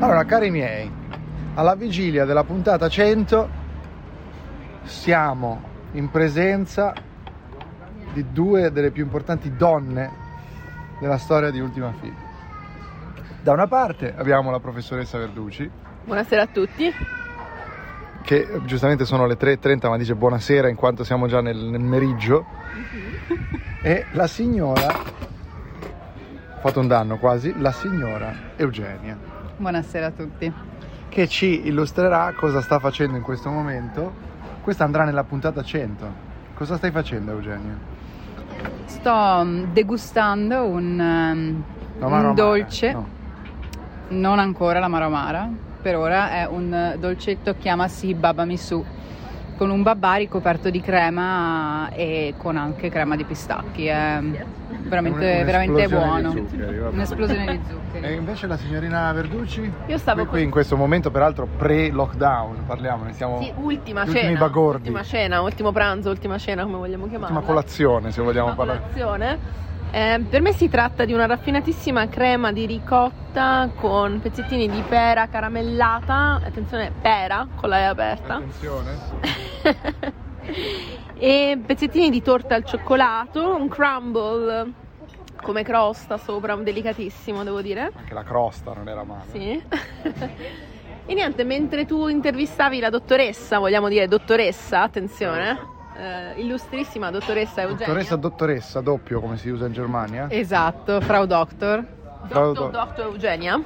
[0.00, 0.88] Allora, cari miei,
[1.54, 3.48] alla vigilia della puntata 100
[4.84, 5.60] siamo
[5.92, 6.94] in presenza
[8.12, 10.08] di due delle più importanti donne
[11.00, 12.14] della storia di Ultima Fila.
[13.42, 15.68] Da una parte abbiamo la professoressa Verducci,
[16.04, 16.94] Buonasera a tutti.
[18.22, 22.46] che giustamente sono le 3.30 ma dice buonasera in quanto siamo già nel, nel meriggio,
[23.82, 29.37] e la signora, ho fatto un danno quasi, la signora Eugenia.
[29.58, 30.52] Buonasera a tutti.
[31.08, 34.12] che ci illustrerà cosa sta facendo in questo momento.
[34.60, 36.26] Questa andrà nella puntata 100.
[36.54, 37.76] Cosa stai facendo Eugenio?
[38.84, 41.64] Sto mm, degustando un, um,
[41.96, 43.08] un amara, dolce, no.
[44.10, 45.50] non ancora l'amaro amara,
[45.82, 48.84] per ora è un dolcetto che chiamasi Baba Misu,
[49.58, 53.86] con un babà ricoperto di crema e con anche crema di pistacchi.
[53.86, 54.20] È
[54.82, 56.32] veramente, veramente un'esplosione buono.
[56.32, 56.78] di zuccheri.
[56.78, 58.14] Un'esplosione di E zuccheri.
[58.14, 59.70] invece la signorina Verducci?
[59.86, 64.38] Io stavo qui, qui in questo momento, peraltro pre-lockdown, parliamo, ne stiamo Sì, ultima cena.
[64.38, 64.88] bagordi.
[64.88, 67.34] Ultima cena, ultimo pranzo, ultima cena, come vogliamo chiamarla.
[67.36, 68.90] ultima colazione, se vogliamo Ultima parlare.
[68.92, 69.66] colazione.
[69.90, 75.28] Eh, per me si tratta di una raffinatissima crema di ricotta con pezzettini di pera
[75.28, 78.98] caramellata, attenzione, pera con la E aperta, Attenzione.
[81.16, 84.72] e pezzettini di torta al cioccolato, un crumble
[85.40, 87.90] come crosta sopra, un delicatissimo devo dire.
[87.94, 89.30] Anche la crosta non era male.
[89.30, 89.62] Sì.
[91.06, 97.86] e niente, mentre tu intervistavi la dottoressa, vogliamo dire dottoressa, attenzione, eh, illustrissima dottoressa Eugenia.
[97.86, 100.26] Dottoressa, dottoressa, doppio come si usa in Germania.
[100.30, 101.84] Esatto, Frau Doctor.
[102.28, 103.60] Frau Dottor, Do- Dottor Eugenia.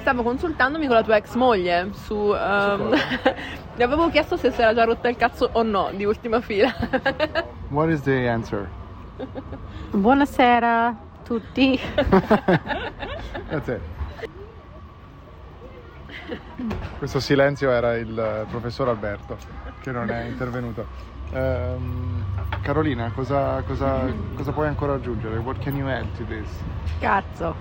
[0.00, 2.32] Stavo consultandomi con la tua ex moglie su...
[2.34, 2.90] ehm,
[3.76, 6.74] le avevo chiesto se si era già rotta il cazzo o no di ultima fila.
[7.70, 8.68] What is the answer?
[9.90, 11.78] Buonasera a tutti.
[13.50, 13.80] That's it.
[16.98, 19.38] Questo silenzio era il eh, professor Alberto
[19.80, 20.86] che non è intervenuto.
[21.30, 22.24] Ehm,
[22.62, 25.38] Carolina, cosa, cosa- cosa puoi ancora aggiungere?
[25.38, 26.48] What can you add to this?
[26.98, 27.56] Cazzo.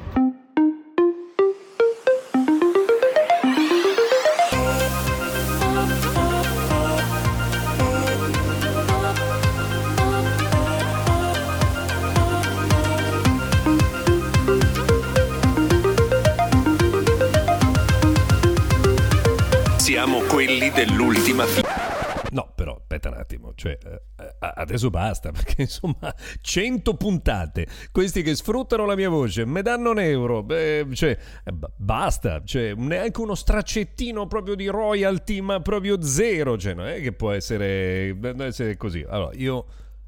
[20.78, 21.96] Dell'ultima fila.
[22.30, 28.22] No, però aspetta un attimo, cioè eh, eh, adesso basta perché insomma 100 puntate, questi
[28.22, 32.76] che sfruttano la mia voce, me danno un euro, beh, cioè eh, b- basta, cioè
[32.76, 38.16] neanche uno straccettino proprio di royalty, ma proprio zero, cioè non è che può essere,
[38.16, 39.04] può essere così.
[39.08, 39.66] Allora, io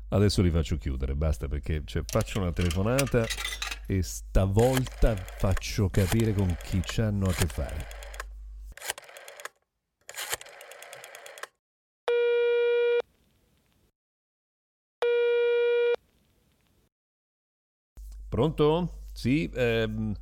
[0.09, 3.25] adesso li faccio chiudere, basta perché cioè, faccio una telefonata
[3.87, 7.98] e stavolta faccio capire con chi c'hanno a che fare.
[18.39, 19.01] Pronto?
[19.11, 19.51] Sì.
[19.53, 20.15] ehm,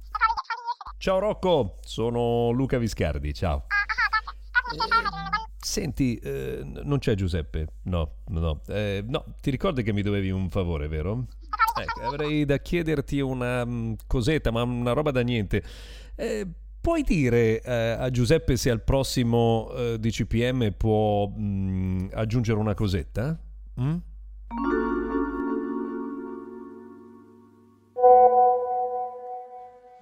[0.97, 3.67] Ciao Rocco, sono Luca Viscardi, ciao.
[5.59, 7.67] Senti, eh, non c'è Giuseppe?
[7.83, 8.61] No, no.
[8.69, 11.27] Eh, no, ti ricordi che mi dovevi un favore, vero?
[11.79, 15.63] Ecco, avrei da chiederti una mm, cosetta, ma una roba da niente.
[16.15, 16.47] Eh,
[16.81, 23.39] puoi dire eh, a Giuseppe se al prossimo eh, DCPM può mm, aggiungere una cosetta?
[23.79, 23.97] Mm?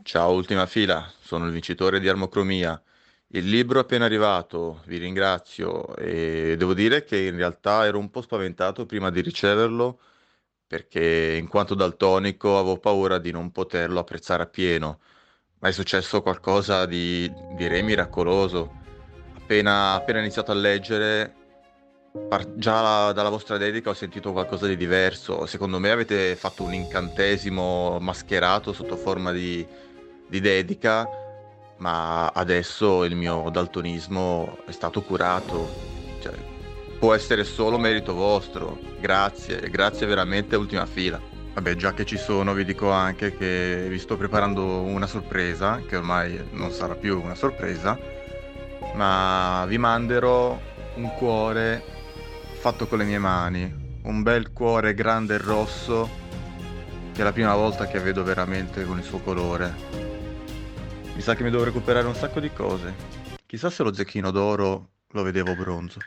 [0.07, 2.79] Ciao, ultima fila, sono il vincitore di Armocromia.
[3.29, 8.11] Il libro è appena arrivato, vi ringrazio e devo dire che in realtà ero un
[8.11, 9.99] po' spaventato prima di riceverlo
[10.67, 14.99] perché in quanto daltonico avevo paura di non poterlo apprezzare appieno,
[15.59, 18.71] ma è successo qualcosa di direi miracoloso.
[19.35, 21.33] Appena, appena iniziato a leggere,
[22.29, 25.47] par- già dalla vostra dedica ho sentito qualcosa di diverso.
[25.47, 29.65] Secondo me avete fatto un incantesimo mascherato sotto forma di
[30.27, 31.07] di dedica,
[31.77, 35.93] ma adesso il mio daltonismo è stato curato.
[36.21, 36.33] Cioè,
[36.99, 38.79] può essere solo merito vostro.
[38.99, 41.19] Grazie, grazie veramente ultima fila.
[41.53, 45.95] Vabbè, già che ci sono, vi dico anche che vi sto preparando una sorpresa, che
[45.95, 47.97] ormai non sarà più una sorpresa,
[48.93, 50.59] ma vi manderò
[50.95, 51.81] un cuore
[52.59, 56.09] fatto con le mie mani, un bel cuore grande e rosso,
[57.13, 60.14] che è la prima volta che vedo veramente con il suo colore.
[61.15, 62.93] Mi sa che mi devo recuperare un sacco di cose.
[63.45, 65.99] Chissà se lo zecchino d'oro lo vedevo bronzo.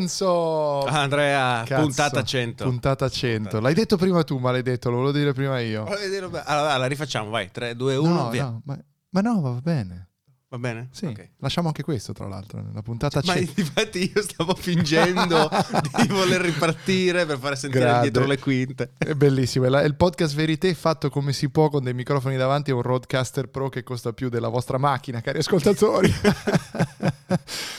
[0.00, 0.84] Lorenzo!
[0.86, 2.64] Andrea, Cazzo, puntata 100.
[2.64, 3.60] Puntata 100.
[3.60, 5.84] L'hai detto prima tu, maledetto, lo volevo dire prima io.
[5.84, 7.50] Allora, la rifacciamo, vai.
[7.50, 8.44] 3, 2, 1, no, via.
[8.44, 8.78] no, ma,
[9.10, 10.06] ma no, va bene.
[10.52, 10.88] Va bene?
[10.90, 11.28] Sì, Ok.
[11.38, 13.60] lasciamo anche questo, tra l'altro, nella puntata Ma 100.
[13.60, 15.48] infatti io stavo fingendo
[16.02, 18.10] di voler ripartire per fare sentire Grande.
[18.10, 18.94] dietro le quinte.
[18.98, 22.74] È bellissimo, è il podcast Verité fatto come si può con dei microfoni davanti a
[22.74, 26.12] un Roadcaster Pro che costa più della vostra macchina, cari ascoltatori.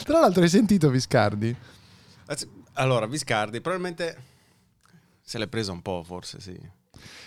[0.05, 1.53] Tra l'altro hai sentito Viscardi?
[2.73, 4.23] Allora, Viscardi probabilmente
[5.21, 6.59] se l'è presa un po', forse sì.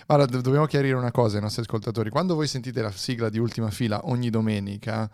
[0.07, 2.11] Allora, do- dobbiamo chiarire una cosa ai nostri ascoltatori.
[2.11, 5.11] Quando voi sentite la sigla di Ultima Fila ogni domenica,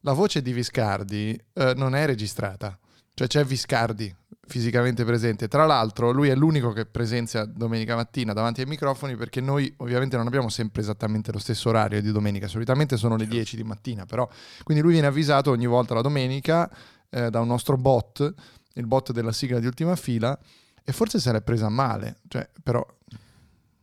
[0.00, 2.78] la voce di Viscardi eh, non è registrata.
[3.12, 4.14] Cioè c'è Viscardi
[4.46, 5.46] fisicamente presente.
[5.48, 10.16] Tra l'altro lui è l'unico che presenzia domenica mattina davanti ai microfoni perché noi ovviamente
[10.16, 12.48] non abbiamo sempre esattamente lo stesso orario di domenica.
[12.48, 14.28] Solitamente sono le 10 di mattina, però...
[14.64, 16.70] Quindi lui viene avvisato ogni volta la domenica
[17.10, 18.34] eh, da un nostro bot,
[18.74, 20.38] il bot della sigla di Ultima Fila,
[20.84, 22.18] e forse se l'è presa male.
[22.28, 22.84] Cioè, però...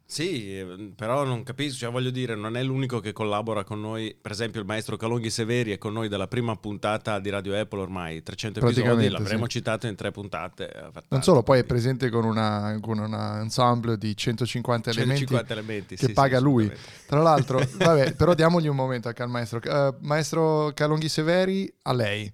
[0.10, 4.18] Sì, eh, però non capisco, cioè voglio dire, non è l'unico che collabora con noi,
[4.20, 7.82] per esempio il maestro Calonghi Severi è con noi dalla prima puntata di Radio Apple
[7.82, 9.52] ormai, 300 episodi, l'avremo sì.
[9.52, 10.70] citato in tre puntate.
[10.70, 15.26] ha fatto Non solo, poi è presente con, una, con un ensemble di 150 elementi
[15.26, 16.72] 150 elementi, che sì, paga sì, lui.
[17.06, 19.62] Tra l'altro, vabbè, però diamogli un momento anche al maestro.
[19.62, 22.34] Eh, maestro Calonghi Severi, a lei.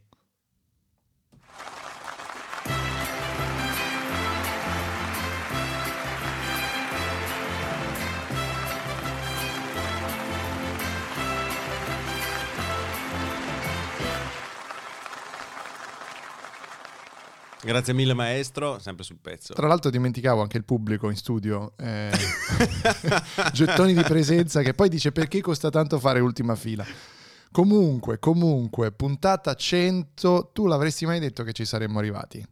[17.63, 19.53] Grazie mille maestro, sempre sul pezzo.
[19.53, 22.11] Tra l'altro dimenticavo anche il pubblico in studio, eh,
[23.53, 26.85] gettoni di presenza che poi dice perché costa tanto fare ultima fila.
[27.51, 32.45] Comunque, comunque, puntata 100, tu l'avresti mai detto che ci saremmo arrivati?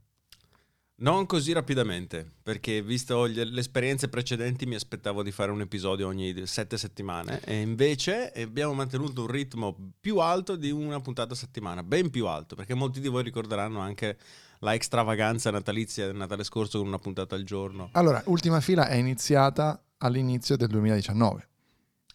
[1.02, 6.08] Non così rapidamente, perché visto gli- le esperienze precedenti mi aspettavo di fare un episodio
[6.08, 11.36] ogni sette settimane e invece abbiamo mantenuto un ritmo più alto di una puntata a
[11.36, 14.16] settimana, ben più alto, perché molti di voi ricorderanno anche
[14.62, 17.90] la extravaganza natalizia del Natale scorso con una puntata al giorno.
[17.94, 21.48] Allora, ultima fila è iniziata all'inizio del 2019.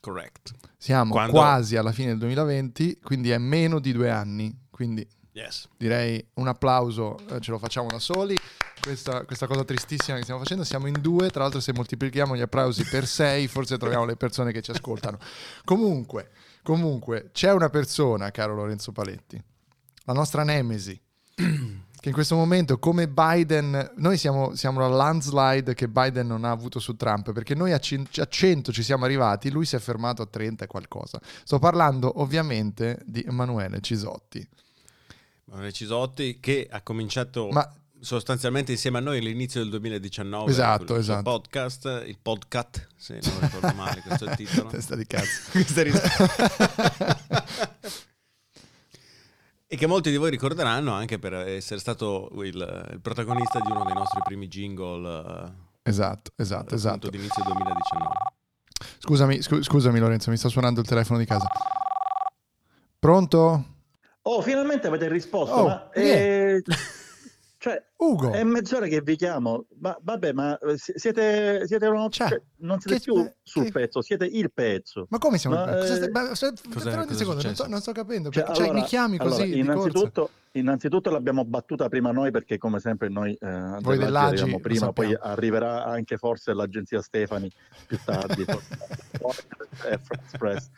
[0.00, 0.52] Correct.
[0.76, 4.56] Siamo Quando- quasi alla fine del 2020, quindi è meno di due anni.
[4.70, 5.68] Quindi Yes.
[5.76, 8.36] direi un applauso, eh, ce lo facciamo da soli.
[8.80, 11.30] Questa, questa cosa tristissima che stiamo facendo, siamo in due.
[11.30, 15.18] Tra l'altro, se moltiplichiamo gli applausi per sei, forse troviamo le persone che ci ascoltano.
[15.64, 16.30] Comunque,
[16.62, 19.42] comunque, c'è una persona, caro Lorenzo Paletti,
[20.04, 20.98] la nostra nemesi,
[22.06, 26.52] che in questo momento, come Biden, noi siamo, siamo alla landslide che Biden non ha
[26.52, 29.80] avuto su Trump, perché noi a, cin- a 100 ci siamo arrivati, lui si è
[29.80, 31.20] fermato a 30 e qualcosa.
[31.42, 34.48] Sto parlando ovviamente di Emanuele Cisotti.
[35.48, 37.68] Emanuele Cisotti che ha cominciato Ma
[37.98, 41.22] sostanzialmente insieme a noi all'inizio del 2019 Esatto, esatto.
[41.22, 44.68] podcast, il podcast, se non ricordo male questo è il titolo.
[44.70, 45.50] testa di cazzo.
[49.68, 53.84] E che molti di voi ricorderanno anche per essere stato il, il protagonista di uno
[53.84, 57.10] dei nostri primi jingle Esatto, eh, esatto, appunto esatto.
[57.10, 58.14] di inizio 2019.
[58.98, 61.48] Scusami, scu- scusami Lorenzo, mi sta suonando il telefono di casa.
[62.98, 63.64] Pronto?
[64.22, 66.62] Oh, finalmente avete risposto, Oh, ma eh,
[67.70, 68.30] cioè, Ugo.
[68.32, 69.64] è mezz'ora che vi chiamo.
[69.80, 73.64] Ma vabbè, ma eh, si- siete, siete uno- Cioè, cioè, non siete che- più sul
[73.64, 75.06] che- pezzo, siete il pezzo.
[75.10, 75.56] Ma come siamo?
[75.56, 77.92] Ma, cosa eh, stai- ma- se- cos'è- fermati un cos'è secondo, non sto, non sto
[77.92, 78.30] capendo.
[78.30, 79.72] Cioè, perché- cioè, allora- mi chiami così allora, di corsa.
[79.72, 84.92] innanzitutto, innanzitutto l'abbiamo battuta prima noi perché come sempre noi eh, Voi dell'Agi lo prima,
[84.92, 87.50] poi arriverà anche forse l'agenzia Stefani
[87.86, 88.44] più tardi,
[89.90, 90.68] Express.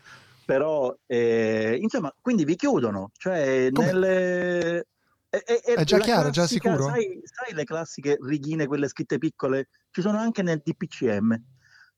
[0.44, 3.86] Però eh, insomma, quindi vi chiudono, cioè Come?
[3.92, 4.86] nelle
[5.28, 6.88] è, è- è È già chiaro, già classica- sicuro?
[6.90, 9.68] Sai, sai le classiche righine, quelle scritte piccole?
[9.90, 11.36] Ci sono anche nel DPCM.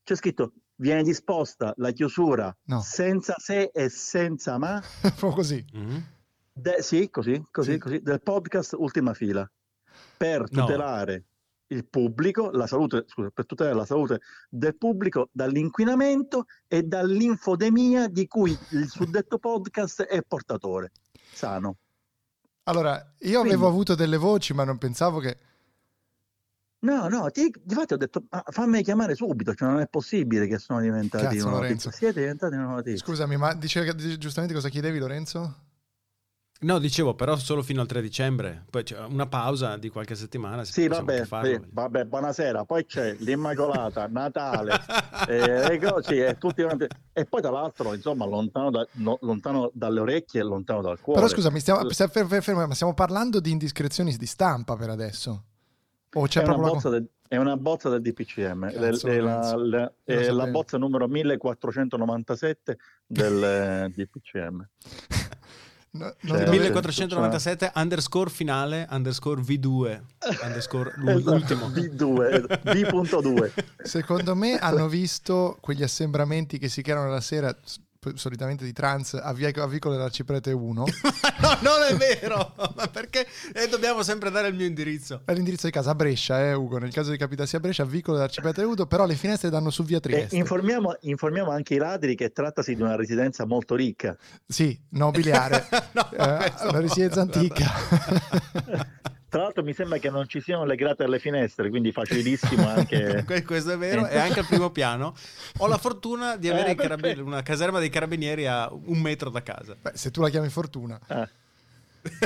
[0.02, 2.80] C'è scritto viene disposta la chiusura No.
[2.80, 5.64] senza se e senza ma Proprio così.
[5.72, 6.04] Mhm.
[6.52, 7.78] De- sì, così, così, Sì.
[7.78, 9.48] così, del podcast Ultima Fila
[10.16, 10.64] per No.
[10.64, 11.24] tutelare
[11.68, 18.26] il pubblico, la salute, scusa, per tutelare la salute del pubblico dall'inquinamento e dall'infodemia di
[18.26, 20.90] cui il suddetto podcast è portatore.
[21.32, 21.76] Sano.
[22.70, 25.36] Allora, io avevo Quindi- avuto delle voci, ma non pensavo che...
[26.82, 30.80] No, no, ti, difatti ho detto, fammi chiamare subito, cioè non è possibile che sono
[30.80, 31.90] diventati Cazzo, Lorenzo.
[31.90, 33.04] Siete diventati una notizia.
[33.04, 35.56] Scusami, ma dice giustamente cosa chiedevi Lorenzo?
[36.62, 38.64] No, dicevo, però solo fino al 3 dicembre.
[38.68, 40.62] Poi c'è una pausa di qualche settimana.
[40.64, 42.66] Sì, vabbè, vabbè, vabbè, buonasera.
[42.66, 44.78] Poi c'è l'Immacolata, Natale,
[45.26, 46.62] eh, e, così, e, tutti,
[47.12, 51.20] e poi tra l'altro, insomma, lontano, da, no, lontano, dalle orecchie e lontano dal cuore.
[51.20, 55.44] Però scusami, stiamo, stiamo, stiamo parlando di indiscrezioni di stampa per adesso.
[56.12, 59.56] O c'è è, proprio una bozza del, è una bozza del DPCM, Cazzo, è, la,
[59.56, 62.76] la, è la bozza numero 1497
[63.06, 64.68] del DPCM.
[65.92, 67.82] No, cioè, 1497 cioè...
[67.82, 70.00] underscore finale underscore V2
[70.44, 71.68] underscore l'ultimo.
[71.68, 73.50] V2 V.2
[73.82, 77.56] secondo me hanno visto quegli assembramenti che si creano la sera
[78.14, 82.54] solitamente di trans a, via, a Vicolo dell'Arciprete 1 no non è vero!
[82.74, 85.20] Ma perché eh, dobbiamo sempre dare il mio indirizzo.
[85.24, 86.78] È l'indirizzo di casa a Brescia eh Ugo.
[86.78, 89.84] Nel caso di capitassi a Brescia a Vicolo dell'Arciprete 1 però le finestre danno su
[89.84, 90.34] via Trieste.
[90.34, 94.16] eh, informiamo, informiamo, anche i ladri che trattasi di una residenza molto ricca.
[94.46, 95.68] Sì nobiliare.
[95.92, 97.68] No, eh, una residenza antica
[99.30, 103.24] Tra l'altro mi sembra che non ci siano le grate alle finestre, quindi facilissimo anche...
[103.46, 105.14] Questo è vero, e anche al primo piano.
[105.58, 109.40] Ho la fortuna di avere eh, carabinieri, una caserma dei carabinieri a un metro da
[109.44, 109.76] casa.
[109.80, 110.98] Beh, se tu la chiami fortuna.
[111.06, 111.28] Eh.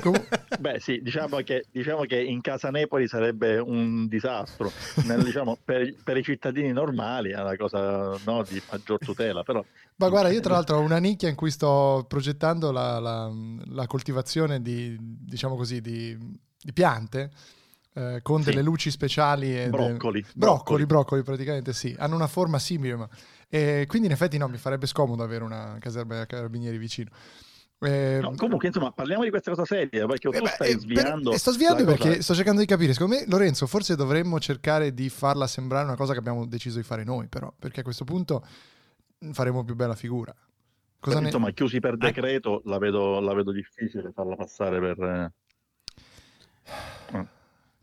[0.00, 0.26] Com-
[0.58, 4.72] Beh sì, diciamo che, diciamo che, in casa Nepoli sarebbe un disastro,
[5.04, 9.42] Nel, diciamo, per, per, i cittadini normali è una cosa no, di maggior tutela.
[9.42, 9.62] Però...
[9.96, 13.30] Ma guarda, io tra l'altro ho una nicchia in cui sto progettando la, la,
[13.66, 17.30] la coltivazione di, diciamo così, di di piante
[17.92, 18.50] eh, con sì.
[18.50, 19.60] delle luci speciali.
[19.60, 20.28] E broccoli, de...
[20.34, 20.86] broccoli.
[20.86, 21.22] broccoli.
[21.22, 21.94] praticamente sì.
[21.98, 23.08] Hanno una forma simile, ma...
[23.48, 27.10] e quindi in effetti no, mi farebbe scomodo avere una caserma carabinieri vicino.
[27.80, 31.30] Eh, no, comunque, insomma, parliamo di questa cosa seria perché tu eh stai eh, sviando.
[31.30, 32.22] Per, sto sviando perché cosa...
[32.22, 32.94] sto cercando di capire.
[32.94, 36.84] Secondo me, Lorenzo, forse dovremmo cercare di farla sembrare una cosa che abbiamo deciso di
[36.84, 38.46] fare noi, però, perché a questo punto
[39.32, 40.34] faremo più bella figura.
[40.98, 41.26] Cosa ne...
[41.26, 45.32] Insomma, chiusi per decreto, la vedo, la vedo difficile farla passare per eh,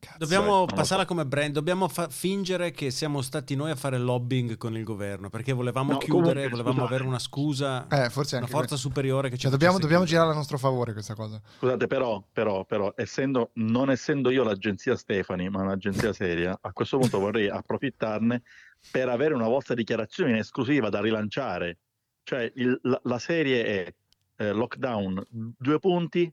[0.02, 4.00] Cazzo, dobbiamo eh, passarla come brand, dobbiamo fa- fingere che siamo stati noi a fare
[4.00, 6.94] lobbying con il governo perché volevamo no, chiudere, comunque, volevamo scusate.
[6.94, 10.32] avere una scusa, eh, forse una forza que- superiore che ci cioè, dobbiamo, dobbiamo girare
[10.32, 11.40] a nostro favore questa cosa.
[11.60, 16.98] Scusate, però, però, però essendo, non essendo io l'agenzia Stefani, ma un'agenzia seria, a questo
[16.98, 18.42] punto vorrei approfittarne
[18.90, 21.78] per avere una vostra dichiarazione in esclusiva da rilanciare.
[22.24, 23.94] Cioè, il, la, la, serie è
[24.38, 26.32] eh, lockdown, due punti,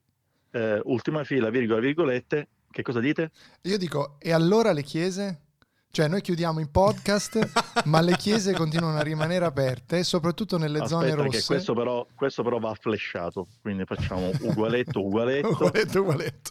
[0.51, 3.31] eh, ultima fila, virgola, virgolette, che cosa dite?
[3.63, 5.43] Io dico, e allora le chiese?
[5.91, 7.51] Cioè noi chiudiamo i podcast,
[7.87, 11.47] ma le chiese continuano a rimanere aperte, soprattutto nelle Aspetta zone rosse.
[11.47, 15.49] Questo però, questo però va flashato, quindi facciamo ugualetto, ugualetto.
[15.53, 16.51] ugualetto, ugualetto.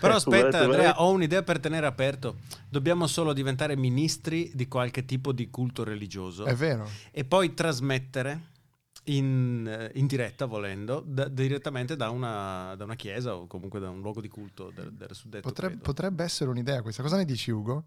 [0.00, 2.36] Però aspetta, Andrea, ho un'idea per tenere aperto.
[2.68, 6.44] Dobbiamo solo diventare ministri di qualche tipo di culto religioso.
[6.44, 6.88] È vero.
[7.12, 8.48] E poi trasmettere
[9.04, 13.88] in, eh, in diretta, volendo, da, direttamente da una, da una, chiesa o comunque da
[13.90, 15.48] un luogo di culto del, del suddetto.
[15.48, 17.02] Potrebbe, potrebbe essere un'idea questa.
[17.02, 17.84] Cosa ne dici, Ugo?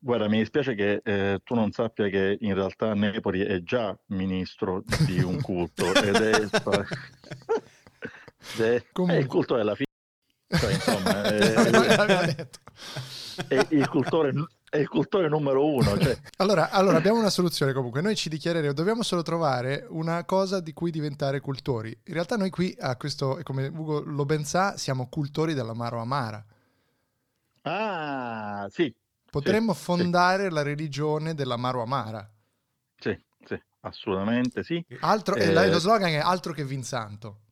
[0.00, 4.82] Guarda, mi dispiace che eh, tu non sappia che in realtà Nepoli è già ministro
[5.06, 6.46] di un culto ed è,
[8.58, 9.92] è, è il culto della figlia.
[10.46, 11.38] Cioè, insomma, è,
[13.48, 14.32] è, è, il cultore
[14.74, 15.96] è il cultore numero uno.
[15.96, 16.18] Cioè.
[16.38, 18.00] allora, allora, abbiamo una soluzione comunque.
[18.00, 21.96] Noi ci dichiareremo, dobbiamo solo trovare una cosa di cui diventare cultori.
[22.06, 26.44] In realtà noi qui, a questo, come Ugo lo ben sa, siamo cultori dell'amaro amara.
[27.62, 28.92] Ah, sì.
[29.30, 30.50] Potremmo sì, fondare sì.
[30.50, 32.28] la religione dell'amaro amara.
[32.98, 34.84] Sì, sì, assolutamente sì.
[35.00, 37.42] Altro, eh, lo slogan è altro che Vinsanto.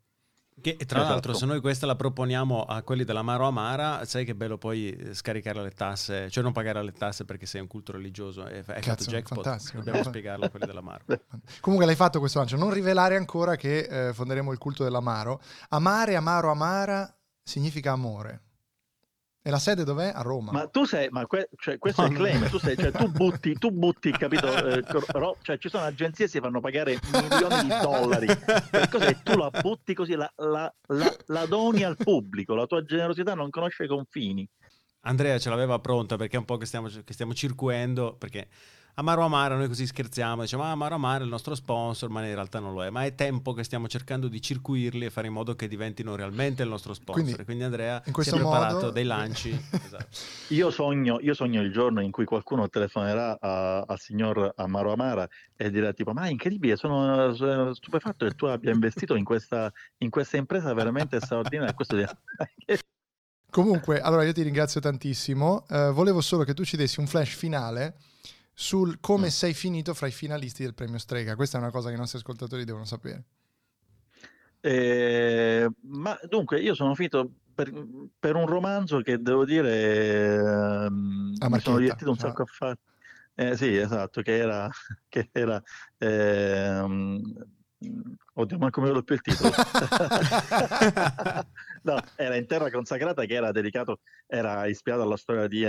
[0.63, 1.13] Che tra esatto.
[1.13, 5.13] l'altro, se noi questa la proponiamo a quelli dell'Amaro Amara, sai che bello poi eh,
[5.13, 8.45] scaricare le tasse, cioè non pagare le tasse perché sei un culto religioso.
[8.45, 9.43] È, è Cazzo, jackpot.
[9.43, 9.79] Fantastico.
[9.79, 11.05] Dobbiamo spiegarlo a quelli dell'Amaro.
[11.61, 12.57] Comunque l'hai fatto questo lancio.
[12.57, 15.41] Non rivelare ancora che eh, fonderemo il culto dell'Amaro.
[15.71, 18.52] Amare, Amaro, Amara significa amore.
[19.45, 20.13] E la sede dov'è?
[20.15, 20.53] A Roma.
[20.53, 23.11] Ma tu sei, ma que, cioè, questo oh, è il claim, tu, sei, cioè, tu
[23.11, 24.47] butti, tu butti, capito?
[24.47, 28.27] Eh, ro, cioè, ci sono agenzie che si fanno pagare milioni di dollari
[28.71, 32.85] per cose tu la butti così, la, la, la, la doni al pubblico, la tua
[32.85, 34.49] generosità non conosce confini.
[35.01, 38.47] Andrea ce l'aveva pronta perché è un po' che stiamo, che stiamo circuendo, perché
[38.95, 42.35] Amaro Amaro, noi così scherziamo, diciamo ah, Amaro Amaro è il nostro sponsor, ma in
[42.35, 42.91] realtà non lo è.
[42.91, 46.63] Ma è tempo che stiamo cercando di circuirli e fare in modo che diventino realmente
[46.63, 47.25] il nostro sponsor.
[47.25, 48.91] Quindi, Quindi Andrea in questo si è preparato modo...
[48.91, 49.49] dei lanci.
[49.49, 50.07] esatto.
[50.53, 55.71] io, sogno, io, sogno, il giorno in cui qualcuno telefonerà al signor Amaro Amara e
[55.71, 60.11] dirà tipo ma è incredibile, sono, sono stupefatto che tu abbia investito in questa, in
[60.11, 61.75] questa impresa veramente straordinaria.
[63.49, 65.65] Comunque, allora io ti ringrazio tantissimo.
[65.69, 67.97] Uh, volevo solo che tu ci dessi un flash finale
[68.55, 69.31] sul come mm.
[69.31, 71.37] sei finito fra i finalisti del premio Strega.
[71.37, 73.25] Questa è una cosa che i nostri ascoltatori devono sapere.
[74.61, 77.73] Eh, ma dunque, io sono finito per,
[78.19, 82.21] per un romanzo che devo dire ehm, mi sono divertito un ah.
[82.21, 82.79] sacco a fare.
[83.35, 84.71] Eh, sì, esatto, che era,
[85.09, 85.61] che era
[85.99, 87.21] ehm,
[88.35, 89.51] oddio, manco me lo do più il titolo.
[91.83, 95.65] no, era in Terra Consacrata che era dedicato, era ispirato alla storia di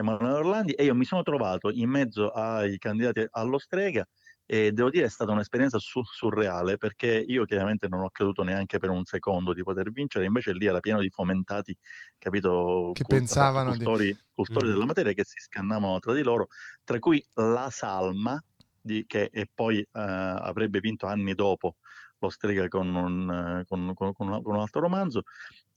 [0.00, 4.06] Emanuele Orlandi e io mi sono trovato in mezzo ai candidati allo strega
[4.46, 8.78] e devo dire è stata un'esperienza su- surreale perché io chiaramente non ho creduto neanche
[8.78, 11.76] per un secondo di poter vincere, invece lì era pieno di fomentati,
[12.18, 12.92] capito?
[12.92, 14.72] Che cul- pensavano di- cultori, cultori Mm.
[14.72, 16.48] della materia che si scannavano tra di loro,
[16.82, 18.42] tra cui la Salma,
[18.80, 21.76] di- che e poi eh, avrebbe vinto anni dopo
[22.18, 25.22] lo strega con un, con- con- con un altro romanzo,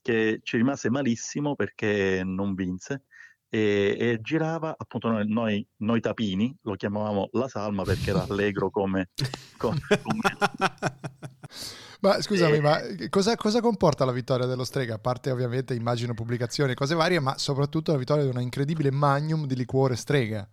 [0.01, 3.03] che ci rimase malissimo perché non vinse.
[3.53, 8.71] E, e girava appunto noi, noi, noi tapini lo chiamavamo la salma perché era allegro
[8.71, 9.09] come,
[9.57, 10.97] come- come-
[12.01, 12.61] Ma scusami, Eh.
[12.61, 12.79] ma
[13.09, 14.95] cosa, cosa comporta la vittoria dello Strega?
[14.95, 18.89] A parte ovviamente immagino pubblicazioni e cose varie, ma soprattutto la vittoria di una incredibile
[18.91, 20.47] magnum di liquore Strega.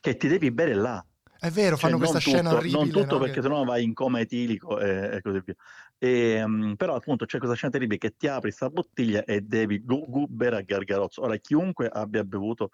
[0.00, 1.02] che ti devi bere là
[1.38, 2.80] È vero, Cioè, fanno questa scena tutto, orribile.
[2.82, 3.20] Non tutto no?
[3.20, 5.54] perché Che- sennò vai in coma etilico e, e così via.
[6.02, 9.84] E, mm, però appunto c'è questa scena terribile che ti apri sta bottiglia e devi
[9.84, 11.20] gu- gu- bere a gargarozzo.
[11.22, 12.70] Ora chiunque abbia bevuto,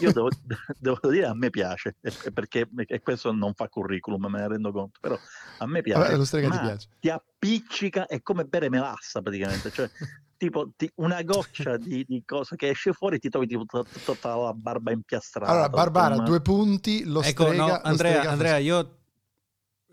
[0.00, 0.28] io devo,
[0.78, 4.48] devo dire a me piace, e- e perché e questo non fa curriculum, me ne
[4.48, 5.18] rendo conto, però
[5.56, 6.02] a me piace.
[6.02, 6.88] Vabbè, lo Strega ti ma piace.
[7.00, 9.88] ti appiccica, è come bere melassa praticamente, cioè
[10.36, 14.36] tipo ti- una goccia di, di cosa che esce fuori e ti trovi tipo tutta,
[14.36, 15.50] la barba impiastrata.
[15.50, 17.64] Allora, Barbara, due punti, lo ecco, Strega...
[17.64, 18.97] no, Andrea, Strega Andrea, io...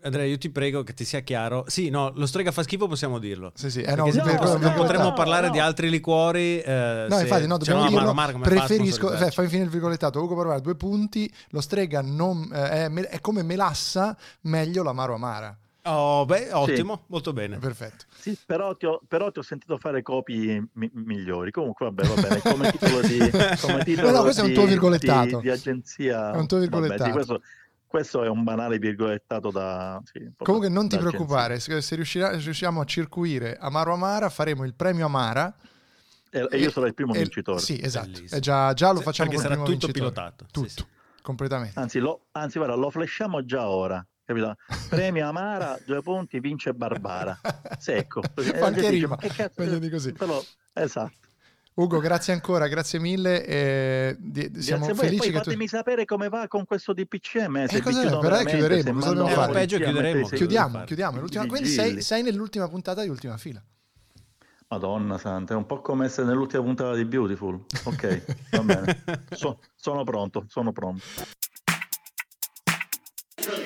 [0.06, 1.64] Andrea, io ti prego che ti sia chiaro.
[1.68, 3.52] Sì, no, lo strega fa schifo, possiamo dirlo.
[3.54, 4.74] Sì, sì, eh no, no, un non virgolettato.
[4.80, 5.52] potremmo parlare no.
[5.52, 6.60] di altri liquori.
[6.60, 8.10] eh, No, se- infatti, no, dobbiamo no, dirlo.
[8.10, 9.28] Amaro, fa preferisco, sponsorizzarci?
[9.28, 10.22] eh, fai infine il virgolettato.
[10.22, 11.30] Ugo Barbara, due punti.
[11.50, 15.56] Lo Strega non, eh, è, me- è come melassa, meglio l'amaro amara.
[15.88, 17.58] Oh, beh, ottimo, molto bene.
[17.58, 18.06] Perfetto.
[18.18, 21.52] Sì, però ti, ho, però ti ho sentito fare copie mi- migliori.
[21.52, 22.40] Comunque, vabbè, va bene.
[22.40, 23.18] Come titolo di,
[23.60, 25.36] come titolo No, no, questo è un di- tuo virgolettato.
[25.36, 26.32] Di, di agenzia.
[26.32, 27.10] È un tuo vabbè, sì, virgolettato.
[27.12, 27.42] questo,
[27.86, 30.00] questo è un banale virgolettato da.
[30.04, 34.74] sì, Comunque non ti preoccupare, se, se riuscirà- riusciamo a circuire Amaro Amara, faremo il
[34.74, 35.54] premio Amara.
[36.30, 37.60] E, e io sarò il primo E- vincitore.
[37.60, 38.20] Sì, esatto.
[38.40, 40.12] Già, già lo Sì, facciamo perché sarà primo tutto vincitore.
[40.12, 40.44] pilotato.
[40.46, 41.22] Sì, Tutto, sì.
[41.22, 41.78] completamente.
[41.78, 44.04] Anzi, lo, anzi, guarda, lo flashiamo già ora.
[44.24, 44.56] Capito?
[44.88, 47.38] Premio Amara, due punti, vince Barbara.
[47.78, 48.20] Secco.
[48.34, 50.12] Fa anche eh, dici, rima, ma che cazzo- meglio di così.
[50.12, 50.42] Però,
[50.74, 51.14] esatto.
[51.78, 53.44] Ugo, grazie ancora, grazie mille.
[53.44, 54.94] e di- siamo Grazie a voi.
[54.94, 55.44] Felici poi che tu...
[55.44, 57.56] fatemi sapere come va con questo DPCM.
[57.58, 59.52] eh, Se Eh, chiudono Però chiuderemo, se cosa dobbiamo fare?
[59.52, 60.26] Peggio chiuderemo.
[60.28, 61.20] Chiudiamo, chiudiamo.
[61.46, 63.62] Quindi sei, sei nell'ultima puntata di ultima fila.
[64.68, 67.62] Madonna santa, è un po' come essere nell'ultima puntata di Beautiful.
[67.84, 69.02] Ok, va bene.
[69.36, 71.04] So- sono pronto, sono pronto.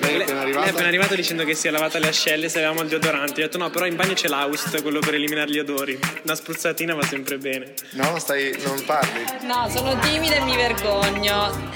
[0.01, 3.41] Lei è appena arrivato dicendo che si è lavata le ascelle se avevamo il deodorante.
[3.41, 5.97] Ho detto no, però in bagno c'è l'Aust, quello per eliminare gli odori.
[6.23, 7.73] Una spruzzatina va sempre bene.
[7.91, 9.23] No, stai, non parli.
[9.43, 11.69] No, sono timida e mi vergogno.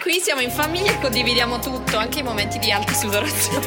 [0.00, 3.66] Qui siamo in famiglia e condividiamo tutto, anche i momenti di alta sudorazione.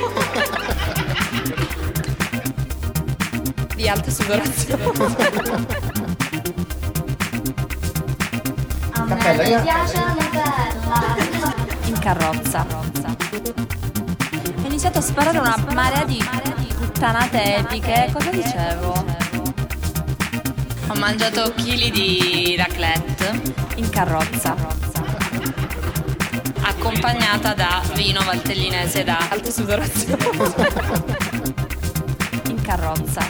[3.76, 5.78] di alta sudorazione.
[11.90, 12.66] In carrozza.
[12.72, 16.24] Ho iniziato a sparare una marea di
[16.78, 18.10] puttanate epiche.
[18.14, 19.04] Cosa dicevo?
[20.88, 23.42] Ho mangiato chili di raclette
[23.76, 24.56] In carrozza.
[26.62, 30.18] accompagnata da vino valtellinese da alta sudorazione.
[32.50, 33.22] In carrozza.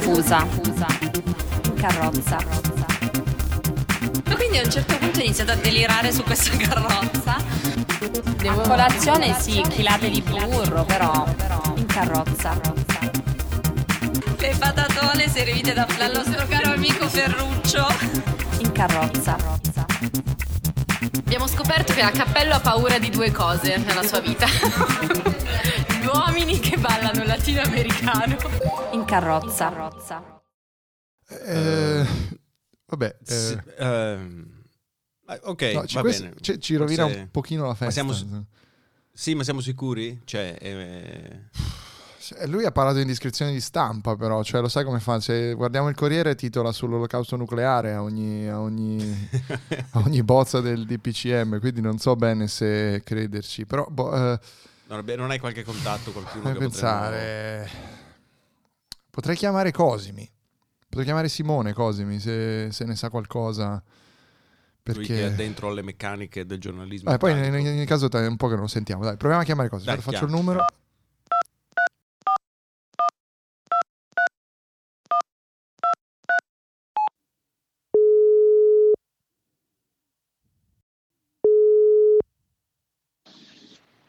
[0.00, 0.46] Fusa.
[1.64, 2.67] In carrozza.
[4.36, 7.36] Quindi a un certo punto ho iniziato a delirare su questa carrozza.
[7.36, 11.26] A colazione sì, chilate di burro, però.
[11.76, 12.58] In carrozza.
[14.38, 17.86] Le patatone servite da- dal nostro caro amico Ferruccio.
[18.58, 19.36] In carrozza.
[21.18, 24.46] Abbiamo scoperto che la Cappello ha paura di due cose nella sua vita.
[26.00, 28.36] Gli uomini che ballano latinoamericano.
[28.92, 29.70] In carrozza.
[31.28, 32.06] Eh,
[32.88, 34.62] vabbè, eh, Sì, ehm,
[35.28, 36.34] eh, ok, no, ci, va questo- bene.
[36.40, 37.92] ci- ci rovina Forse- un pochino la Ma festa.
[37.92, 38.44] siamo su-
[39.12, 40.20] Sì, ma siamo sicuri?
[40.24, 41.40] Cioè, eh,
[42.40, 45.18] Eh, Lui ha parlato di indiscrezione di stampa, però, cioè lo sai come fa?
[45.18, 48.98] Se guardiamo il Corriere, titola sull'olocausto nucleare a ogni, a ogni,
[49.92, 54.40] a ogni bozza del DPCM, quindi non so bene se crederci, però boh, eh,
[54.88, 57.70] non, hai qualche contatto, qualcuno fammi che potremmo- pensare.
[59.10, 60.30] Potrei chiamare Cosimi,
[60.88, 63.82] potrei chiamare Simone Cosimi se, se ne sa qualcosa Lui
[64.82, 67.12] Perché- che è dentro alle meccaniche del giornalismo.
[67.12, 67.58] Eh, poi in, pratico.
[67.58, 69.04] in ogni caso è un po' che non lo sentiamo.
[69.04, 69.84] Dai, proviamo a chiamare cose.
[69.84, 70.64] Dai, Faccio il numero.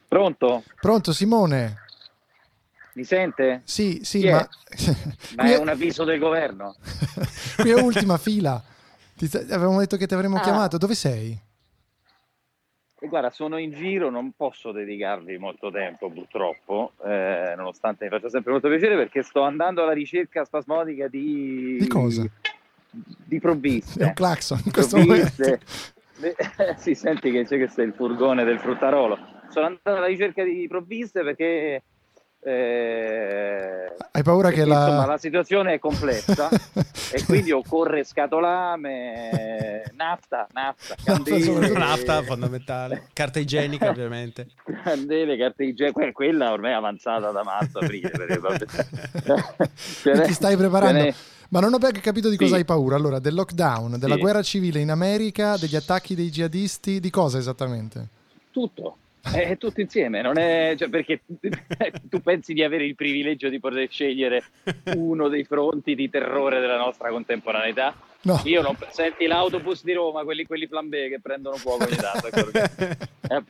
[0.08, 0.64] Pronto?
[0.80, 1.78] Pronto Simone?
[3.00, 3.62] Mi sente?
[3.64, 4.32] Sì, sì, Chi è?
[5.38, 6.76] ma Ma è un avviso del governo.
[7.56, 8.62] qui è ultima fila.
[9.16, 10.42] Ti avevamo detto che ti avremmo Ah.
[10.42, 10.78] chiamato.
[10.78, 11.40] Dove sei?
[13.00, 18.28] E guarda, sono in giro, non posso dedicarvi molto tempo purtroppo, eh, nonostante mi faccia
[18.28, 21.78] sempre molto piacere perché sto andando alla ricerca spasmodica di...
[21.80, 22.26] Di cosa?
[22.92, 24.04] Di provviste.
[24.04, 25.60] È un clacson in questo Provviste.
[26.18, 26.80] momento.
[26.82, 29.18] Si senti che c'è questo è il furgone del fruttarolo.
[29.50, 31.84] Sono andato alla ricerca di provviste perché...
[32.42, 34.80] eh, Hai paura che la...
[34.80, 36.50] insomma, la situazione è complessa
[37.12, 43.08] e quindi occorre scatolame, nafta, nafta, candele, Nafta fondamentale.
[43.14, 44.48] Carta igienica, ovviamente.
[44.84, 48.10] candele, carte igieniche, que- quella ormai è avanzata da marzo, aprile.
[48.10, 48.40] perché
[50.04, 51.00] n'è- ti stai preparando?
[51.00, 51.14] ce n'è-
[51.50, 52.56] Ma non ho ben capito di cosa Sì.
[52.58, 52.96] hai paura.
[52.96, 54.20] Allora, del lockdown, della Sì.
[54.22, 58.08] guerra civile in America, degli attacchi dei jihadisti, di cosa esattamente?
[58.52, 58.98] Tutto.
[59.22, 61.22] È tutto insieme, non è cioè, perché
[62.10, 64.44] tu pensi di avere il privilegio di poter scegliere
[64.96, 67.96] uno dei fronti di terrore della nostra contemporaneità?
[68.22, 68.42] No.
[68.46, 73.42] Io non senti l'autobus di Roma, quelli, quelli flambé che prendono fuoco ogni tanto, è,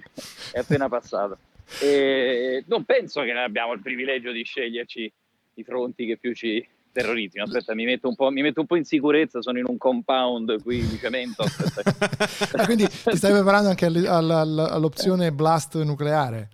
[0.51, 1.37] è appena passato.
[1.81, 5.11] E non penso che noi abbiamo il privilegio di sceglierci
[5.55, 7.43] i fronti che più ci terrorizzino.
[7.43, 10.61] Aspetta, mi metto un po', mi metto un po' in sicurezza, sono in un compound
[10.63, 11.43] qui di cemento.
[12.53, 16.49] Ah, quindi ti stai preparando anche all- all- all- all'opzione blast nucleare?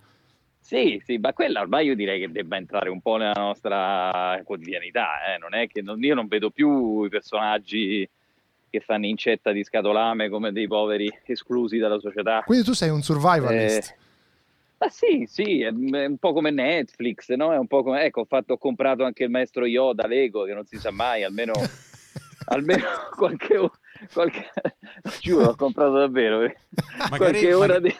[0.60, 5.34] Sì, sì, ma quella ormai io direi che debba entrare un po' nella nostra quotidianità,
[5.34, 5.38] eh.
[5.38, 8.08] non è che non- io non vedo più i personaggi
[8.68, 12.42] che fanno incetta di scatolame come dei poveri esclusi dalla società.
[12.44, 13.90] Quindi tu sei un survivalist.
[13.90, 13.96] Eh,
[14.78, 17.52] ma sì, sì, è un po' come Netflix, no?
[17.52, 20.54] È un po' come, ecco, ho, fatto, ho comprato anche il maestro Yoda Lego, che
[20.54, 21.52] non si sa mai, almeno,
[22.48, 22.86] almeno
[23.16, 23.70] qualche,
[24.12, 24.50] qualche,
[25.20, 26.56] giuro, ho comprato davvero, eh.
[27.16, 27.96] qualche ora magari- di...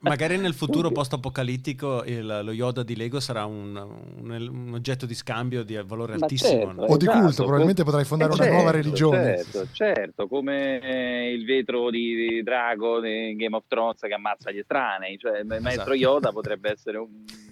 [0.00, 5.14] Magari nel futuro post-apocalittico il- lo Yoda di Lego sarà un, un- un oggetto di
[5.14, 6.50] scambio di valore Ma altissimo.
[6.66, 6.82] certo, no?
[6.82, 9.36] O di esatto, culto, probabilmente com- potrai fondare eh, una certo, nuova religione.
[9.36, 14.50] Certo, certo, come eh, il vetro di, di Drago di Game of Thrones che ammazza
[14.50, 15.94] gli estranei, cioè il maestro Esatto.
[15.94, 17.08] Yoda potrebbe essere un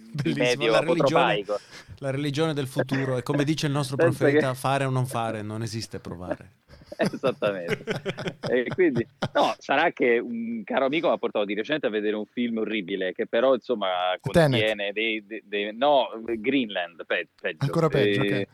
[0.11, 1.45] Bellissimo, la religione,
[1.99, 5.07] la religione del futuro e come dice il nostro Pensa profeta, che- fare o non
[5.07, 6.53] fare, non esiste provare.
[6.97, 7.85] Esattamente.
[8.49, 12.17] E quindi, no, sarà che un caro amico mi ha portato di recente a vedere
[12.17, 17.65] un film orribile che però insomma contiene dei, dei- dei- no, Greenland, pe- peggio.
[17.65, 18.49] Ancora peggio, Eh, ok.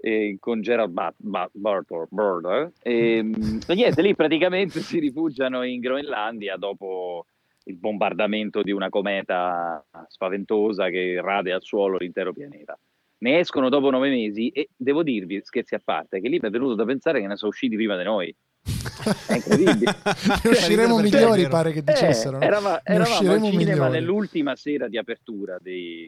[0.00, 2.72] eh, con Gerald Butler, Butler.
[2.82, 3.18] E,
[3.66, 7.26] e niente, lì praticamente si rifugiano in Groenlandia dopo
[7.64, 12.78] il bombardamento di una cometa spaventosa che rade al suolo l'intero pianeta.
[13.20, 16.50] Ne escono dopo nove mesi e devo dirvi, scherzi a parte, che lì mi è
[16.50, 18.34] venuto da pensare che ne sono usciti prima di noi.
[19.26, 19.96] È incredibile.
[20.44, 21.48] Ne usciremo Cioè, migliori, vero.
[21.50, 22.38] pare che Eh, dicessero.
[22.38, 22.44] no?
[22.44, 23.90] erava- Ne eravamo al usciremo cinema migliori.
[23.92, 26.06] nell'ultima sera di apertura dei,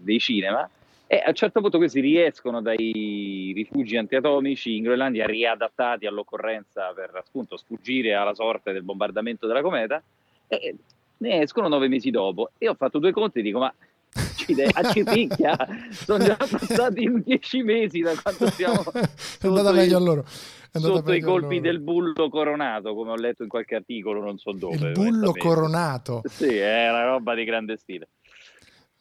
[0.00, 0.68] dei cinema
[1.08, 7.10] e a un certo punto questi riescono dai rifugi antiatomici in Groenlandia riadattati all'occorrenza per
[7.14, 10.02] appunto sfuggire alla sorte del bombardamento della cometa
[10.48, 10.74] e
[11.18, 13.72] ne escono nove mesi dopo e ho fatto due conti e dico ma
[14.46, 15.56] accide- accipicchia
[15.90, 20.20] sono già passati dieci mesi da quando siamo È andata sotto i- meglio a loro.
[20.22, 24.20] È andata sotto i a colpi del bullo coronato come ho letto in qualche articolo
[24.22, 26.22] non so dove Il bullo coronato.
[26.28, 28.08] sì è una roba di grande stile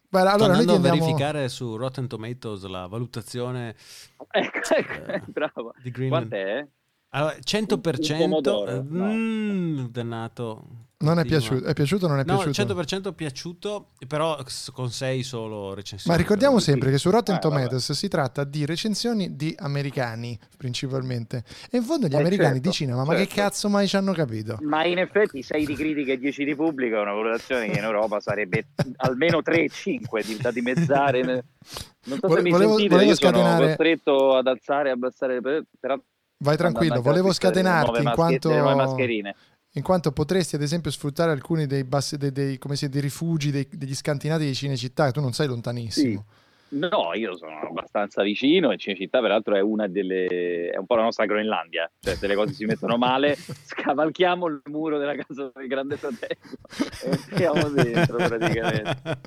[0.08, 0.98] Beh, allora noi Tornando a andiamo...
[1.00, 3.76] verificare su Rotten Tomatoes la valutazione
[4.32, 6.30] ecco, ecco bravo di Greenland.
[6.30, 6.68] quant'è?
[7.10, 9.06] Allora, 100% Un pomodoro, eh, no.
[9.06, 10.64] mm, dannato.
[11.06, 12.74] Non è piaciuto, è piaciuto o non è No, piaciuto?
[12.74, 14.38] 100% piaciuto, però
[14.74, 16.16] con 6 solo recensioni.
[16.16, 17.56] Ma ricordiamo sempre che su Rotten Eh, vabbè.
[17.56, 21.44] Tomatoes si tratta di recensioni di americani principalmente.
[21.72, 23.36] E in fondo gli Eh, americani certo, di cinema, ma che certo.
[23.36, 24.58] cazzo mai ci hanno capito?
[24.62, 27.84] ma in effetti 6 di critica e 10 di pubblico è una valutazione che in
[27.84, 33.10] Europa sarebbe almeno 3-5 di, da dimezzare non so se Vole- mi volevo- sentite volevo
[33.12, 36.00] io sono scatenare- costretto ad alzare e abbassare per, però
[36.38, 39.36] Vai tranquillo, volevo scatenarti in quanto, delle nuove mascherine
[39.76, 43.52] in quanto potresti ad esempio sfruttare alcuni dei, bassi, dei, dei- come si, dei rifugi,
[43.52, 46.26] degli scantinati di Cinecittà, tu non sei lontanissimo.
[46.68, 51.04] No, io sono abbastanza vicino e Cinecittà peraltro è una delle è un po' la
[51.04, 55.68] nostra Groenlandia, cioè se le cose si mettono male scavalchiamo il muro della casa del
[55.68, 56.58] grande fratello
[57.04, 59.20] e entriamo dentro praticamente.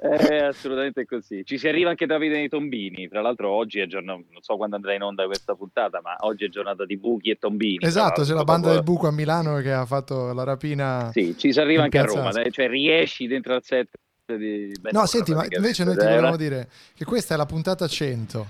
[0.00, 1.44] È assolutamente così.
[1.44, 3.08] Ci si arriva anche Davide nei tombini.
[3.08, 6.44] Tra l'altro, oggi è giornata, non so quando andrà in onda questa puntata, ma oggi
[6.44, 7.84] è giornata di buchi e tombini.
[7.84, 9.08] Esatto, c'è la banda del buco.
[9.08, 11.10] a Milano che ha fatto la rapina.
[11.12, 13.88] Sì, ci si arriva anche a Roma, cioè riesci dentro al set
[14.24, 17.88] di No, senti, ma invece noi ti Eh, volevamo dire che questa è la puntata
[17.88, 18.46] 100.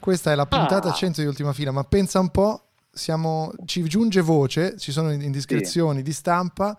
[0.00, 0.92] Questa è la puntata Ah.
[0.92, 6.02] 100 di Ultima Fila, ma pensa un po', siamo, ci giunge voce, ci sono indiscrezioni
[6.02, 6.76] di stampa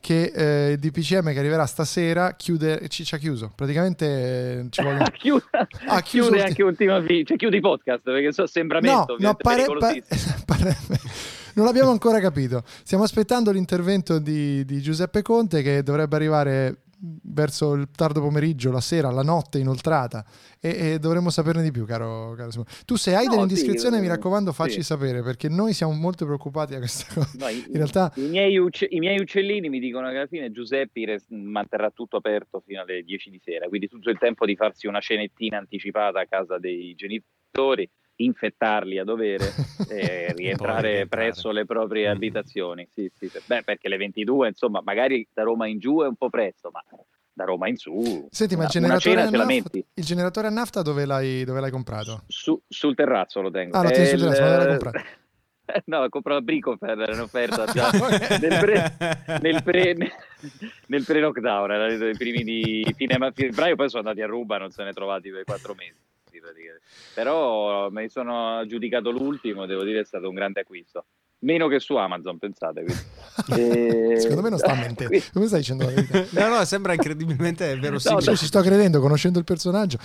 [0.00, 3.52] che eh, il DPCM che arriverà stasera chiude, ci, ci ha chiuso.
[3.54, 5.04] Praticamente eh, ci vogliono...
[5.12, 5.44] chiude,
[5.86, 9.34] Ah, chiuso chiude ulti- anche ultima cioè chiude i podcast perché so assembramento, No, no,
[9.34, 10.44] pare- pericolosissimo.
[11.56, 12.62] Non l'abbiamo ancora capito.
[12.84, 18.80] Stiamo aspettando l'intervento di, di Giuseppe Conte che dovrebbe arrivare verso il tardo pomeriggio, la
[18.80, 20.24] sera, la notte inoltrata
[20.60, 22.70] e, e dovremmo saperne di più, caro, caro Simone.
[22.84, 24.82] Tu se hai No, delle sì, mi eh, raccomando, facci sì.
[24.82, 27.36] sapere perché noi siamo molto preoccupati da questa cosa.
[27.38, 30.50] No, i, In realtà, i miei, ucce- i miei uccellini mi dicono che alla fine
[30.50, 34.56] Giuseppe res- manterrà tutto aperto fino alle 10 di sera, quindi tutto il tempo di
[34.56, 39.38] farsi una cenettina anticipata a casa dei genitori, infettarli a dovere
[39.88, 41.66] e rientrare presso le Mm.
[41.66, 42.88] proprie abitazioni.
[42.92, 43.30] Sì, sì.
[43.44, 46.82] Beh, perché le 22, insomma, magari da Roma in giù è un po' presto, ma
[47.32, 51.04] da Roma in su senti, ma il generatore, a nafta, il generatore a nafta dove
[51.04, 52.22] l'hai, dove l'hai comprato?
[52.26, 53.76] Su- sul terrazzo lo tengo.
[53.76, 55.04] Ah, lo tieni sul terrazzo, ma dove l'hai comprato?
[55.86, 57.90] No, l'ho comprato a Bricofer, era un'offerta già
[58.38, 58.96] nel, pre,
[59.40, 59.94] nel, pre,
[60.86, 64.84] nel pre-lockdown, era nei primi di fine febbraio, poi sono andati a Ruba, non se
[64.84, 65.98] ne trovati per quattro mesi.
[66.46, 66.84] Praticamente.
[67.14, 71.06] Però mi sono aggiudicato l'ultimo, devo dire è stato un grande acquisto.
[71.40, 72.84] Meno che su Amazon, pensate.
[73.54, 75.18] E- Secondo me non sta mentendo.
[75.32, 76.26] Come stai dicendo la verità?
[76.30, 78.30] No, no, sembra incredibilmente verosimile.
[78.30, 79.98] Io ci sto credendo, conoscendo il personaggio.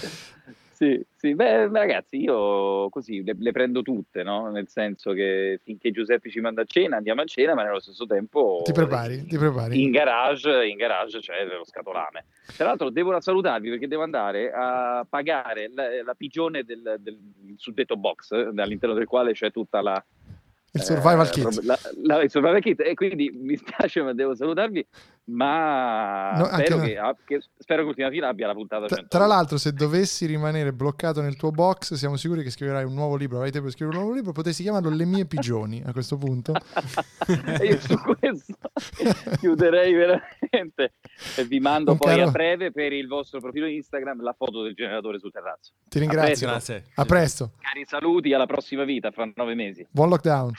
[0.81, 4.49] Sì, sì, beh, ragazzi, io così le, le prendo tutte, no?
[4.49, 8.07] Nel senso che finché Giuseppe ci manda a cena, andiamo a cena, ma nello stesso
[8.07, 9.79] tempo Ti prepari, ti prepari.
[9.83, 12.25] in garage, in garage c'è lo scatolame.
[12.57, 17.15] Tra l'altro devo salutarvi perché devo andare a pagare la, la pigione del, del
[17.57, 20.03] suddetto box, all'interno del quale c'è tutta la...
[20.73, 24.83] Il survival eh, la- la- il survival kit e quindi mi spiace ma devo salutarvi
[25.31, 29.25] ma No, spero, che, che- spero che Ultima Fila abbia la puntata Tra, 100 tra
[29.25, 33.37] l'altro, se dovessi rimanere bloccato nel tuo box, siamo sicuri che scriverai un nuovo libro.
[33.37, 36.53] Avrai tempo di scrivere un nuovo libro, potessi chiamarlo Le mie pigioni a questo punto.
[37.27, 38.55] E io su questo
[39.39, 40.93] chiuderei veramente
[41.37, 44.61] e vi mando Un poi caro- a breve per il vostro profilo Instagram la foto
[44.63, 45.71] del generatore sul terrazzo.
[45.89, 46.47] Ti ringrazio.
[46.47, 46.81] A presto.
[46.95, 47.51] A presto.
[47.59, 49.85] Cari saluti, alla prossima vita, fra nove mesi.
[49.89, 50.51] Buon lockdown.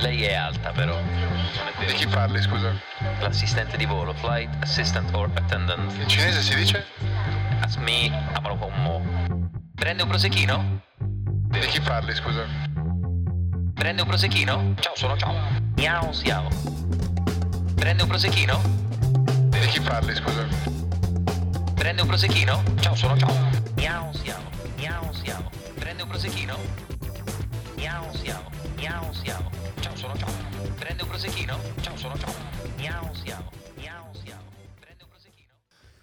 [0.00, 1.00] Lei è alta però.
[1.78, 2.72] Di chi parli, scusa?
[3.20, 5.92] L'assistente di volo, flight assistant or attendant.
[5.98, 6.84] In cinese si dice?
[7.60, 9.02] Asmi Amalokommo.
[9.74, 10.80] Prende un prosecchino?
[10.98, 12.44] Di chi parli, scusa?
[13.74, 14.74] Prende un prosecchino?
[14.80, 15.34] Ciao, sono ciao.
[15.76, 16.48] Miao, siao.
[17.74, 18.60] Prende un prosecchino?
[19.48, 20.46] Di chi parli, scusa?
[21.74, 22.62] Prende un prosecchino?
[22.80, 23.34] Ciao, sono ciao.
[23.76, 24.40] Miao, siao.
[24.76, 25.50] Miao, siao.
[25.78, 26.56] Prende un prosecchino?
[27.76, 28.50] Miao, siao.
[28.76, 29.65] Miao, siao.
[29.96, 30.30] Ciao, sono ciao.
[30.78, 31.58] Prende un prosecchino?
[31.80, 32.32] Ciao, sono ciao.
[32.76, 33.50] Miao, siao.
[33.76, 34.38] Miao, siao.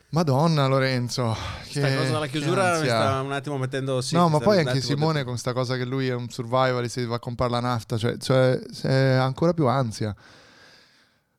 [0.09, 1.35] Madonna Lorenzo.
[1.61, 4.61] Questa che- cosa della chiusura mi sta un attimo mettendo sì, no, ma sta poi
[4.61, 7.51] un anche Simone con sta cosa che lui è un survivalist e va a comprare
[7.51, 10.15] la nafta, cioè, cioè è ancora più ansia.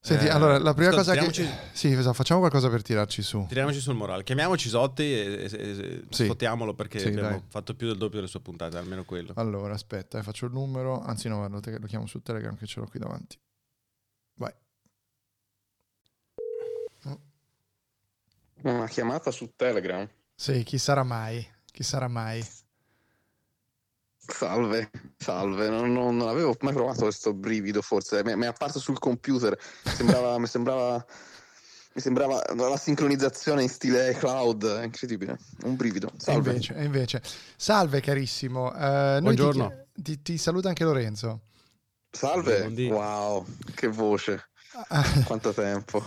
[0.06, 1.30] Senti, Eh, allora, la prima ascolta, cosa che...
[1.32, 3.46] tiriamoci- Sì, esatto, facciamo qualcosa per tirarci su.
[3.48, 4.22] Tiriamoci sul morale.
[4.22, 6.24] Chiamiamoci Sotti e, e, e Sì.
[6.24, 7.42] sfottiamolo perché Sì, abbiamo dai.
[7.48, 9.32] fatto più del doppio delle sue puntate, almeno quello.
[9.36, 11.00] Allora, aspetta, eh, faccio il numero.
[11.00, 13.38] Anzi, no, guarda, te- lo chiamo su Telegram che ce l'ho qui davanti.
[14.34, 14.52] Vai.
[18.62, 20.06] Una chiamata su Telegram.
[20.34, 21.46] Sì, chi sarà mai?
[21.72, 22.44] Chi sarà mai?
[24.26, 28.78] Salve, salve, non, non- non avevo mai provato questo brivido, forse mi, mi è apparso
[28.80, 31.04] sul computer, sembrava, mi sembrava,
[31.92, 36.08] mi sembrava la sincronizzazione in stile cloud, è incredibile, un brivido.
[36.08, 36.50] E Salve.
[36.50, 37.22] invece, e invece.
[37.56, 38.74] Salve carissimo.
[38.74, 39.86] Eh, noi ti- Buongiorno.
[39.92, 41.40] Ti, ti saluta anche Lorenzo.
[42.10, 44.48] Salve, wow, che voce,
[45.24, 46.02] quanto tempo.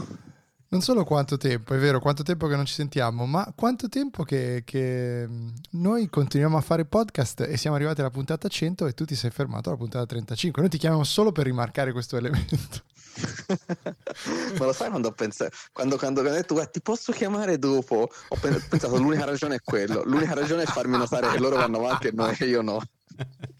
[0.70, 4.24] Non solo quanto tempo, è vero, quanto tempo che non ci sentiamo, ma quanto tempo
[4.24, 8.94] che, che, mh, noi continuiamo a fare podcast e siamo arrivati alla puntata 100 e
[8.94, 10.62] tu ti sei fermato alla puntata 35.
[10.62, 12.84] Noi ti chiamiamo solo per rimarcare questo elemento.
[14.60, 18.38] Ma lo sai quando ho pensato, quando, quando ha detto ti posso chiamare dopo, ho
[18.40, 22.08] pen- pensato l'unica ragione è quello, l'unica ragione è farmi notare che loro vanno avanti
[22.08, 22.82] e noi- e io no.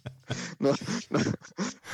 [0.58, 0.74] No,
[1.10, 1.22] no,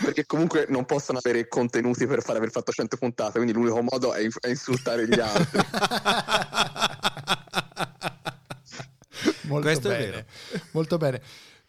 [0.03, 4.13] perché comunque non possono avere contenuti per fare aver fatto 100 puntate, quindi l'unico modo
[4.13, 5.59] è, è insultare gli altri.
[9.43, 10.11] Molto Questo è bene.
[10.11, 10.25] vero.
[10.71, 11.21] Molto bene.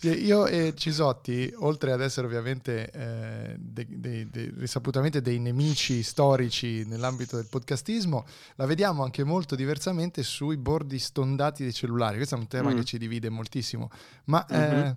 [0.04, 6.84] Io e Cisotti, oltre ad essere ovviamente eh, dei- dei- dei- risaputamente dei nemici storici
[6.86, 12.16] nell'ambito del podcastismo, la vediamo anche molto diversamente sui bordi stondati dei cellulari.
[12.16, 12.76] Questo è un tema Mm.
[12.76, 13.88] che ci divide moltissimo.
[14.24, 14.96] Ma eh, Mhm.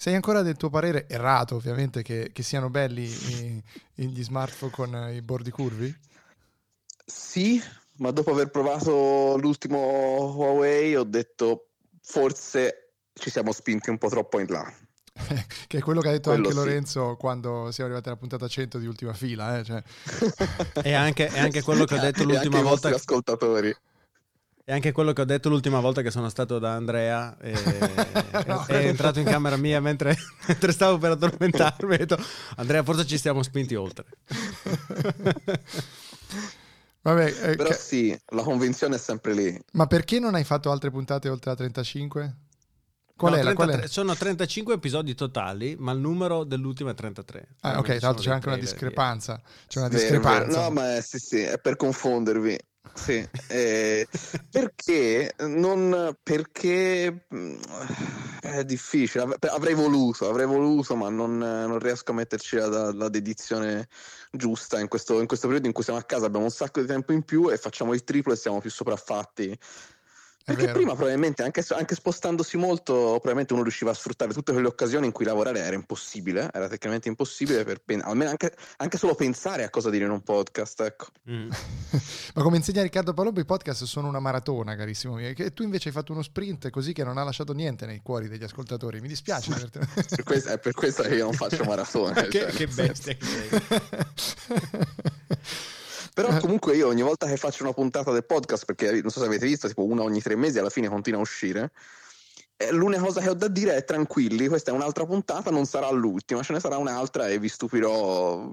[0.00, 3.62] Sei ancora del tuo parere errato, ovviamente, che, che siano belli i-
[3.96, 5.94] i- gli smartphone con i bordi curvi?
[7.04, 7.62] Sì,
[7.96, 11.66] ma dopo aver provato l'ultimo Huawei ho detto
[12.00, 14.72] forse ci siamo spinti un po' troppo in là.
[15.66, 16.64] Che è quello che ha detto Quello anche sì.
[16.64, 19.58] Lorenzo quando siamo arrivati alla puntata 100 di ultima fila.
[19.58, 19.82] eh, cioè.
[20.82, 22.88] E anche, è anche quello che ho detto anche l'ultima i volta.
[22.88, 23.76] vostri ascoltatori.
[24.70, 27.36] È anche quello che ho detto l'ultima volta che sono stato da Andrea.
[27.40, 27.50] E,
[28.46, 28.64] No.
[28.66, 31.90] è entrato in camera mia mentre, mentre stavo per addormentarmi.
[31.90, 32.16] e ho detto,
[32.54, 34.04] Andrea, forse ci siamo spinti oltre.
[37.02, 39.60] Vabbè, eh, Però sì, la convinzione è sempre lì.
[39.72, 42.36] ma perché non hai fatto altre puntate oltre la 35?
[43.16, 43.54] Qual No, è la?
[43.54, 43.88] Qual 33 è?
[43.92, 47.48] Sono 35 episodi totali, ma il numero dell'ultimo è 33.
[47.62, 49.40] Ah, ok, tra l'altro c'è anche una discrepanza.
[49.66, 50.46] C'è una Vero, discrepanza.
[50.46, 50.60] vero.
[50.62, 52.56] No, ma è, sì, sì, è per confondervi.
[52.94, 54.06] Sì, eh,
[54.50, 57.54] perché non perché mh,
[58.40, 59.24] è difficile.
[59.24, 63.88] Av- Avrei voluto, avrei voluto, ma non, non riesco a metterci la- la dedizione
[64.32, 66.86] giusta in questo, in questo periodo in cui siamo a casa, abbiamo un sacco di
[66.86, 69.58] tempo in più e facciamo il triplo e siamo più sopraffatti.
[70.50, 70.78] Perché vero.
[70.78, 75.12] prima probabilmente anche, anche spostandosi molto, probabilmente uno riusciva a sfruttare tutte quelle occasioni in
[75.12, 79.70] cui lavorare era impossibile, era tecnicamente impossibile per pen- almeno anche, anche solo pensare a
[79.70, 81.06] cosa dire in un podcast, ecco.
[81.30, 81.50] Mm.
[82.34, 85.32] Ma come insegna Riccardo Palombo, i podcast sono una maratona, carissimo mio.
[85.34, 88.28] Che tu invece hai fatto uno sprint così che non ha lasciato niente nei cuori
[88.28, 89.00] degli ascoltatori.
[89.00, 89.52] Mi dispiace.
[89.52, 92.26] avertene- Per questo- è per questo che io non faccio maratone.
[92.30, 93.48] Che, cioè, che bestia che sei.
[96.26, 99.26] Però comunque io ogni volta che faccio una puntata del podcast, perché non so se
[99.26, 101.72] avete visto, tipo una ogni tre mesi alla fine continua a uscire,
[102.62, 105.90] eh, l'unica cosa che ho da dire è tranquilli, questa è un'altra puntata, non sarà
[105.90, 108.52] l'ultima, ce ne sarà un'altra e vi stupirò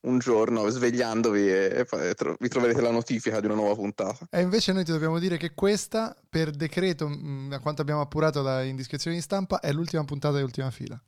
[0.00, 4.26] un giorno svegliandovi e, e tro- vi troverete la notifica di una nuova puntata.
[4.30, 8.40] E invece noi ti dobbiamo dire che questa, per decreto, mh, a quanto abbiamo appurato
[8.40, 10.98] da indiscrezioni di stampa, è l'ultima puntata di ultima fila.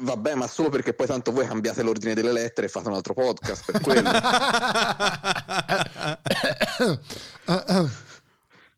[0.00, 3.14] Vabbè, ma solo perché poi tanto voi cambiate l'ordine delle lettere e fate un altro
[3.14, 4.08] podcast per quello.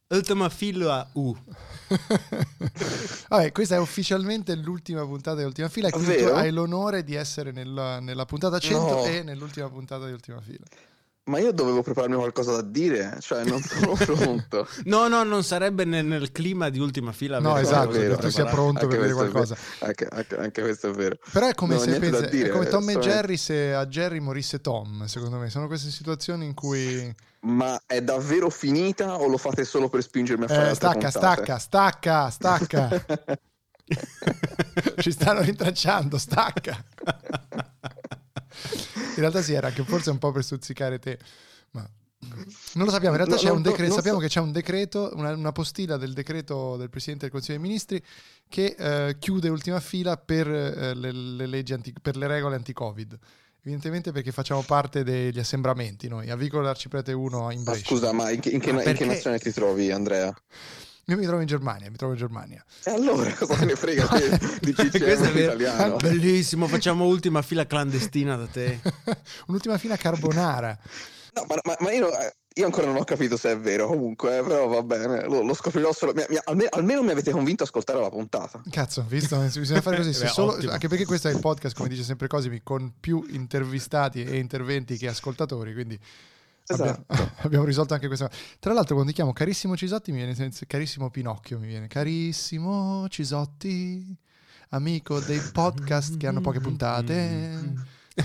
[0.08, 1.36] Ultima fila U.
[3.28, 7.52] Vabbè, questa è ufficialmente l'ultima puntata di ultima fila e quindi hai l'onore di essere
[7.52, 9.04] nella, nella puntata 100 No.
[9.04, 10.64] e nell'ultima puntata di ultima fila.
[11.24, 14.66] Ma io dovevo prepararmi qualcosa da dire, cioè non sono pronto.
[14.84, 17.38] No, no, non sarebbe nel, nel clima di ultima fila.
[17.38, 19.56] No, esatto, che tu sia pronto per dire qualcosa.
[19.80, 21.16] Anche, anche- anche questo è vero.
[21.30, 24.18] Però è come ho se pensa- dire, è come Tom e Jerry se a Jerry
[24.18, 25.50] morisse Tom, secondo me.
[25.50, 27.14] Sono queste situazioni in cui...
[27.42, 31.44] Ma è davvero finita o lo fate solo per spingermi a fare Eh, stacca, puntate?
[31.58, 33.04] stacca, stacca, stacca.
[35.00, 36.84] Ci stanno rintracciando, stacca.
[39.22, 41.18] In realtà sì, era anche forse un po' per stuzzicare te.
[41.72, 41.88] Ma
[42.74, 45.10] non lo sappiamo, in realtà No, c'è un decreto, sappiamo so- che c'è un decreto,
[45.14, 48.02] una, una postilla del decreto del Presidente del Consiglio dei Ministri
[48.48, 53.18] che eh, chiude ultima fila per, eh, le, le leggi anti- per le regole anti-Covid.
[53.62, 57.86] Evidentemente perché facciamo parte degli assembramenti noi, a Vicolo Arciprete 1 in Ma Brescia.
[57.86, 60.34] scusa, ma in che, in che- Ma in che nazione ti trovi, Andrea?
[61.10, 62.64] Io mi trovo in Germania, mi trovo in Germania.
[62.84, 65.96] E allora cosa ne frega te di Questo CCM italiano?
[65.96, 68.78] Bellissimo, facciamo ultima fila clandestina da te.
[69.48, 70.78] Un'ultima fila carbonara.
[71.34, 74.38] No, ma, ma- ma io, eh, io ancora non ho capito se è vero comunque,
[74.38, 76.12] eh, però va bene, lo, lo scoprirò solo.
[76.14, 78.62] mi- mi- almeno, almeno mi avete convinto a ascoltare la puntata.
[78.70, 79.36] Cazzo, visto?
[79.38, 80.12] Bisogna fare così.
[80.14, 83.26] Se Beh, solo- anche perché questo è il podcast, come dice sempre Cosimi, con più
[83.30, 85.72] intervistati e interventi che ascoltatori.
[85.74, 85.98] Quindi
[86.70, 87.04] Esatto.
[87.42, 88.30] abbiamo risolto anche questa.
[88.58, 91.58] Tra l'altro, quando ti chiamo carissimo Cisotti, mi viene senza- carissimo Pinocchio.
[91.58, 94.16] Mi viene carissimo Cisotti,
[94.70, 97.88] amico dei podcast che hanno poche puntate.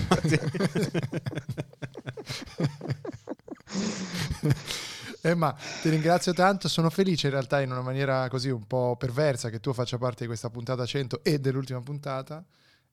[5.20, 6.68] Emma, ti ringrazio tanto.
[6.68, 10.20] Sono felice in realtà in una maniera così un po' perversa che tu faccia parte
[10.20, 12.44] di questa puntata 100 e dell'ultima puntata.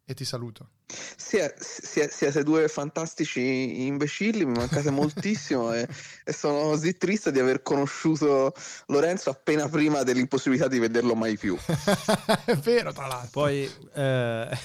[0.05, 0.67] E ti saluto.
[1.15, 5.87] Sie- siete due fantastici imbecilli, mi mancate moltissimo e,
[6.25, 8.53] e sono così triste di aver conosciuto
[8.87, 11.58] Lorenzo appena prima dell'impossibilità di vederlo mai più.
[12.45, 13.29] È vero, tra l'altro.
[13.31, 14.58] Poi eh,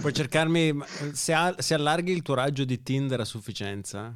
[0.00, 0.78] puoi cercarmi.
[1.12, 4.14] Se, ha- se allarghi il tuo raggio di Tinder a sufficienza,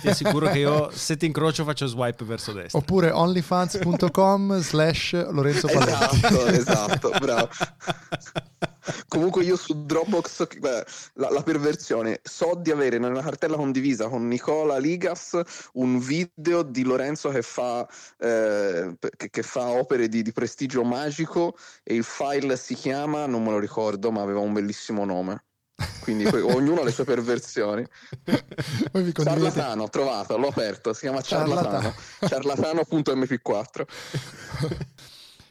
[0.00, 2.78] ti assicuro che io se ti incrocio faccio swipe verso destra.
[2.78, 6.16] Oppure onlyfans.com slash Lorenzo Paletti.
[6.16, 7.48] Esatto, esatto, bravo.
[9.08, 10.84] Comunque io su Dropbox, guarda,
[11.14, 15.40] la, la perversione, so di avere nella cartella condivisa con Nicola Ligas
[15.74, 17.86] un video di Lorenzo che fa,
[18.18, 23.42] eh, che, che fa opere di, di prestigio magico e il file si chiama, non
[23.42, 25.44] me lo ricordo, ma aveva un bellissimo nome.
[26.00, 27.84] Quindi poi ognuno ha le sue perversioni.
[28.92, 31.20] Condividete- Ciarlatano, trovato, l'ho aperto, si chiama.
[31.20, 31.94] Ciarlatano.
[32.26, 33.86] Ciarlatano.mp4.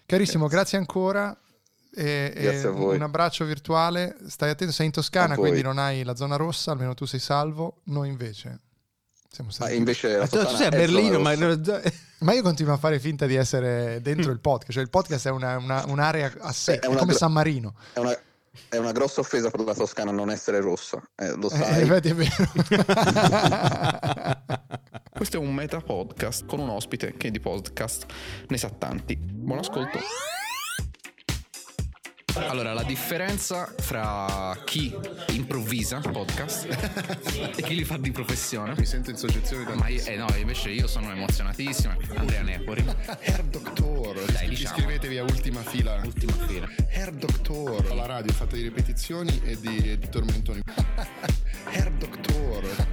[0.06, 1.38] Carissimo, grazie ancora.
[1.98, 2.96] E, e Grazie a voi.
[2.98, 4.18] un abbraccio virtuale.
[4.28, 7.80] Stai attento, sei in Toscana, quindi non hai la zona rossa, almeno tu sei salvo.
[7.86, 8.60] Noi invece
[9.32, 9.72] siamo stati.
[9.72, 11.34] Ah, invece la Ma tu- tu sei a Berlino, ma.
[12.20, 15.32] Ma io continuo a fare finta di essere dentro il podcast, cioè il podcast è
[15.32, 17.76] una- una- un'area a sé, È è come San Marino.
[17.94, 18.18] È una,
[18.70, 21.84] è una grossa offesa per la Toscana non essere rossa, eh, lo Eh, sai.
[21.86, 22.32] vedi, è vero.
[25.16, 28.06] Questo è un meta podcast con un ospite che di podcast
[28.48, 29.16] ne sa tanti.
[29.18, 30.00] Buon ascolto.
[32.38, 34.94] Allora, la differenza fra chi
[35.30, 36.68] improvvisa podcast
[37.56, 38.76] e chi li fa di professione.
[38.78, 41.96] Mi sento in soggezione da Ma io, eh no, invece io sono emozionatissimo.
[42.16, 42.84] Andrea Nepori.
[43.24, 44.20] Hair Doctor.
[44.34, 44.76] Dai, diciamo.
[44.76, 46.02] Iscrivetevi a Ultima Fila.
[46.04, 46.68] Ultima fila.
[46.92, 47.96] Hair Doctor.
[47.96, 50.62] La radio è fatta di ripetizioni e di, e di tormentoni.
[51.72, 52.88] Hair Doctor.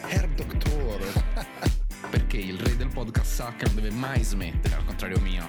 [0.00, 1.22] Hair Doctor.
[2.08, 5.46] Perché il re del podcast sa che non deve mai smettere, al contrario mio.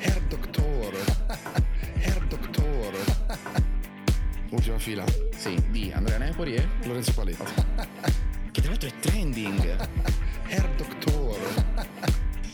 [0.00, 1.73] Hair Doctor.
[4.54, 5.04] Ultima Fila.
[5.36, 7.42] Sì, di Andrea Nepori e Lorenzo Paletti.
[8.52, 9.88] che tra l'altro è trending.
[10.48, 11.36] Hair Doctor.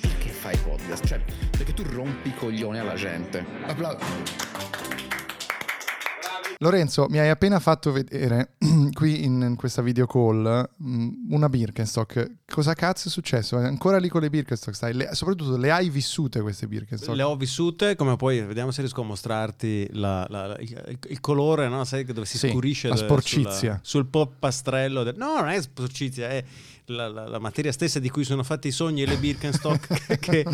[0.01, 1.07] Perché fai podcast?
[1.07, 1.21] Cioè,
[1.51, 3.45] perché tu rompi i coglioni alla gente.
[6.63, 8.57] Lorenzo, mi hai appena fatto vedere
[8.93, 12.35] qui in, questa video call mh, una Birkenstock.
[12.45, 13.59] Cosa cazzo è successo?
[13.59, 14.77] È ancora lì con le Birkenstock?
[14.77, 14.93] Stai?
[14.93, 17.17] Le- soprattutto le hai vissute queste Birkenstock?
[17.17, 21.67] Le ho vissute, come poi vediamo se riesco a mostrarti la- la- il, il colore,
[21.69, 21.83] no?
[21.85, 23.51] Sai dove si Sì, scurisce la de- sporcizia.
[23.53, 25.03] sulla- sul polpastrello.
[25.03, 26.45] del- no, non è sporcizia, è
[26.91, 30.45] la, la- la materia stessa di cui sono fatti i sogni e le Birkenstock che,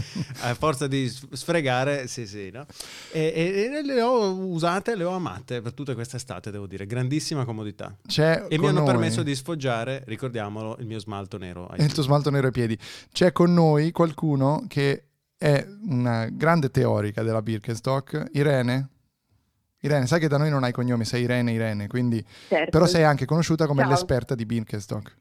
[0.40, 2.66] a forza di sfregare, sì, sì, no?
[3.12, 6.86] E, e- e le ho usate, le ho amate per tutta questa estate, devo dire.
[6.86, 7.96] Grandissima comodità.
[8.06, 11.66] C'è E mi hanno noi- permesso di sfoggiare, ricordiamolo, il mio smalto nero.
[11.66, 12.78] ai il tuo smalto nero ai piedi.
[13.12, 15.02] C'è con noi qualcuno che
[15.38, 18.88] è una grande teorica della Birkenstock, Irene.
[19.80, 22.24] Irene, sai che da noi non hai cognome, sei Irene Irene, quindi...
[22.48, 22.70] Certo.
[22.70, 23.90] Però sei anche conosciuta come Ciao.
[23.90, 25.16] l'esperta di Birkenstock.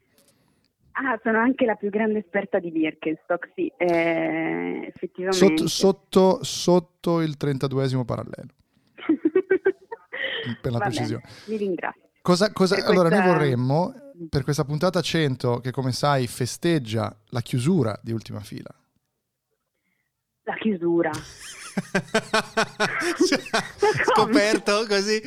[0.98, 5.36] Ah, sono anche la più grande esperta di Birkenstock, sì, eh, effettivamente.
[5.36, 8.48] Sotto, sotto, sotto il 32esimo parallelo.
[10.62, 11.22] per la Va precisione.
[11.22, 12.00] bene, vi ringrazio.
[12.22, 13.92] Cosa, cosa- allora, questa- noi vorremmo,
[14.30, 18.70] per questa puntata 100, che come sai festeggia la chiusura di Ultima Fila,
[20.44, 21.10] La chiusura.
[24.06, 25.20] scoperto così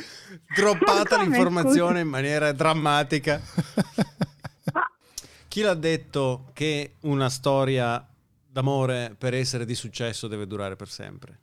[0.54, 3.40] droppata l'informazione in maniera drammatica.
[5.50, 8.06] Chi l'ha detto che una storia
[8.46, 11.38] d'amore per essere di successo deve durare per sempre?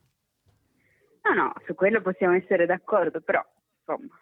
[1.24, 3.44] No, no, su quello possiamo essere d'accordo, però,
[3.80, 4.18] insomma,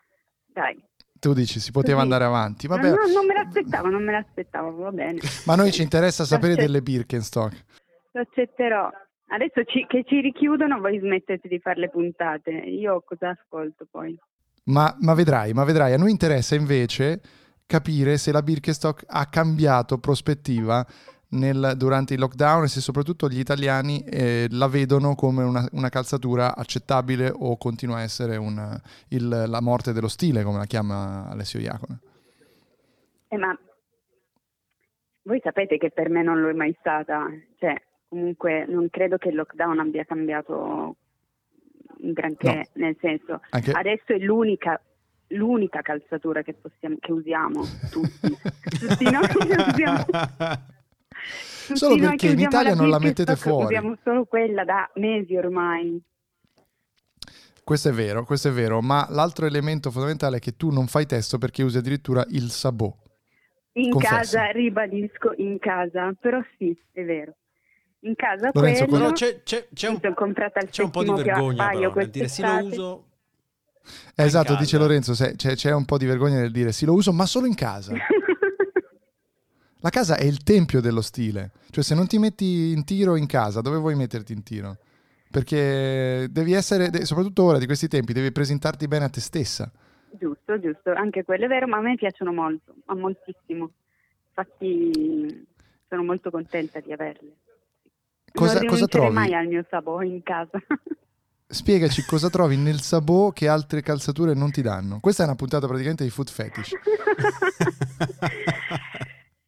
[0.48, 0.84] dai.
[1.20, 2.12] tu dici si poteva Così.
[2.12, 2.66] andare avanti.
[2.66, 5.20] Vabbè, No, no, non me l'aspettavo, non me l'aspettavo, va bene.
[5.46, 6.66] ma a noi ci interessa sapere Accetto.
[6.68, 7.64] delle Birkenstock.
[8.14, 8.90] Lo accetterò.
[9.28, 12.50] Adesso ci- che ci richiudono, voi smettete di fare le puntate.
[12.50, 14.18] Io cosa ascolto poi?
[14.66, 17.22] Ma, ma vedrai, ma vedrai, a noi interessa invece
[17.66, 20.86] capire se la Birkenstock ha cambiato prospettiva
[21.30, 25.90] nel- durante il lockdown e se soprattutto gli italiani eh, la vedono come una, una
[25.90, 31.28] calzatura accettabile o continua a essere un- il- la morte dello stile, come la chiama
[31.30, 32.00] Alessio Iacona.
[33.28, 33.58] Eh, ma
[35.24, 37.26] voi sapete che per me non lo è mai stata.
[37.58, 37.74] Cioè,
[38.08, 40.96] comunque, non credo che il lockdown abbia cambiato
[41.98, 44.80] un granché, nel senso, Anche- adesso è l'unica
[45.36, 47.62] l'unica calzatura che, possiamo, che usiamo
[47.92, 48.38] tutti.
[48.80, 49.28] tutti noi
[49.70, 50.06] usiamo.
[51.66, 53.66] Tutti Solo noi perché in Italia non la mettete fuori.
[53.66, 56.02] Usiamo solo quella da mesi ormai.
[57.64, 61.08] Questo è vero, questo è vero, ma l'altro elemento fondamentale è che tu non fai
[61.08, 62.96] testo perché usi addirittura il sabot.
[63.74, 64.16] In Confesso.
[64.16, 67.34] casa, ribadisco, in casa, però sì, è vero.
[68.02, 71.12] In casa Lorenzo, quello, quello- c'è, c'è, c'è sono comprata il C'è un po' di
[71.12, 73.06] vergogna però nel dire sì lo uso
[74.16, 74.60] esatto, casa.
[74.60, 77.26] dice Lorenzo, se- c'è, c'è un po' di vergogna nel dire sì, lo uso, ma
[77.26, 77.94] solo in casa.
[79.80, 83.28] La casa è il tempio dello stile, cioè se non ti metti in tiro in
[83.28, 84.78] casa, dove vuoi metterti in tiro?
[85.30, 89.72] Perché devi essere, soprattutto ora di questi tempi, devi presentarti bene a te stessa.
[90.10, 93.72] Giusto, giusto, anche quello è vero, ma a me piacciono molto, ma moltissimo.
[94.30, 95.46] Infatti
[95.88, 97.36] sono molto contenta di averle.
[98.34, 99.14] Cosa- non cosa trovi?
[99.14, 100.60] mai al mio sabò in casa.
[101.48, 105.00] spiegaci cosa trovi nel sabò che altre calzature non ti danno.
[105.00, 106.72] Questa è una puntata praticamente di food fetish.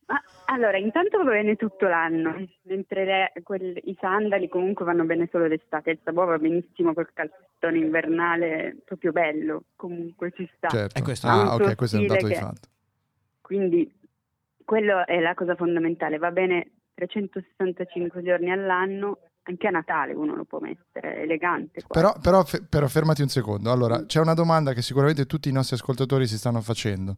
[0.07, 5.27] Ma, allora, intanto va bene tutto l'anno, mentre le- quel- i sandali comunque vanno bene
[5.31, 5.91] solo d'estate.
[5.91, 10.69] Il sabò va benissimo col calzettone invernale, proprio bello, comunque ci sta.
[10.69, 10.97] Certo.
[10.97, 12.67] E questo- Ah, ok, questo è un dato di che- fatto.
[13.41, 13.91] Quindi
[14.63, 20.43] quello è la cosa fondamentale, va bene 365 giorni all'anno, anche a Natale uno lo
[20.45, 21.81] può mettere, elegante.
[21.87, 23.71] Però, però, però fermati un secondo.
[23.71, 27.15] Allora, c'è una domanda che sicuramente tutti i nostri ascoltatori si stanno facendo.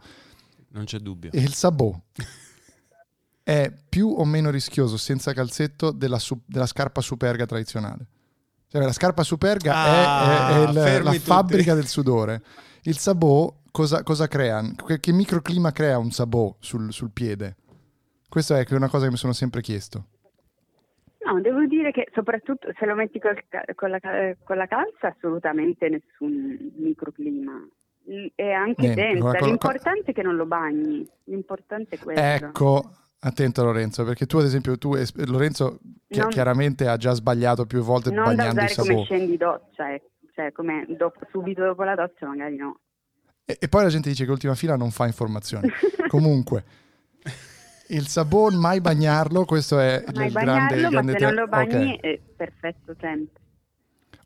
[0.71, 1.32] Non c'è dubbio.
[1.34, 1.91] Il sabò
[3.43, 8.05] è più o meno rischioso senza calzetto della, su- della scarpa superga tradizionale?
[8.67, 11.23] Cioè, la scarpa superga Ah, è, è- è il- fermi la tutti.
[11.23, 12.43] fabbrica del sudore.
[12.84, 14.61] Il sabò cosa, cosa crea?
[14.86, 17.55] Che, che microclima crea un sabò sul, sul piede?
[18.30, 20.05] Questa è una cosa che mi sono sempre chiesto.
[21.32, 23.36] No, devo dire che soprattutto se lo metti col
[23.75, 23.99] con, la,
[24.43, 27.67] con la calza assolutamente nessun microclima.
[28.36, 32.19] E anche Niente, senza, con l'importante è che non lo bagni, l'importante è quello.
[32.19, 34.95] Ecco, attento Lorenzo, perché tu ad esempio, tu,
[35.27, 39.03] Lorenzo chi- Non- chiaramente ha già sbagliato più volte non bagnando il usare come sabò.
[39.03, 40.07] scendi doccia, ecco.
[40.34, 42.80] cioè come dopo- subito dopo la doccia magari no.
[43.45, 45.69] E, e poi la gente dice che ultima fila non fa informazioni.
[46.07, 46.63] Comunque,
[47.92, 51.26] il sabò mai bagnarlo, questo è il, Mai il grande, il ma grande se te-
[51.26, 52.00] non lo bagni ok.
[52.00, 53.38] è perfetto sempre.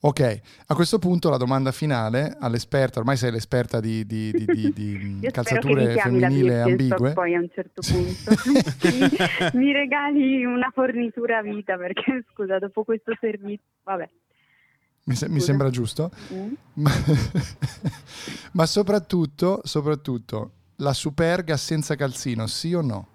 [0.06, 5.20] Ok, a questo punto la domanda finale all'esperta, ormai sei l'esperta di, di- di- di-
[5.32, 7.14] calzature femminili ambigue.
[7.14, 9.10] poi a un certo punto mi,
[9.66, 14.10] mi regali una fornitura a vita perché scusa dopo questo servizio vabbè
[15.06, 16.12] Mi, se- mi sembra giusto.
[16.34, 16.54] Mm.
[16.74, 16.92] Ma,
[18.54, 23.08] ma soprattutto, soprattutto, la superga senza calzino, sì o no?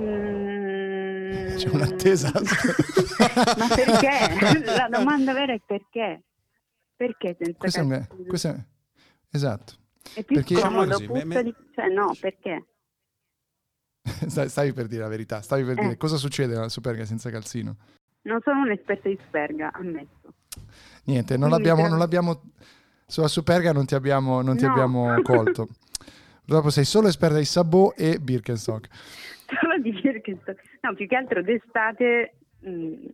[0.00, 2.30] Mm, C'è un'attesa.
[3.58, 4.64] ma perché?
[4.64, 6.22] la domanda vera è perché
[6.96, 8.24] perché senza Questo calzino?
[8.26, 8.64] questo è-
[9.30, 9.74] esatto.
[10.14, 11.54] è più perché- scomodo Diciamo così, me- me- di...
[11.74, 12.66] cioè no perché?
[14.28, 15.82] Stai- Stavi per dire la verità, stavi per Eh.
[15.82, 17.76] dire cosa succede alla superga senza calzino.
[18.22, 20.34] non sono un'esperta di sperga ammesso
[21.04, 22.42] Niente, non l'abbiamo, non l'abbiamo
[23.06, 24.70] sulla superga non ti abbiamo, non ti No.
[24.72, 25.68] abbiamo colto.
[26.44, 28.88] Dopo sei solo esperta di sabò e Birkenstock.
[29.60, 32.34] Solo di Birkenstock no più che altro d'estate
[32.66, 33.06] mm,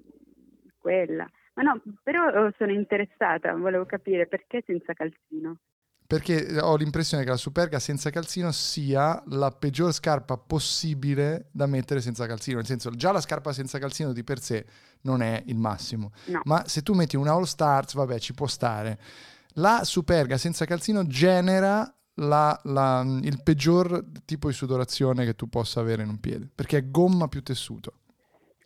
[0.78, 5.58] quella ma no però eh, sono interessata volevo capire perché senza calzino
[6.06, 12.00] Perché ho l'impressione che la superga senza calzino sia la peggior scarpa possibile da mettere
[12.00, 12.58] senza calzino.
[12.58, 14.64] Nel senso, già la scarpa senza calzino di per sé
[15.00, 16.12] non è il massimo.
[16.26, 16.42] No.
[16.44, 19.00] Ma se tu metti una All Stars, vabbè, ci può stare.
[19.54, 25.80] La superga senza calzino genera la- la- il peggior tipo di sudorazione che tu possa
[25.80, 26.48] avere in un piede.
[26.54, 27.92] Perché è gomma più tessuto.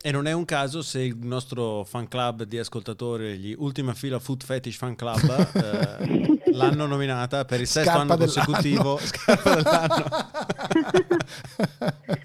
[0.03, 4.17] E non è un caso se il nostro fan club di ascoltatori, gli Ultima Fila
[4.17, 5.19] Food Fetish Fan Club,
[5.53, 8.99] eh, l'hanno nominata per il sesto Scarpa anno consecutivo.
[9.43, 10.05] Dell'anno.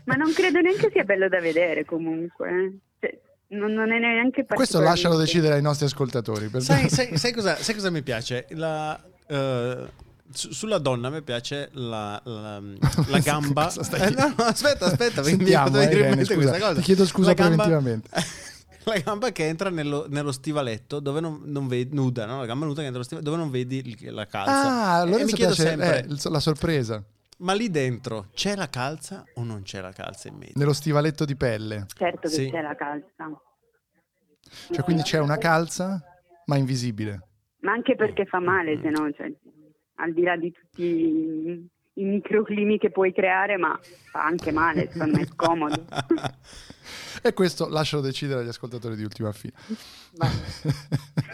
[0.04, 2.78] ma non credo neanche sia bello da vedere comunque.
[2.98, 3.18] Cioè,
[3.48, 6.48] non, non è neanche Questo lascialo decidere ai nostri ascoltatori.
[6.60, 8.46] sai, sai- sai cosa, sai cosa mi piace?
[8.50, 9.86] La, eh,
[10.30, 12.60] su- sulla donna mi piace la, la-
[13.08, 13.70] la gamba.
[13.72, 16.74] Eh, no, no, aspetta, aspetta, mi Sentiamo, eh, Irene, scusa.
[16.74, 18.10] Ti chiedo scusa La gamba- preventivamente.
[18.86, 22.38] La gamba che entra nello, nello stivaletto dove non, non vedi nuda, no?
[22.38, 24.52] La gamba nuda che entra nello stivaletto dove non vedi la calza.
[24.52, 27.02] Ah, allora mi mi chiedo piace sempre, eh, la sorpresa.
[27.38, 30.52] ma lì dentro c'è la calza o non c'è la calza in mezzo?
[30.54, 31.86] Nello stivaletto di pelle.
[31.96, 32.48] certo che Sì.
[32.48, 33.28] c'è la calza
[34.70, 36.00] Cioè, quindi c'è una calza,
[36.44, 37.26] ma invisibile.
[37.62, 39.32] ma anche perché fa male se no cioè,
[39.96, 43.78] al di là di tutti i, i microclimi che puoi creare ma
[44.10, 45.84] fa anche male secondo me è scomodo
[47.22, 49.54] E questo lascialo decidere agli ascoltatori di ultima fila.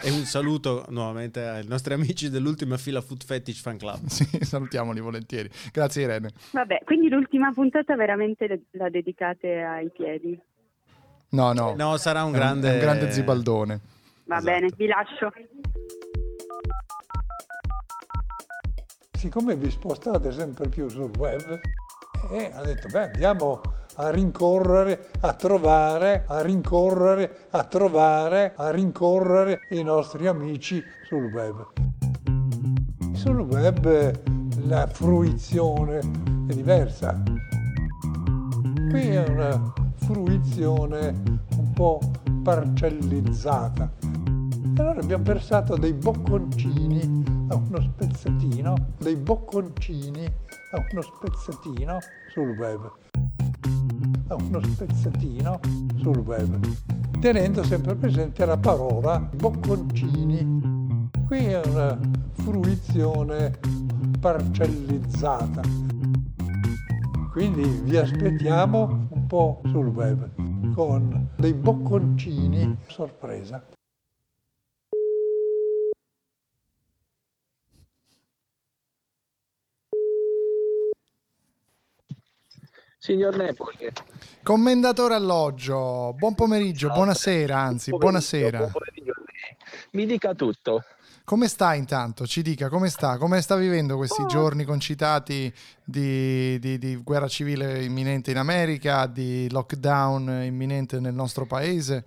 [0.01, 3.99] E un saluto nuovamente ai nostri amici dell'ultima fila Food Fetish Fan Club.
[4.07, 5.49] Sì, salutiamoli volentieri.
[5.71, 6.31] Grazie Irene.
[6.51, 10.39] vabbè quindi l'ultima puntata veramente la dedicate ai piedi
[11.31, 11.75] No, no.
[11.75, 13.79] No, sarà un grande- è un grande zibaldone.
[14.25, 14.51] va Esatto.
[14.51, 15.31] bene vi lascio
[19.23, 21.57] siccome vi spostate sempre più sul web,
[22.29, 23.61] e ha detto, beh, andiamo
[23.95, 31.67] a rincorrere, a trovare, a rincorrere, a trovare, a rincorrere i nostri amici sul web.
[33.13, 34.13] Sul web eh,
[34.67, 37.23] la fruizione è diversa.
[38.89, 42.01] Qui è una fruizione un po'
[42.43, 44.12] parcellizzata.
[44.77, 51.97] Allora abbiamo versato dei bocconcini a uno spezzatino, dei bocconcini a uno spezzatino
[52.31, 52.91] sul web.
[54.27, 55.59] A uno spezzatino
[55.97, 56.59] sul web.
[57.19, 61.09] tenendo sempre presente la parola bocconcini.
[61.25, 61.97] Qui è una
[62.33, 63.59] fruizione
[64.19, 65.61] parcellizzata.
[67.31, 70.29] Quindi vi aspettiamo un po' sul web
[70.73, 73.63] con dei bocconcini sorpresa.
[83.03, 83.91] Signor Nepoli,
[84.43, 88.59] Commendatore alloggio, buon pomeriggio, buonasera, anzi, buonasera.
[88.59, 89.57] buon pomeriggio a lei.
[89.91, 90.85] mi dica tutto.
[91.25, 92.25] Come sta intanto?
[92.25, 93.17] Ci dica come sta?
[93.17, 99.51] Come sta vivendo questi giorni concitati di, di- di guerra civile imminente in America, di
[99.51, 102.05] lockdown imminente nel nostro paese?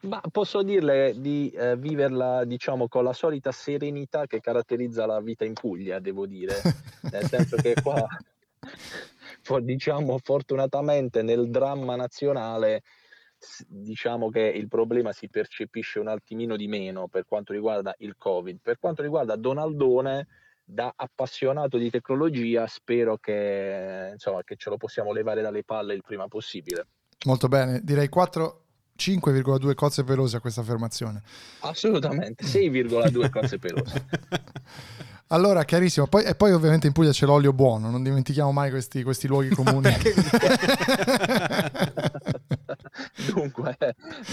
[0.00, 5.44] Ma posso dirle di eh, viverla, diciamo, con la solita serenità che caratterizza la vita
[5.44, 6.54] in Puglia, devo dire.
[7.12, 8.06] Nel senso che qua,
[9.62, 12.82] diciamo, fortunatamente nel dramma nazionale,
[13.66, 18.58] diciamo che il problema si percepisce un attimino di meno per quanto riguarda il Covid.
[18.62, 20.26] Per quanto riguarda Donaldone,
[20.64, 26.02] da appassionato di tecnologia, spero che, insomma, che ce lo possiamo levare dalle palle il
[26.02, 26.86] prima possibile.
[27.26, 28.64] Molto bene, direi 4,
[28.96, 31.22] 5,2 cozze pelose a questa affermazione.
[31.60, 34.06] Assolutamente, 6,2 cose pelose.
[35.32, 36.06] Allora, chiarissimo.
[36.06, 39.50] Poi, e poi ovviamente in Puglia c'è l'olio buono, non dimentichiamo mai questi, questi luoghi
[39.54, 39.88] comuni.
[43.32, 43.76] Dunque,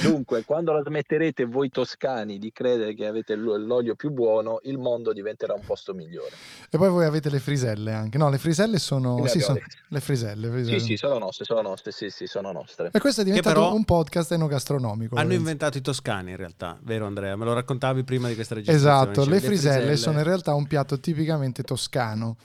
[0.01, 5.14] dunque, quando la smetterete voi toscani di credere che avete l'olio più buono, il mondo
[5.14, 6.32] diventerà un posto migliore.
[6.70, 8.18] e poi voi avete le friselle anche.
[8.18, 9.26] No, le friselle sono...
[9.28, 10.49] Sì, sono le friselle.
[10.49, 10.80] friselle.
[10.80, 12.89] Sì, sì, sono nostre, sono nostre, sì, sì, sono nostre.
[12.91, 15.16] E questo è diventato un podcast enogastronomico.
[15.16, 15.39] Hanno Lorenzo.
[15.43, 17.36] inventato i toscani in realtà, vero Andrea?
[17.36, 18.95] Me lo raccontavi prima di questa registrazione.
[18.97, 22.38] Esatto, Cioè, le friselle sono in realtà un piatto tipicamente toscano,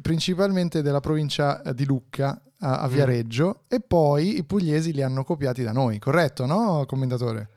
[0.00, 2.92] principalmente della provincia eh, di Lucca a, a Mm.
[2.92, 7.48] Viareggio e poi i pugliesi li hanno copiati da noi, corretto, no, commendatore?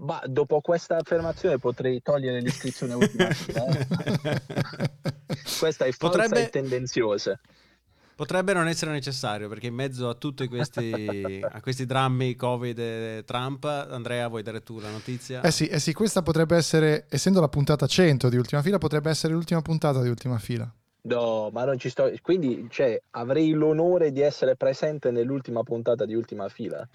[0.00, 3.66] Ma dopo questa affermazione potrei togliere l'iscrizione a ultima fila.
[3.66, 4.40] eh.
[5.58, 7.38] Questa è falsa Potrebbe- e tendenziosa.
[8.14, 13.22] Potrebbe non essere necessario perché in mezzo a tutti questi, a questi drammi Covid e
[13.24, 15.40] Trump, Andrea, vuoi dare tu la notizia?
[15.40, 19.10] Eh sì, eh sì, questa potrebbe essere, essendo la puntata 100 di Ultima Fila, potrebbe
[19.10, 20.68] essere l'ultima puntata di Ultima Fila.
[21.02, 22.10] No, ma non ci sto.
[22.22, 26.86] Quindi, cioè, avrei l'onore di essere presente nell'ultima puntata di Ultima Fila.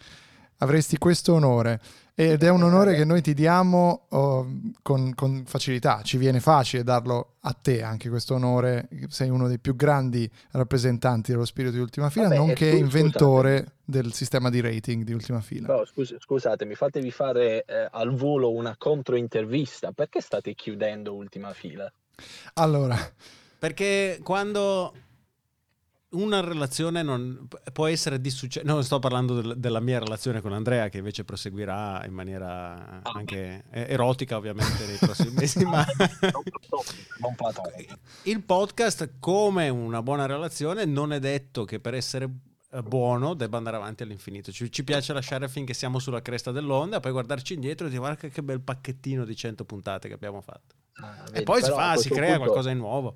[0.58, 1.80] Avresti questo onore
[2.16, 4.48] ed è un onore che noi ti diamo oh,
[4.82, 9.60] con, con facilità, ci viene facile darlo a te anche questo onore, sei uno dei
[9.60, 14.62] più grandi rappresentanti dello spirito di Ultima Fila, Vabbè, nonché scu- inventore del sistema di
[14.62, 15.68] rating di Ultima Fila.
[15.68, 19.92] Però, scus- scusatemi, fatevi fare eh, al volo una controintervista.
[19.92, 21.92] Perché state chiudendo Ultima Fila?
[22.54, 22.96] Allora,
[23.64, 24.94] Perché quando
[26.10, 30.52] una relazione non può essere di successo, non sto parlando del- della mia relazione con
[30.52, 35.86] Andrea che invece proseguirà in maniera anche eh, erotica ovviamente nei prossimi mesi, ma
[38.24, 42.30] il podcast come una buona relazione non è detto che per essere
[42.84, 44.52] buono debba andare avanti all'infinito.
[44.52, 48.28] Ci, ci piace lasciare finché siamo sulla cresta dell'onda, poi guardarci indietro e dire guarda
[48.28, 50.76] che, bel pacchettino di 100 puntate che abbiamo fatto.
[51.28, 53.16] e vedi, poi si fa, si crea punto- qualcosa di nuovo.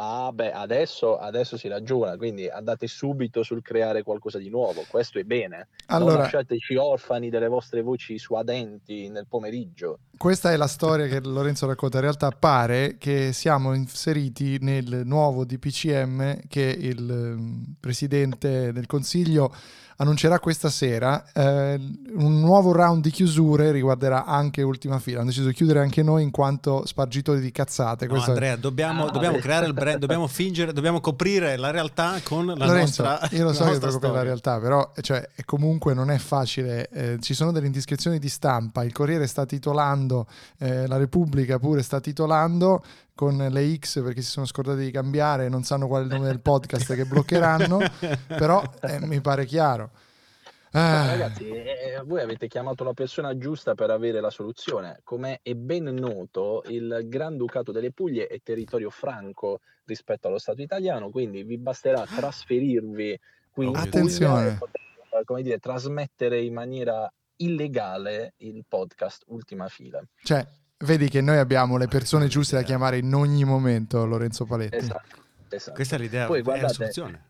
[0.00, 4.84] Ah, beh, adesso, adesso si ragiona, quindi andate subito sul creare qualcosa di nuovo.
[4.88, 5.66] Questo è bene.
[5.86, 9.98] Allora- Non lasciateci orfani delle vostre voci suadenti nel pomeriggio.
[10.16, 11.96] questa è la storia che Lorenzo racconta.
[11.96, 19.52] In realtà pare che siamo inseriti nel nuovo DPCM che il ehm, presidente del Consiglio
[20.00, 21.24] annuncerà questa sera.
[21.32, 21.80] Eh,
[22.14, 25.18] un nuovo round di chiusure riguarderà anche Ultima Fila.
[25.18, 28.06] Hanno deciso di chiudere anche noi in quanto spargitori di cazzate.
[28.06, 32.20] No, è- Andrea, dobbiamo, Ah, dobbiamo creare il brand, dobbiamo fingere, dobbiamo coprire la realtà
[32.22, 36.10] con la Lorenzo, nostra io lo so che coprire la realtà, però cioè, comunque non
[36.10, 36.88] è facile.
[36.90, 38.84] eh, ci sono delle indiscrezioni di stampa.
[38.84, 40.26] Il Corriere sta titolando,
[40.58, 42.82] eh, la Repubblica pure sta titolando
[43.18, 46.28] con le X perché si sono scordati di cambiare, non sanno qual è il nome
[46.28, 47.80] del podcast che bloccheranno,
[48.28, 49.90] però eh, mi pare chiaro.
[50.70, 55.00] Ah, ragazzi, eh, voi avete chiamato la persona giusta per avere la soluzione.
[55.02, 61.10] Come è ben noto, il Granducato delle Puglie è territorio franco rispetto allo Stato italiano,
[61.10, 63.18] quindi vi basterà trasferirvi
[63.50, 64.50] qui in Attenzione.
[64.50, 70.00] e poter, come dire, trasmettere in maniera illegale il podcast Ultima Fila.
[70.22, 70.46] cioè,
[70.78, 74.76] vedi che noi abbiamo le persone giuste da chiamare in ogni momento, Lorenzo Paletti.
[74.76, 75.16] Esatto.
[75.48, 75.74] esatto.
[75.74, 77.24] Questa è l'idea, Poi è la guardate, soluzione.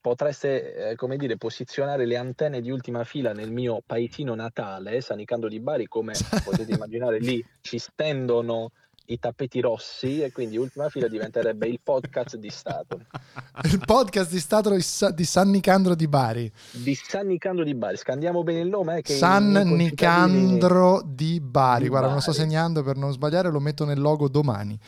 [0.00, 5.48] potreste, eh, come dire, posizionare le antenne di ultima fila nel mio paesino natale, Sanicando
[5.48, 6.12] di Bari, come
[6.44, 8.72] potete immaginare lì ci stendono
[9.12, 13.00] i tappeti rossi e quindi ultima fila diventerebbe il podcast di Stato.
[13.64, 16.50] Il podcast di Stato di, Sa- di San Nicandro di Bari.
[16.70, 18.98] Di San Nicandro di Bari, scandiamo bene il nome.
[18.98, 21.88] eh, San Nicandro di Bari.
[21.88, 22.42] Guarda, me lo sto Bari.
[22.42, 24.78] segnando per non sbagliare, lo metto nel logo domani.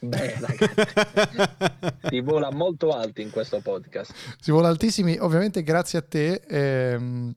[0.00, 0.36] Beh,
[2.08, 4.12] si vola molto alto in questo podcast.
[4.40, 6.42] Si vola altissimi, ovviamente grazie a te.
[6.46, 7.32] ehm,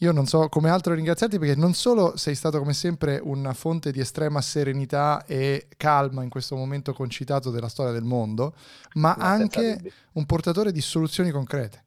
[0.00, 3.92] io non so come altro ringraziarti perché non solo sei stato come sempre una fonte
[3.92, 8.54] di estrema serenità e calma in questo momento concitato della storia del mondo,
[8.94, 9.92] ma Ma senza anche dubbi.
[10.12, 11.84] un portatore di soluzioni concrete.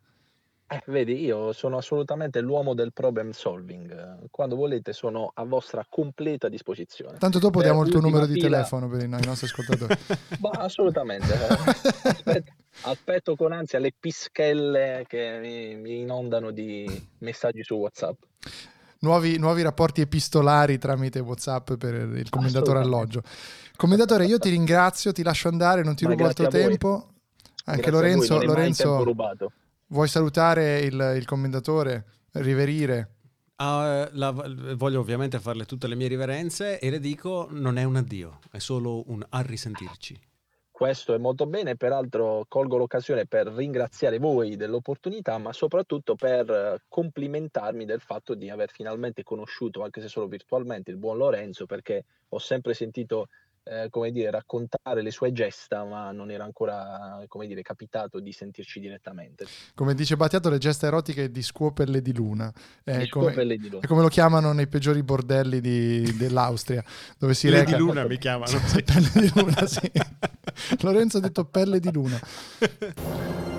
[0.72, 4.28] Eh, vedi, io sono assolutamente l'uomo del problem solving.
[4.30, 7.18] Quando volete sono a vostra completa disposizione.
[7.18, 9.96] Tanto dopo Per diamo il tuo numero di fila- telefono per i, nostri ascoltatori.
[10.38, 11.34] Bah, assolutamente.
[12.04, 12.52] Aspetto,
[12.82, 18.22] aspetto con ansia le pischelle che mi, mi inondano di messaggi su WhatsApp.
[19.00, 23.24] nuovi, nuovi rapporti epistolari tramite WhatsApp per il commendatore alloggio.
[23.76, 26.48] Commendatore, io ti ringrazio, ti lascio andare, non ti Ma rubo a voi.
[26.48, 27.08] tempo.
[27.66, 29.04] Anche Grazie Lorenzo, Lorenzo.
[29.90, 32.06] Vuoi salutare il, il commendatore?
[32.32, 33.16] Riverire?
[33.56, 34.32] Eh, la-
[34.76, 38.60] voglio ovviamente farle tutte le mie riverenze e le dico non è un addio, è
[38.60, 40.28] solo un a risentirci.
[40.72, 46.82] Questo è molto bene, peraltro colgo l'occasione per ringraziare voi dell'opportunità, ma soprattutto per eh,
[46.88, 52.06] complimentarmi del fatto di aver finalmente conosciuto, anche se solo virtualmente, il buon Lorenzo, perché
[52.30, 53.28] ho sempre sentito,
[53.64, 58.32] eh, come dire, raccontare le sue gesta, ma non era ancora, come dire, capitato di
[58.32, 59.45] sentirci direttamente.
[59.76, 62.51] Come dice Battiato, le gesta erotiche di scuoperle di luna.
[62.84, 63.84] È Di come, di luna.
[63.84, 66.84] è come lo chiamano nei peggiori bordelli di- dell'Austria,
[67.18, 67.72] dove si Le reca...
[67.76, 68.47] di luna mi chiamano.
[68.70, 69.91] Sì, pelle di luna, sì.
[70.82, 72.20] Lorenzo ha detto pelle di luna.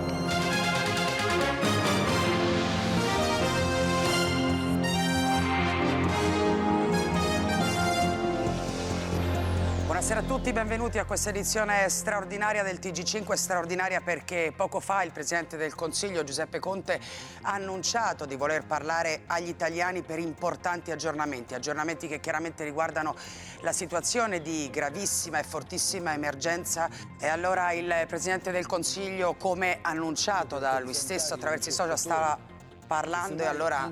[10.01, 15.13] Buonasera a tutti, benvenuti a questa edizione straordinaria del TG5, straordinaria perché poco fa il
[15.13, 16.99] Presidente del Consiglio Giuseppe Conte
[17.43, 23.15] ha annunciato di voler parlare agli italiani per importanti aggiornamenti, aggiornamenti che chiaramente riguardano
[23.61, 26.89] la situazione di gravissima e fortissima emergenza
[27.21, 32.39] e allora il Presidente del Consiglio, come annunciato da lui stesso attraverso i social, stava
[32.87, 33.87] parlando e allora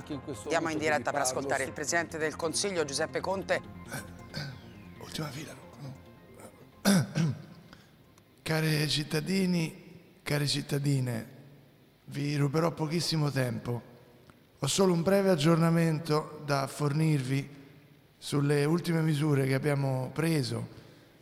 [0.46, 3.60] diamo in diretta per ascoltare il Presidente del Consiglio Giuseppe Conte.
[5.00, 5.67] Ultima fila.
[8.42, 9.84] Cari cittadini,
[10.22, 11.36] care cittadine,
[12.06, 13.82] vi ruberò pochissimo tempo.
[14.58, 17.56] Ho solo un breve aggiornamento da fornirvi
[18.16, 20.66] sulle ultime misure che abbiamo preso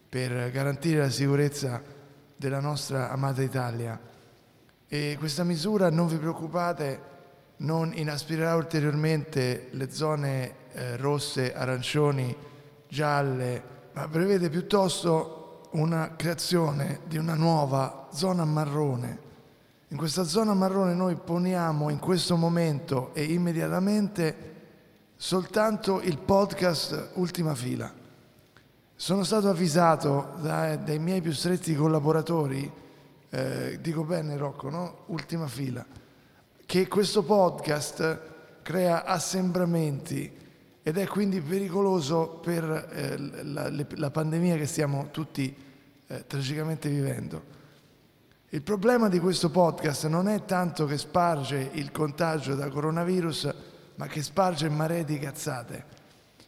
[0.08, 1.82] per garantire la sicurezza
[2.36, 4.00] della nostra amata Italia.
[4.88, 7.14] E questa misura, non vi preoccupate,
[7.58, 12.34] non inaspirerà ulteriormente le zone eh, rosse, arancioni,
[12.88, 15.35] gialle, ma prevede piuttosto
[15.76, 19.24] una creazione di una nuova zona marrone.
[19.88, 24.54] In questa zona marrone noi poniamo in questo momento e immediatamente
[25.16, 27.92] soltanto il podcast Ultima Fila.
[28.94, 32.72] Sono stato avvisato da- dai miei più stretti collaboratori,
[33.28, 35.02] eh, dico bene Rocco, no?
[35.06, 35.84] Ultima Fila,
[36.64, 38.20] che questo podcast
[38.62, 40.32] crea assembramenti
[40.82, 45.64] ed è quindi pericoloso per eh, la, la pandemia che stiamo tutti
[46.08, 47.54] eh, tragicamente vivendo.
[48.50, 53.54] Il problema di questo podcast non è tanto che sparge il contagio da coronavirus,
[53.96, 55.84] ma che sparge mare di cazzate.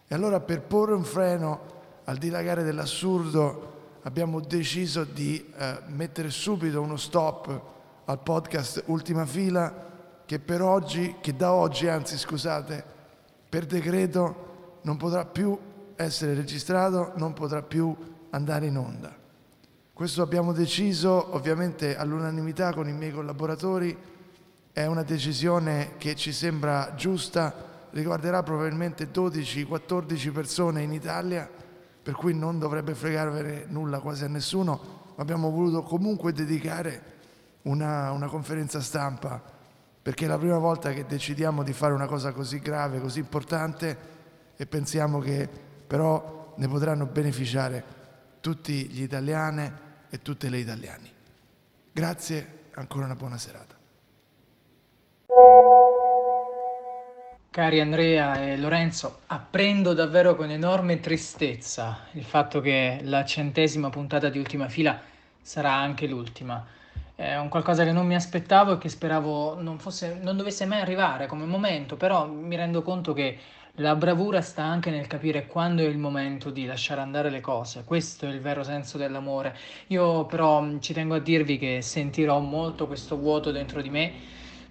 [0.06, 6.80] E allora per porre un freno al dilagare dell'assurdo abbiamo deciso di eh, mettere subito
[6.80, 7.62] uno stop
[8.04, 9.86] al podcast Ultima Fila
[10.24, 12.84] che per oggi, che da oggi anzi scusate,
[13.48, 15.58] per decreto non potrà più
[15.96, 17.94] essere registrato, non potrà più
[18.30, 19.14] andare in onda.
[19.98, 23.98] Questo abbiamo deciso ovviamente all'unanimità con i miei collaboratori,
[24.72, 31.50] è una decisione che ci sembra giusta, riguarderà probabilmente 12-14 persone in Italia,
[32.00, 34.80] per cui non dovrebbe fregarvene nulla quasi a nessuno,
[35.16, 37.02] ma abbiamo voluto comunque dedicare
[37.62, 39.42] una, una conferenza stampa,
[40.00, 43.98] perché è la prima volta che decidiamo di fare una cosa così grave, così importante
[44.56, 45.48] e pensiamo che
[45.84, 47.96] però ne potranno beneficiare
[48.40, 51.10] tutti gli italiane e tutte le italiane.
[51.92, 53.76] Grazie, ancora una buona serata.
[57.50, 64.28] Cari Andrea e Lorenzo, apprendo davvero con enorme tristezza il fatto che la centesima puntata
[64.28, 65.00] di Ultima Fila
[65.40, 66.64] sarà anche l'ultima.
[67.16, 70.80] È un qualcosa che non mi aspettavo e che speravo non, fosse, non dovesse mai
[70.80, 73.36] arrivare come momento, però mi rendo conto che
[73.80, 77.84] La bravura sta anche nel capire quando è il momento di lasciare andare le cose,
[77.84, 79.56] questo è il vero senso dell'amore.
[79.88, 84.12] Io però ci tengo a dirvi che sentirò molto questo vuoto dentro di me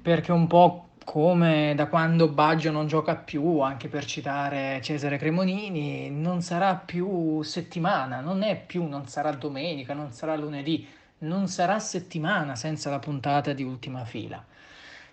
[0.01, 6.09] perché un po' come da quando Baggio non gioca più, anche per citare Cesare Cremonini,
[6.09, 10.85] non sarà più settimana, non è più, non sarà domenica, non sarà lunedì,
[11.19, 14.43] non sarà settimana senza la puntata di ultima fila.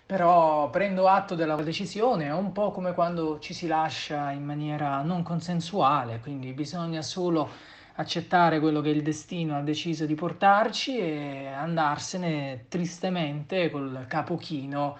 [0.07, 5.01] Però prendo atto della decisione, è un po' come quando ci si lascia in maniera
[5.01, 7.49] non consensuale, quindi bisogna solo
[7.95, 14.95] accettare quello che il destino ha deciso di portarci e andarsene tristemente col capo chino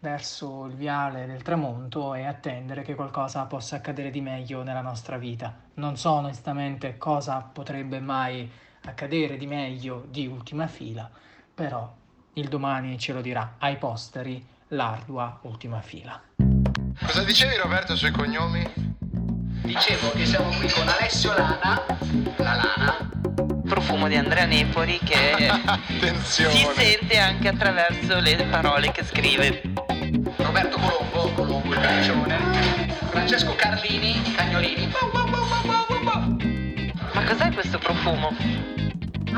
[0.00, 5.18] verso il viale del tramonto e attendere che qualcosa possa accadere di meglio nella nostra
[5.18, 5.54] vita.
[5.74, 8.50] Non so onestamente cosa potrebbe mai
[8.86, 11.08] accadere di meglio di ultima fila,
[11.54, 11.88] però
[12.34, 16.20] il domani ce lo dirà ai posteri l'ardua ultima fila.
[17.04, 18.66] Cosa dicevi Roberto sui cognomi?
[19.62, 21.82] Dicevo che siamo qui con Alessio Lana,
[22.36, 23.10] la Lana,
[23.64, 26.50] profumo di Andrea Nepori che Attenzione.
[26.54, 29.62] si sente anche attraverso le parole che scrive.
[30.36, 32.38] Roberto Colombo, Colombo il caggione,
[33.10, 34.90] Francesco Carlini, i cagnolini,
[37.12, 38.34] Ma cos'è questo profumo?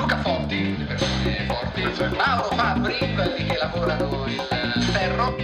[0.01, 1.82] Luca Forti, le persone forti,
[2.16, 5.36] Mauro Fabbri, quelli che lavorano il ferro,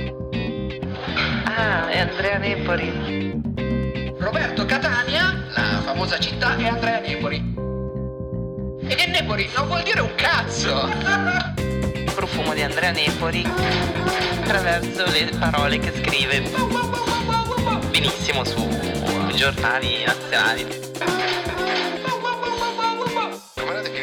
[1.45, 3.35] Ah, è Andrea Nepori.
[4.19, 7.37] Roberto Catania, la famosa città, e Andrea Nepori.
[8.89, 10.89] E Nepori non vuol dire un cazzo!
[12.15, 13.45] Profumo di Andrea Nepori
[14.41, 16.41] attraverso le parole che scrive.
[17.91, 18.67] Benissimo su
[19.35, 20.67] giornali nazionali.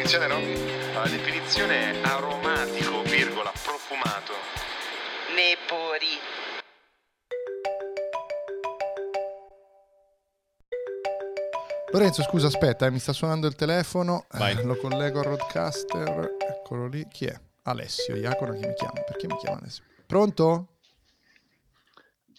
[0.04, 0.92] Definizione, Roby?
[0.92, 4.34] La definizione è aromatico, virgola, profumato.
[5.34, 6.20] Nepori.
[11.92, 14.26] Lorenzo, scusa, aspetta, eh, mi sta suonando il telefono.
[14.32, 14.64] eh, Vai.
[14.64, 16.36] lo collego al roadcaster.
[16.38, 17.06] Eccolo lì.
[17.08, 17.40] Chi è?
[17.64, 19.00] Alessio Iacona che mi chiama.
[19.02, 19.84] Perché mi chiama Alessio?
[20.06, 20.68] Pronto?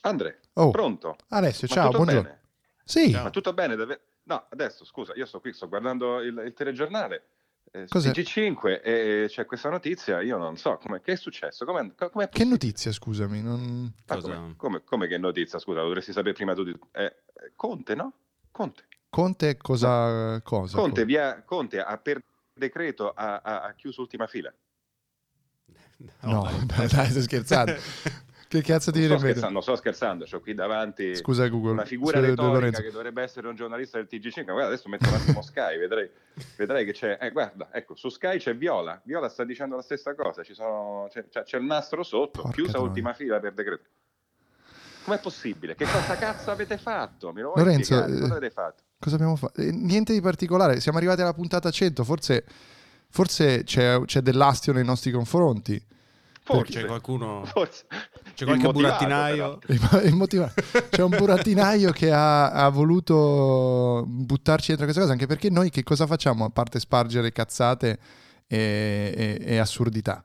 [0.01, 0.69] Andre, Oh.
[0.71, 1.15] pronto?
[1.29, 2.29] Alessio, Ma ciao, tutto buongiorno.
[2.29, 2.41] bene?
[2.83, 3.11] Sì.
[3.11, 3.75] Ma tutto bene?
[3.75, 7.29] Deve- No, adesso scusa, io sto qui, sto guardando il, il telegiornale
[7.75, 8.11] eh, su Cos'è?
[8.11, 12.29] TG5 e c'è questa notizia, io non so come, che è successo, com'è, co- com'è
[12.29, 13.41] Che notizia, scusami?
[13.41, 13.91] Non...
[14.05, 16.77] Ah, come, come- come che notizia, scusa, lo dovresti sapere prima tu di...
[16.93, 18.13] eh, eh, Conte, no?
[18.51, 18.87] Conte.
[19.09, 20.41] Conte cosa?
[20.41, 20.77] cosa?
[20.77, 22.21] Conte, via, Conte ha per
[22.53, 24.53] decreto ha, ha- ha chiuso ultima fila.
[26.21, 27.75] No, dai, dai, stai scherzando.
[28.47, 31.71] che cazzo ti viene in non sto scherzando, ho qui davanti Scusa, Google.
[31.71, 32.81] una figura Scusa, retorica Lorenzo.
[32.81, 34.43] che dovrebbe essere un giornalista del TG5.
[34.43, 36.09] Guarda, adesso metto un attimo Sky, vedrai,
[36.55, 37.17] vedrai che c'è.
[37.19, 38.99] Eh, guarda, ecco, su Sky c'è Viola.
[39.03, 40.43] Viola sta dicendo la stessa cosa.
[40.43, 42.87] Ci sono, c'è, c'è- il nastro sotto, chiusa troia.
[42.87, 43.83] ultima fila per decreto.
[45.03, 45.75] Com'è possibile?
[45.75, 47.31] Che cosa cazzo avete fatto?
[47.31, 48.11] Lorenzo, spiegare?
[48.13, 48.83] Cosa eh, avete fatto?
[48.99, 49.61] Cosa abbiamo fatto?
[49.61, 52.43] Eh, Niente di particolare, siamo arrivati alla puntata 100, forse,
[53.09, 55.79] forse c'è, c'è dell'astio nei nostri confronti.
[56.45, 56.81] Forse.
[56.81, 57.43] C'è qualcuno...
[57.45, 57.85] Forse.
[58.35, 59.57] C'è qualche burattinaio?
[60.89, 65.81] C'è un burattinaio che ha, ha voluto buttarci dentro questa cosa, anche perché noi che
[65.81, 67.97] cosa facciamo a parte spargere cazzate
[68.45, 70.23] e, e- e assurdità?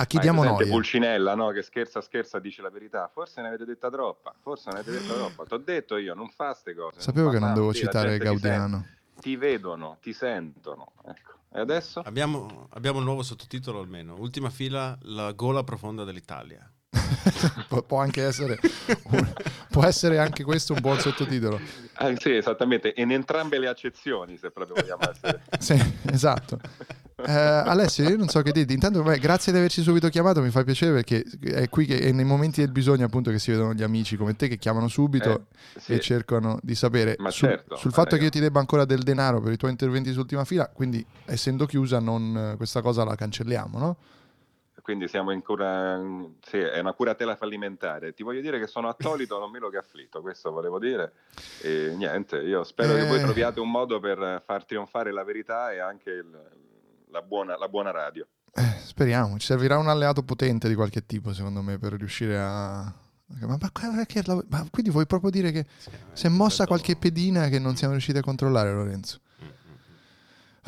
[0.00, 0.66] A chi Hai diamo noi?
[0.66, 1.50] Pulcinella, no?
[1.50, 3.08] Che scherza, scherza, dice la verità.
[3.12, 4.34] Forse ne avete detta troppa.
[4.42, 5.44] Forse ne avete detta troppa.
[5.44, 7.00] Ti ho detto io, non fa ste cose.
[7.00, 8.86] Sapevo fa che non la citare Gaudiano.
[9.20, 10.92] Ti vedono, ti sentono.
[11.06, 11.32] Ecco.
[11.52, 12.00] E adesso?
[12.00, 14.14] Abbiamo, abbiamo il nuovo sottotitolo almeno.
[14.18, 16.70] Ultima fila, la gola profonda dell'Italia.
[17.68, 18.58] Pu- può anche essere
[19.10, 19.32] un-
[19.70, 21.58] può essere anche questo un buon sottotitolo.
[21.94, 22.92] Ah, sì, esattamente.
[22.96, 25.42] In entrambe le accezioni, se proprio vogliamo essere.
[25.58, 26.58] Sì, esatto.
[27.20, 28.72] Eh, Alessio, io non so che dirti.
[28.74, 32.12] Intanto, beh, grazie di averci subito chiamato, mi fa piacere perché è qui che è
[32.12, 35.46] nei momenti del bisogno appunto che si vedono gli amici come te che chiamano subito
[35.74, 35.92] Eh, sì.
[35.94, 38.18] e cercano di sapere Ma sul, certo, sul fatto raga.
[38.18, 41.66] che io ti debba ancora del denaro per i tuoi interventi sull'ultima fila, quindi essendo
[41.66, 43.96] chiusa non, questa cosa la cancelliamo, no?
[44.88, 46.00] Quindi siamo in cura.
[46.40, 48.14] Sì, è una curatela fallimentare.
[48.14, 50.22] Ti voglio dire che sono attolito, non meno che afflitto.
[50.22, 51.12] Questo volevo dire.
[51.60, 53.22] E niente, io spero che voi Eh.
[53.22, 56.40] troviate un modo per far trionfare la verità e anche il-
[57.10, 58.26] la, buona, la buona radio.
[58.84, 62.92] Speriamo, ci servirà un alleato potente di qualche tipo secondo me per riuscire a...
[63.40, 65.66] Ma, ma quindi vuoi proprio dire che
[66.12, 69.20] si è mossa qualche pedina che non siamo riusciti a controllare Lorenzo?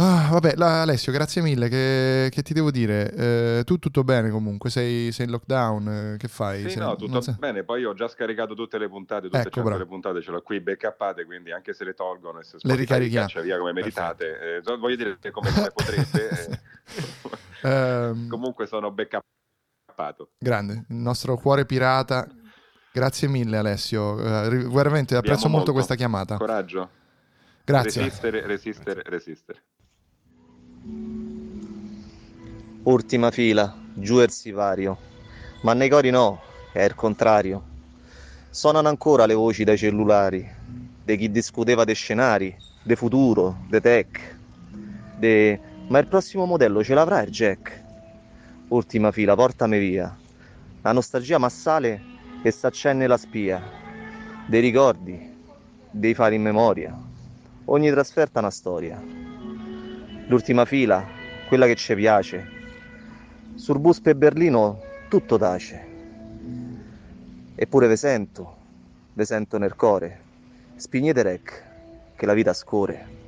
[0.03, 1.69] Ah, vabbè, la- Alessio, grazie mille.
[1.69, 3.13] Che, che ti devo dire?
[3.13, 4.71] Eh, tu tutto bene comunque?
[4.71, 5.89] Sei, sei in lockdown?
[5.89, 6.63] eh, che fai?
[6.63, 7.65] Sì, Sei- no, tutto sai- bene.
[7.65, 9.79] Poi ho già scaricato tutte le puntate, tutte Ecco, 100 bravo.
[9.83, 13.27] le puntate ce l'ho qui backuppate, quindi anche se le tolgono e se Le ricarichiamo.
[13.27, 16.59] caccia via come meritate, eh, voglio dire che come, come potrete, eh,
[17.69, 20.31] Ehm, comunque sono backuppato.
[20.39, 22.27] grande, il nostro cuore pirata
[22.93, 26.37] Grazie mille Alessio, Eh, veramente apprezzo Abbiamo molto questa chiamata.
[26.39, 26.91] Coraggio.
[27.65, 28.03] Grazie.
[28.03, 29.63] Resistere, resistere, resistere.
[32.83, 34.97] Ultima fila, giù il sipario.
[35.63, 36.41] Ma nei cori no,
[36.73, 37.63] è il contrario.
[38.49, 40.49] Suonano ancora le voci dai cellulari,
[41.05, 44.39] di chi discuteva dei scenari, de futuro, de tech,
[45.19, 45.61] de...
[45.89, 47.85] Ma il prossimo modello ce l'avrà il Jack?
[48.69, 50.17] Ultima fila, portami via.
[50.83, 52.01] La nostalgia massale
[52.43, 53.61] e s'accende la spia.
[54.47, 55.37] Dei ricordi,
[55.91, 56.97] dei fari in memoria.
[57.67, 59.20] Ogni trasferta una storia.
[60.31, 61.05] L'ultima fila,
[61.49, 62.49] quella che ci piace.
[63.57, 65.87] Sul bus per Berlino tutto tace.
[67.57, 68.57] Eppure ve sento,
[69.13, 70.21] ve sento nel core.
[70.77, 71.65] Spignete rec,
[72.15, 73.19] che la vita scorre.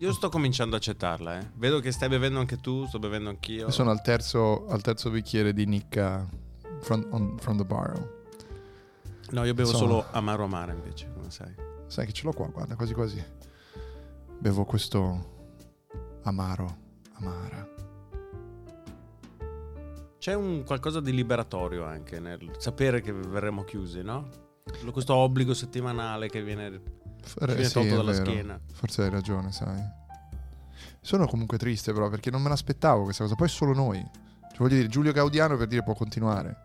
[0.00, 1.46] Io sto cominciando a accettarla, eh.
[1.54, 3.64] Vedo che stai bevendo anche tu, sto bevendo anch'io.
[3.64, 6.28] Io sono al terzo, al terzo bicchiere di Nicca
[6.82, 8.18] from, on- from the bar.
[9.30, 11.54] No, io bevo Sono- solo amaro amaro invece, come sai.
[11.86, 13.24] Sai che ce l'ho qua, guarda, quasi quasi.
[14.38, 15.38] Bevo questo
[16.22, 16.76] amaro,
[17.14, 17.68] amara.
[20.18, 24.28] C'è un qualcosa di liberatorio anche nel sapere che verremo chiusi, no?
[24.92, 28.24] Questo obbligo settimanale che viene, che viene tolto dalla vero.
[28.24, 28.60] schiena.
[28.72, 29.82] Forse hai ragione, sai.
[31.00, 33.34] Sono comunque triste però perché non me l'aspettavo questa cosa.
[33.34, 33.98] Poi solo noi.
[33.98, 36.64] Cioè, voglio dire, Giulio Gaudiano per dire può continuare.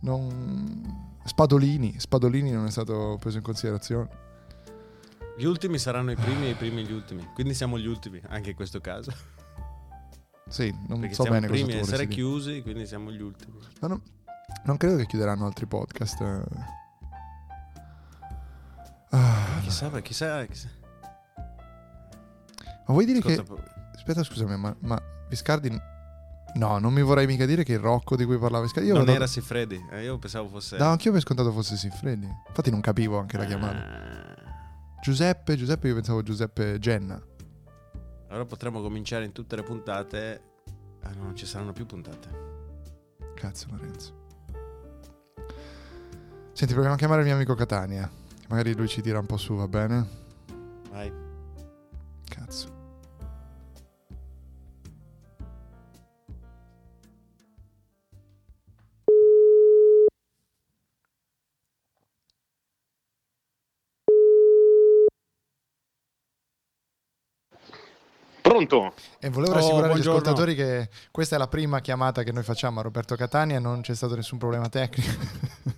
[0.00, 1.18] Non...
[1.24, 1.98] Spadolini.
[1.98, 4.08] Spadolini non è stato preso in considerazione.
[5.36, 7.26] Gli ultimi saranno i primi e i primi gli ultimi.
[7.34, 9.12] Quindi siamo gli ultimi, anche in questo caso.
[10.48, 12.14] Sì, non Perché so bene i cosa primi tu a volessi essere dire.
[12.14, 13.58] chiusi, quindi siamo gli ultimi.
[13.80, 14.02] Ma non,
[14.64, 16.20] non credo che chiuderanno altri podcast.
[16.20, 16.78] eh.
[19.10, 20.68] Ah, Chissà, chissà, chissà.
[22.86, 23.62] Ma vuoi dire Ascolta, che...
[23.94, 25.68] Aspetta, scusami, ma, ma Viscardi...
[26.54, 28.66] No, non mi vorrei mica dire che il Rocco di cui parlava.
[28.82, 30.76] Io non era Siffredi, eh, io pensavo fosse...
[30.76, 32.28] No, anch'io per scontato fosse Siffredi.
[32.48, 33.78] Infatti non capivo anche la chiamata.
[33.78, 34.98] Ah.
[35.00, 37.20] Giuseppe, Giuseppe, io pensavo Giuseppe Genna.
[38.28, 40.42] Allora potremmo cominciare in tutte le puntate.
[41.02, 42.28] Ah, no, non ci saranno più puntate.
[43.34, 44.18] Cazzo Lorenzo.
[46.52, 48.10] Senti, proviamo a chiamare il mio amico Catania.
[48.48, 50.06] Magari lui ci tira un po' su, va bene?
[50.90, 51.10] Vai.
[52.28, 52.79] Cazzo.
[68.54, 68.94] Pronto?
[69.20, 70.18] E volevo Oh, rassicurare gli buongiorno.
[70.18, 73.94] ascoltatori che questa è la prima chiamata che noi facciamo a Roberto Catania, non c'è
[73.94, 75.08] stato nessun problema tecnico.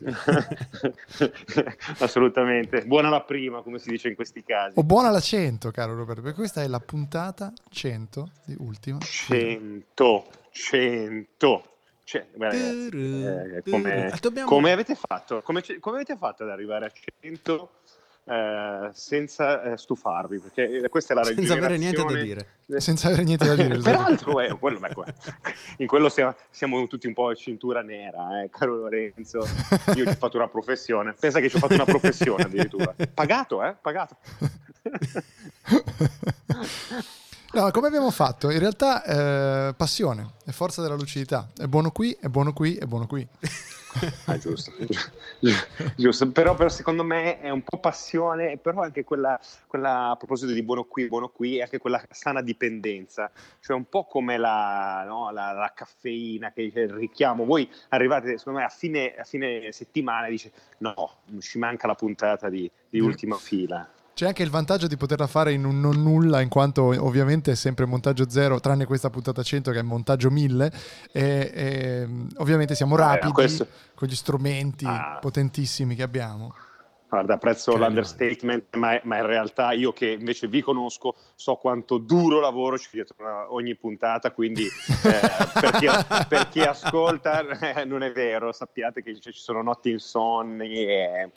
[1.99, 2.87] Assolutamente.
[2.87, 4.79] Buona la prima, come si dice in questi casi.
[4.79, 9.01] O buona la 100, caro Roberto, perché questa è la puntata 100 di ultima.
[9.01, 11.67] 100, 100.
[12.05, 15.43] Cioè, guarda, eh, come, Ah, dobbiamo- come avete fatto?
[15.43, 17.71] Come, come avete fatto ad arrivare a 100
[18.25, 20.39] eh, senza eh, stufarvi?
[20.39, 22.47] Perché eh, questa è la Senza avere niente da dire.
[22.81, 23.79] Senza avere niente da dire.
[23.83, 25.15] Peraltro, eh, quello- beh, que-
[25.79, 29.39] in quello siamo, siamo tutti un po' cintura nera, eh, caro Lorenzo.
[29.95, 31.15] Io ci ho fatto una professione.
[31.19, 32.95] Pensa che ci ho fatto una professione addirittura.
[33.13, 33.75] Pagato, eh?
[33.81, 34.17] Pagato.
[37.55, 38.51] No, come abbiamo fatto?
[38.51, 41.51] In realtà eh, passione, è forza della lucidità.
[41.55, 43.29] È buono qui, è buono qui, è buono qui.
[44.25, 44.73] Ah, giusto.
[45.97, 46.31] giusto.
[46.31, 50.63] Però, però secondo me è un po' passione, però anche quella, quella a proposito di
[50.63, 53.31] buono qui, buono qui, è anche quella sana dipendenza,
[53.61, 57.45] cioè un po' come la, no, la, la caffeina, che il richiamo.
[57.45, 61.95] Voi arrivate, secondo me, a fine, a fine settimana e dice no, ci manca la
[61.95, 63.87] puntata di, di ultima fila.
[64.15, 67.55] C'è anche il vantaggio di poterla fare in un non nulla, in quanto ovviamente è
[67.55, 70.71] sempre montaggio zero, tranne questa puntata 100 che è montaggio 1000.
[71.13, 75.19] E, e, ovviamente siamo rapidi ma questo- con gli strumenti Ah.
[75.21, 76.55] potentissimi che abbiamo.
[77.09, 82.41] Guarda, apprezzo l'understatement, ma, ma in realtà io che invece vi conosco so quanto duro
[82.41, 83.17] lavoro c'è dietro
[83.55, 84.65] ogni puntata, quindi
[85.05, 85.87] eh, per, chi,
[86.27, 87.41] per chi ascolta
[87.81, 91.31] eh, non è vero, sappiate che ci sono notti insonni e,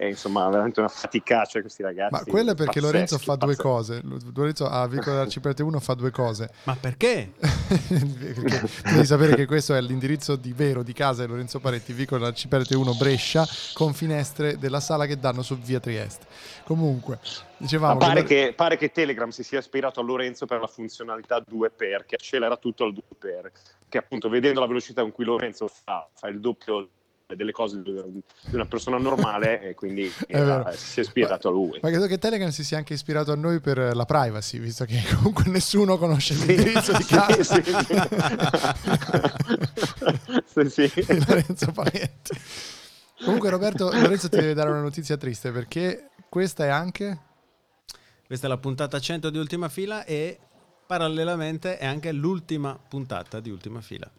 [0.00, 2.12] e, insomma veramente una faticaccia questi ragazzi.
[2.12, 3.62] Ma quello è perché pazzeschi, Lorenzo fa due pazzeschi.
[3.62, 4.02] cose.
[4.32, 6.50] Lorenzo a Vicolo Arciperte 1 fa due cose.
[6.64, 7.32] Ma perché?
[7.68, 12.26] Perché devi sapere che questo è l'indirizzo di vero di casa di Lorenzo Paretti, Vicolo
[12.26, 13.44] Arciperte 1 Brescia,
[13.74, 16.26] con finestre della sala che danno su via Trieste.
[16.64, 18.46] Comunque, Ma dicevamo pare, che...
[18.46, 22.56] che, pare che Telegram si sia ispirato a Lorenzo per la funzionalità 2x, che accelera
[22.56, 23.50] tutto al 2x,
[23.88, 26.88] che appunto vedendo la velocità con cui Lorenzo fa, fa il doppio
[27.34, 28.22] delle cose di
[28.52, 31.78] una persona normale e quindi eh, si è ispirato a lui.
[31.82, 35.02] Ma credo che Telegram si sia anche ispirato a noi per la privacy, visto che
[35.16, 37.42] comunque nessuno conosce l'indirizzo di casa.
[37.42, 37.76] Sì, sì.
[40.68, 41.24] Sì, sì.
[41.26, 42.36] Lorenzo Paletti.
[43.24, 47.26] Comunque Roberto, Lorenzo ti deve dare una notizia triste perché questa è anche...
[48.26, 50.38] Questa è la puntata 100 di Ultima Fila e
[50.86, 54.10] parallelamente è anche l'ultima puntata di Ultima Fila.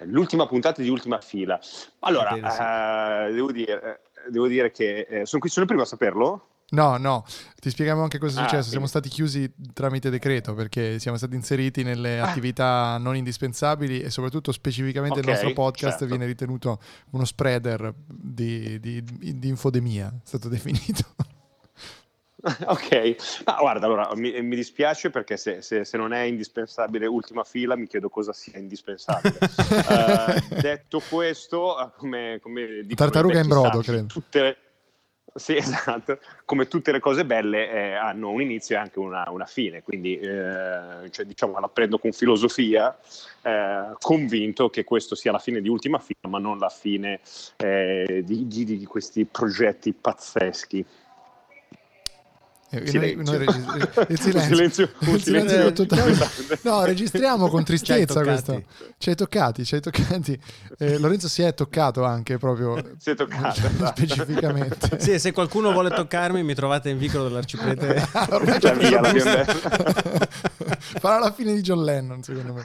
[0.00, 1.58] L'ultima puntata di Ultima Fila.
[2.00, 6.48] Allora, eh, devo, dire, devo dire che eh, sono qui, sono il primo a saperlo.
[6.70, 7.24] No, no,
[7.60, 8.64] ti spieghiamo anche cosa è Ah, successo.
[8.64, 8.70] sì.
[8.70, 12.28] Siamo stati chiusi tramite decreto perché siamo stati inseriti nelle Ah.
[12.30, 16.06] attività non indispensabili e soprato specificamente il Ok, nostro podcast certo.
[16.06, 16.80] viene ritenuto
[17.10, 21.04] uno spreader di, di- di infodemia, è stato definito.
[22.66, 27.42] ok, ma guarda, allora mi, mi dispiace perché se, se- se non è indispensabile ultima
[27.44, 29.38] fila, mi chiedo cosa sia indispensabile.
[29.84, 34.06] Eh, detto questo, eh, come, come dicono Tartaruga in brodo, saggi, credo.
[34.06, 34.56] Tutte le-
[35.34, 36.18] sì, esatto.
[36.44, 40.18] Come tutte le cose belle eh, hanno un inizio e anche una, una fine, quindi
[40.18, 42.96] eh, cioè, diciamo la prendo con filosofia,
[43.42, 47.20] eh, convinto che questo sia la fine di ultima fila, ma non la fine
[47.56, 50.84] eh, di, di- di questi progetti pazzeschi.
[52.74, 53.38] Eh, noi- Silenzio.
[53.38, 53.44] noi
[54.08, 56.16] il silenzio, silenzio- un Il silenzio silenzio totale.
[56.62, 58.62] No, registriamo con tristezza questo.
[58.98, 60.38] Ci hai toccati, ci hai toccati.
[60.78, 64.02] Eh, Lorenzo si è toccato anche proprio Si è toccato, esatto.
[64.02, 65.00] specificamente.
[65.00, 68.08] Sì, se qualcuno vuole toccarmi mi trovate in vicolo dell'arciprete.
[68.30, 69.44] Ormai Già c'è via, l'abbiamo
[70.98, 72.62] Farà la fine di John Lennon, secondo me.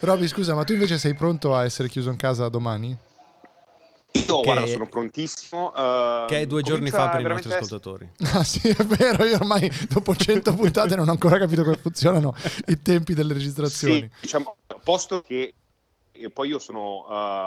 [0.00, 2.96] Robby, scusa, ma tu invece sei pronto a essere chiuso in casa domani?
[4.14, 5.74] Io, guarda, Che- sono prontissimo.
[5.74, 8.08] eh, Che è due giorni fa per i nostri ascoltatori.
[8.34, 12.34] Ah sì, è vero, io ormai dopo 100 puntate non ho ancora capito come funzionano
[12.66, 14.00] i tempi delle registrazioni.
[14.00, 15.54] Sì, diciamo, posto che
[16.16, 17.04] e poi io sono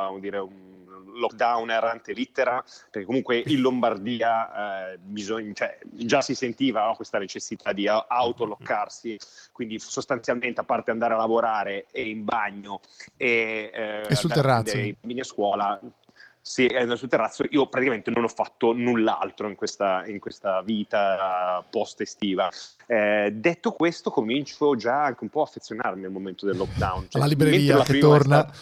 [0.09, 0.75] vuol dire, un
[1.15, 2.61] lockdowner ante littera,
[2.91, 9.17] perché comunque in Lombardia eh, bisogna- cioè, già si sentiva no, questa necessità di autoloccarsi,
[9.53, 12.81] quindi sostanzialmente a parte andare a lavorare e in bagno
[13.15, 14.63] e, eh, E sul terrazzo.
[14.63, 15.23] prendere i bambini
[16.47, 21.61] Sì, eh, sul terrazzo io praticamente non ho fatto null'altro in questa, in questa vita
[21.69, 22.49] post estiva.
[22.85, 27.07] Eh, detto questo, comincio già anche un po' a affezionarmi al momento del lockdown.
[27.09, 28.39] Cioè, La libreria la che è torna.
[28.47, 28.53] stata-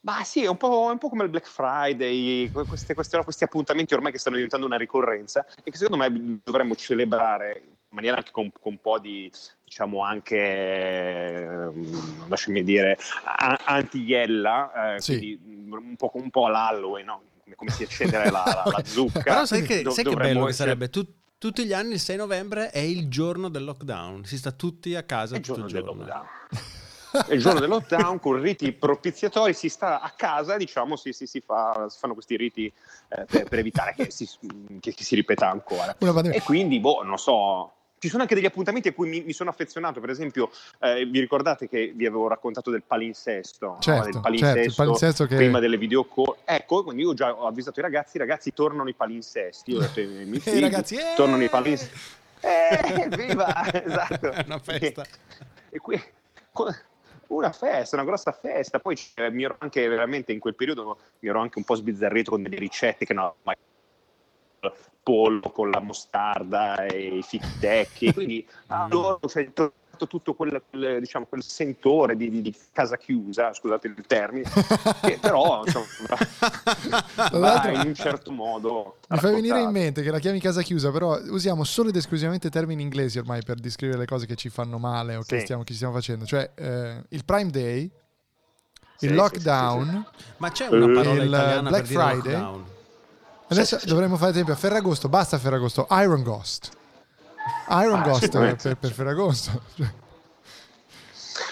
[0.00, 3.24] ma sì, è un, po', è un po' come il Black Friday, que- queste- queste-
[3.24, 7.62] questi appuntamenti ormai che stanno diventando una ricorrenza e che secondo me dovremmo celebrare
[7.94, 9.30] maniera anche con, con un po' di,
[9.64, 15.16] diciamo anche, ehm, lasciami dire, a- anti-iella, eh, Sì.
[15.18, 15.40] quindi
[15.70, 17.22] un po', un po' all'Halloween, no?
[17.56, 19.22] Come- si accendere la, la- la zucca.
[19.22, 20.90] Però sai che, Do- sai che bello che essere- sarebbe?
[20.90, 24.24] Tu- tutti gli anni il 6 novembre è il giorno del lockdown.
[24.24, 26.02] Si sta tutti a casa È il tutto giorno il del giorno.
[26.04, 26.26] lockdown.
[27.28, 31.26] È il giorno del lockdown con riti propiziatori, si sta a casa, diciamo, si, si-
[31.28, 34.28] si fa- si fanno questi riti eh, per, per evitare che si,
[34.80, 35.94] che- che si ripeta ancora.
[36.32, 37.72] E quindi, boh, non so.
[38.04, 41.20] Ci sono anche degli appuntamenti a cui mi, mi sono affezionato, per esempio, eh, vi
[41.20, 43.66] ricordate che vi avevo raccontato del palinsesto?
[43.66, 43.78] no?
[43.80, 46.36] Certo, Del certo, il palinsesto che- prima delle video call.
[46.44, 49.70] Ecco, quindi io già ho avvisato i ragazzi, i ragazzi tornano i palinsesti.
[49.70, 51.14] Io ho detto ai miei figli, ragazzi, eh!
[51.16, 51.98] tornano i palinsesti.
[52.40, 53.72] Eh, viva!
[53.72, 54.30] esatto.
[54.32, 55.06] È una festa.
[55.70, 55.98] E qui
[57.28, 58.80] una festa, una grossa festa.
[58.80, 62.32] Poi cioè, mi ero anche veramente in quel periodo mi ero anche un po' sbizzarrito
[62.32, 63.56] con delle ricette che no, mai
[65.04, 68.12] pollo con la mostarda e i fittecchi.
[68.12, 73.52] Quindi allora cioè, trovato tutto quel, quel, diciamo, quel sentore di, di- di casa chiusa,
[73.52, 74.50] scusate il termine,
[75.02, 75.86] che però insomma,
[77.30, 78.96] va in un certo modo.
[79.08, 79.70] Mi fai venire in raccontato.
[79.84, 83.60] mente che la chiami casa chiusa, però usiamo solo ed esclusivamente termini inglesi ormai per
[83.60, 85.44] descrivere le cose che ci fanno male o che, Sì.
[85.44, 86.24] stiamo, che stiamo facendo.
[86.26, 87.88] Cioè, eh, il Prime Day,
[88.96, 90.06] Sì, il sì, lockdown,
[90.38, 92.32] Ma c'è una parola il italiana Black per dire Friday.
[92.32, 92.64] lockdown?
[93.48, 96.70] Adesso dovremmo fare esempio a Ferragosto, basta Ferragosto, Iron Ghost.
[97.82, 98.30] Iron Ah, Ghost
[98.62, 99.62] per, per Ferragosto.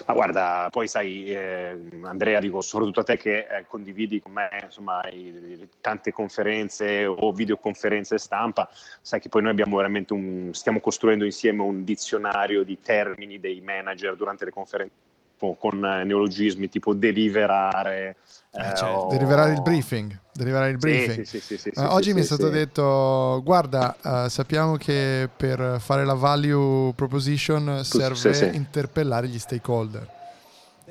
[0.06, 4.48] Ma guarda, poi sai, eh, Andrea, dico soprattutto a te che eh, condividi con me
[4.64, 8.68] insomma, i- tante conferenze o videoconferenze stampa,
[9.00, 13.60] sai che poi noi abbiamo veramente un, stiamo costruendo insieme un dizionario di termini dei
[13.60, 14.94] manager durante le conferenze
[15.42, 18.16] con- con eh, neologismi tipo deliverare.
[18.52, 20.16] eh, o- Deriverare il briefing.
[20.32, 21.24] Deriverare il briefing.
[21.26, 23.96] sì, sì, sì, sì, oggi mi è stato detto: Guarda,
[24.26, 30.06] eh, sappiamo che per fare la value proposition serve interpellare gli stakeholder.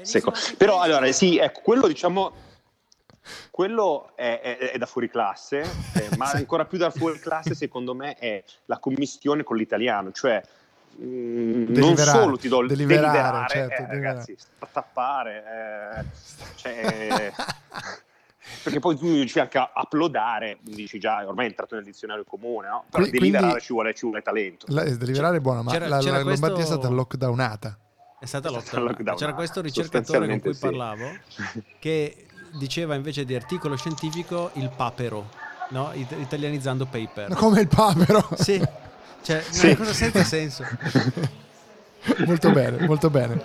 [0.02, 0.34] Secco.
[0.58, 2.32] Però allora sì, ecco, quello diciamo
[3.52, 5.60] quello è, è- è da fuori classe,
[5.94, 10.42] eh, ma ancora più da fuori classe secondo me è la commistione con l'italiano, cioè
[11.00, 14.02] mm, non Deliberare, solo ti do il deliberare, deliberare, certo, eh, deliberare.
[14.14, 15.44] ragazzi, sta a tappare,
[16.00, 16.06] eh,
[16.56, 17.32] cioè,
[18.64, 22.68] perché poi tu dici anche a- uploadare, dici già, ormai è entrato nel dizionario comune,
[22.68, 22.84] no?
[22.90, 24.66] Però Qui- deliberare quindi- ci, vuole, ci vuole talento.
[24.70, 27.78] La, deliberare è buona, ma c'era- la, c'era la Lombardia è questo- stata lockdownata.
[28.20, 28.84] È stata È stata lockdown.
[28.86, 30.60] lockdownata, C'era questo ricercatore con cui sì.
[30.60, 31.06] parlavo
[31.80, 35.30] che diceva invece di articolo scientifico il papero,
[35.70, 35.92] no?
[35.94, 37.34] It- italianizzando paper.
[37.34, 38.28] Come il papero.
[38.36, 38.62] Sì.
[39.22, 39.66] Cioè, Sì.
[39.68, 40.64] una cosa senza senso.
[42.26, 43.40] molto bene, molto bene.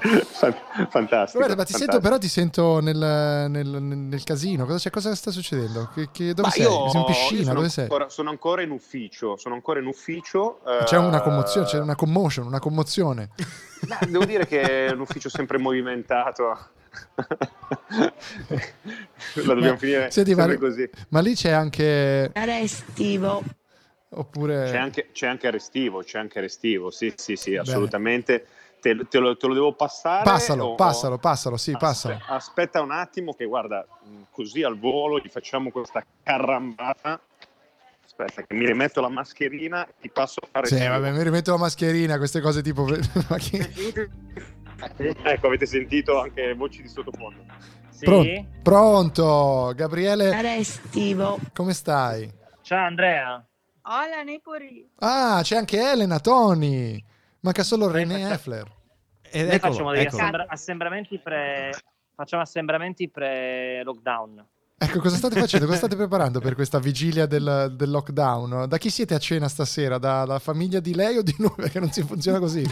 [0.89, 1.39] Fantastico.
[1.39, 2.97] Guarda, ma ti sento, però ti sento nel,
[3.51, 4.65] nel- nel casino.
[4.65, 5.91] Cosa, c'è- cosa sta succedendo?
[5.95, 6.63] Che- che- dove Ma sei?
[6.63, 7.43] io- sei in piscina?
[7.43, 7.85] sono Dove sei?
[7.85, 10.61] Ancora, sono ancora in ufficio, sono ancora in ufficio.
[10.85, 13.29] C'è una eh, commozione, c'è una commotion, una commozione.
[13.87, 16.59] Beh, devo dire che è un ufficio sempre movimentato.
[19.35, 20.89] La dobbiamo Ma- finire senti, ma, così.
[21.11, 22.31] ma lì c'è anche.
[22.33, 23.43] Restivo.
[24.11, 24.71] Oppure.
[24.71, 28.47] C'è anche, c'è anche restivo, c'è anche restivo, sì, sì, sì, assolutamente.
[28.81, 30.23] Te, te lo, te lo devo passare.
[30.25, 32.15] Passalo, o- passalo, passalo, sì, passalo.
[32.15, 37.21] Aspe- Aspetta un attimo che guarda, mh, così al volo gli facciamo questa carambata.
[38.05, 41.51] Aspetta che mi rimetto la mascherina e ti passo a fare Sì, vabbè, mi rimetto
[41.51, 42.87] la mascherina, queste cose tipo.
[44.89, 47.45] Ecco, avete sentito anche voci di sottofondo.
[48.01, 50.41] Pron- pronto, Gabriele.
[50.41, 51.39] Restivo.
[51.55, 52.31] Come stai?
[52.63, 53.45] Ciao Andrea.
[53.89, 54.89] Hola Nepori.
[54.99, 57.03] Ah, c'è anche Elena, Tony.
[57.41, 58.67] Manca solo René Effler.
[59.31, 60.19] Ed Noi eccolo, facciamo degli eccolo.
[60.19, 61.71] assembra- assembramenti pre
[62.15, 64.45] facciamo assembramenti pre lockdown.
[64.79, 65.67] Ecco, cosa state facendo?
[65.67, 68.67] Cosa state preparando per questa vigilia del, del lockdown?
[68.69, 69.99] Da chi siete a cena stasera?
[69.99, 71.55] Dalla famiglia di lei o di noi?
[71.57, 72.65] Perché non si funziona così.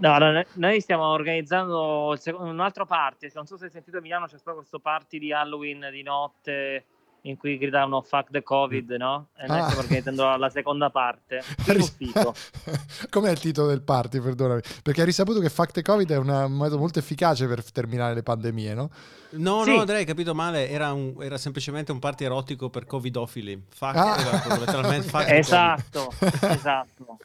[0.00, 3.28] No, no, no, noi stiamo organizzando il un altro party.
[3.34, 6.84] Non so se hai sentito a Milano, c'è stato questo party di Halloween di notte
[7.28, 9.28] in cui gridavano fuck the covid, no?
[9.36, 9.62] E noi Ah.
[9.64, 11.42] stiamo organizzando la, seconda parte.
[13.10, 14.60] Com'è il titolo del party, perdonami?
[14.82, 18.22] Perché hai risaputo che Fact e Covid è un metodo molto efficace per terminare le
[18.22, 18.90] pandemie, no?
[19.30, 19.74] No, Sì.
[19.74, 20.68] no, Andrea, hai capito male.
[20.68, 23.62] Era, un- era semplicemente un party erotico per covidofili.
[23.68, 24.16] Fuck, Ah.
[24.46, 25.38] era letteralmente fuck the Covid.
[25.38, 26.12] Esatto,
[26.48, 27.16] esatto.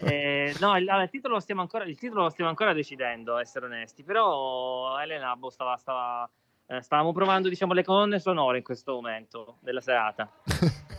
[0.00, 3.36] Eh, no, il, allora, il titolo lo stiamo ancora, il titolo lo stiamo ancora decidendo,
[3.38, 4.04] essere onesti.
[4.04, 6.28] Però Elena boh, stava, stava,
[6.68, 10.30] eh, stavamo provando diciamo, le colonne sonore in questo momento della serata.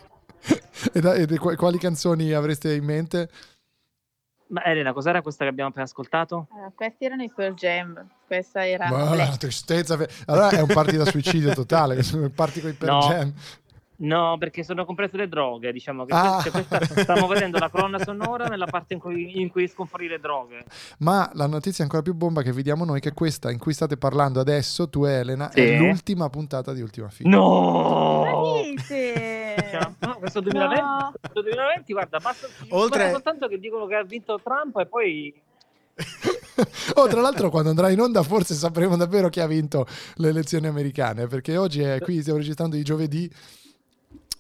[0.94, 3.30] E, da- e qua- quali canzoni avreste in mente?
[4.48, 6.48] Ma Elena, cos'era questa che abbiamo appena ascoltato?
[6.52, 9.98] Allora, questi erano i Pearl Jam, questa era Ma la tristezza.
[10.26, 11.96] Allora è un party da suicidio totale.
[11.98, 13.00] che sono party con i Pearl No.
[13.10, 13.34] Jam.
[14.02, 16.40] No, perché sono comprese le droghe, diciamo che Ah.
[16.42, 20.08] questa- questa- stiamo vedendo la colonna sonora nella parte in cui, in cui escono fuori
[20.08, 20.64] le droghe.
[21.00, 23.74] Ma la notizia ancora più bomba che vi diamo noi è che questa in cui
[23.74, 25.60] state parlando adesso, tu e Elena, Sì.
[25.60, 27.30] è l'ultima puntata di Ultima Fila.
[27.30, 28.62] No!
[28.64, 29.56] Dite!
[29.70, 30.84] Cioè, no, questo 2020,
[31.20, 35.34] questo 2020, guarda, basta, Oltre- soltanto che dicono che ha vinto Trump e poi
[36.96, 39.86] Oh, tra l'altro, quando andrà in onda, forse sapremo davvero chi ha vinto
[40.16, 41.28] le elezioni americane.
[41.28, 43.30] Perché oggi è qui, stiamo registrando di giovedì.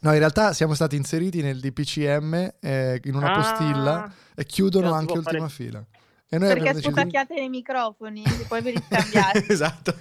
[0.02, 3.36] No, in realtà siamo stati inseriti nel DPCM eh, in una Ah.
[3.36, 5.86] postilla e chiudono anche può ultima fare- fila.
[6.32, 6.92] E noi Perché deciso
[7.34, 9.46] nei microfoni e poi ve li scambiate.
[9.52, 9.96] esatto.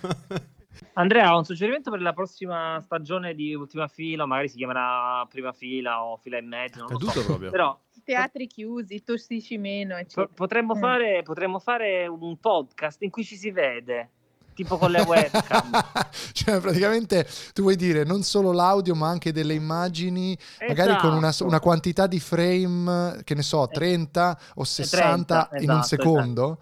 [0.93, 6.05] Andrea, un suggerimento per la prossima stagione di Ultima Fila, magari si chiamerà Prima Fila
[6.05, 7.25] o Fila e Mezzo, non lo so.
[7.25, 7.51] proprio.
[7.51, 10.29] Però Teatri chiusi, tossici meno, eccetera.
[10.33, 10.79] potremmo, Eh.
[10.79, 14.11] fare, potremmo fare un podcast in cui ci si vede,
[14.59, 15.71] tipo con le webcam.
[16.33, 20.37] Cioè, praticamente tu vuoi dire non solo l'audio, ma anche delle immagini,
[20.67, 21.47] magari con una, Esatto.
[21.47, 26.59] una quantità di frame, che ne so, 30 o 60 in un esatto, secondo.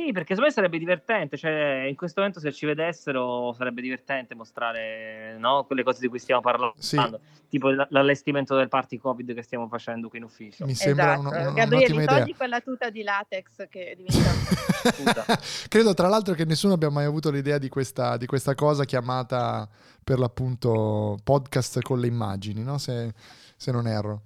[0.00, 4.36] Sì, perché secondo me sarebbe divertente, cioè in questo momento se ci vedessero sarebbe divertente
[4.36, 6.96] mostrare no, quelle cose di cui stiamo parlando, Sì.
[7.48, 10.64] tipo l- l'allestimento del party Covid che stiamo facendo qui in ufficio.
[10.66, 11.28] Mi sembra Esatto.
[11.36, 12.36] un- un- Gabriele, un'ottima idea.
[12.36, 15.36] quella tuta di latex che diventa
[15.68, 19.68] Credo tra l'altro che nessuno abbia mai avuto l'idea di questa, di questa cosa chiamata
[20.04, 22.78] per l'appunto podcast con le immagini, no?
[22.78, 23.12] se,
[23.56, 24.22] se non erro.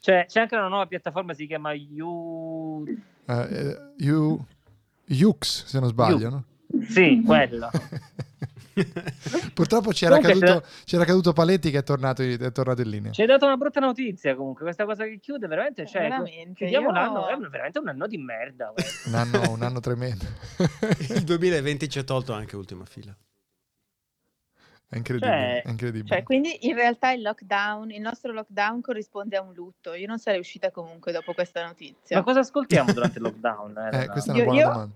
[0.00, 2.84] Cioè, c'è anche una nuova piattaforma, si chiama You...
[3.26, 4.42] Eh, you,
[5.08, 6.44] Yux, se non sbaglio, no?
[6.88, 7.70] Sì, quella.
[9.54, 13.10] Purtroppo c'era Comunque, caduto, c'era caduto Paletti che è tornato, in- è tornato in linea.
[13.10, 16.84] Ci hai dato una brutta notizia comunque, questa cosa che chiude veramente, cioè, Veramente, chiudiamo
[16.86, 18.72] io- un anno, è un- veramente un anno di merda.
[19.06, 20.24] Un anno, un anno tremendo.
[21.08, 23.16] Il 2020 ci ha tolto anche ultima fila.
[24.90, 26.14] È incredibile, Cioè- è incredibile.
[26.14, 29.92] Cioè, quindi in realtà il lockdown, il nostro lockdown corrisponde a un lutto.
[29.92, 32.16] Io non sarei uscita comunque dopo questa notizia.
[32.16, 33.76] Ma cosa ascoltiamo durante il lockdown?
[33.92, 34.94] Eh, questa è una Io- buona io- domanda.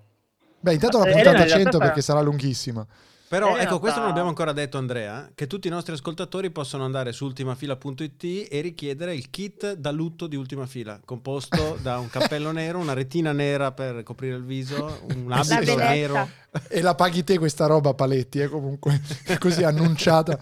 [0.60, 2.86] Beh, intanto la Eh, puntata Elena, in realtà 100 fa- perché sarà lunghissima.
[3.32, 7.12] Però ecco, questo non abbiamo ancora detto Andrea, che tutti i nostri ascoltatori possono andare
[7.12, 12.50] su ultimafila.it e richiedere il kit da lutto di ultima fila, composto da un cappello
[12.50, 16.28] nero, una retina nera per coprire il viso, un abito nero.
[16.68, 19.00] E la paghi te questa roba, Paletti, è comunque
[19.38, 20.38] così annunciata.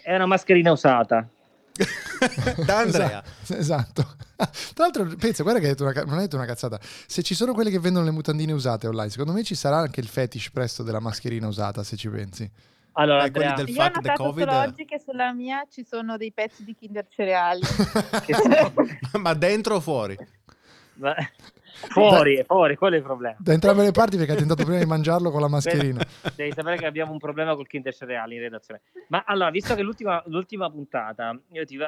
[0.00, 1.28] È una mascherina usata.
[2.64, 3.24] da Andrea.
[3.42, 3.56] Esatto.
[3.56, 4.06] esatto.
[4.74, 6.78] Tra l'altro, pensa, guarda che hai detto una, non hai detto una cazzata.
[6.82, 10.00] Se ci sono quelli che vendono le mutandine usate online, secondo me ci sarà anche
[10.00, 12.50] il fetish presto della mascherina usata, se ci pensi.
[12.94, 14.48] Allora, Eh, quelli Andrea, del Io ho fuck the notato covid.
[14.48, 17.60] solo oggi che sulla mia ci sono dei pezzi di Kinder Cereali.
[19.20, 20.16] Ma dentro o fuori?
[20.94, 21.14] Ma-
[21.72, 23.36] fuori, fuori, quello è il problema.
[23.38, 26.04] Da entrambe le parti perché hai tentato prima di mangiarlo con la mascherina.
[26.36, 28.80] Devi sapere che abbiamo un problema col Kinder Cereali in redazione.
[29.08, 31.78] Ma allora, visto che l'ultima, l'ultima puntata, io ti-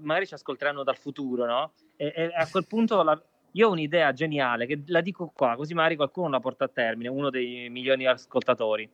[0.00, 1.72] magari ci ascolteranno dal futuro, no?
[1.96, 3.20] E, e a quel punto la-
[3.52, 7.08] io ho un'idea geniale che la dico qua, così magari qualcuno la porta a termine,
[7.10, 8.88] uno dei milioni di ascoltatori.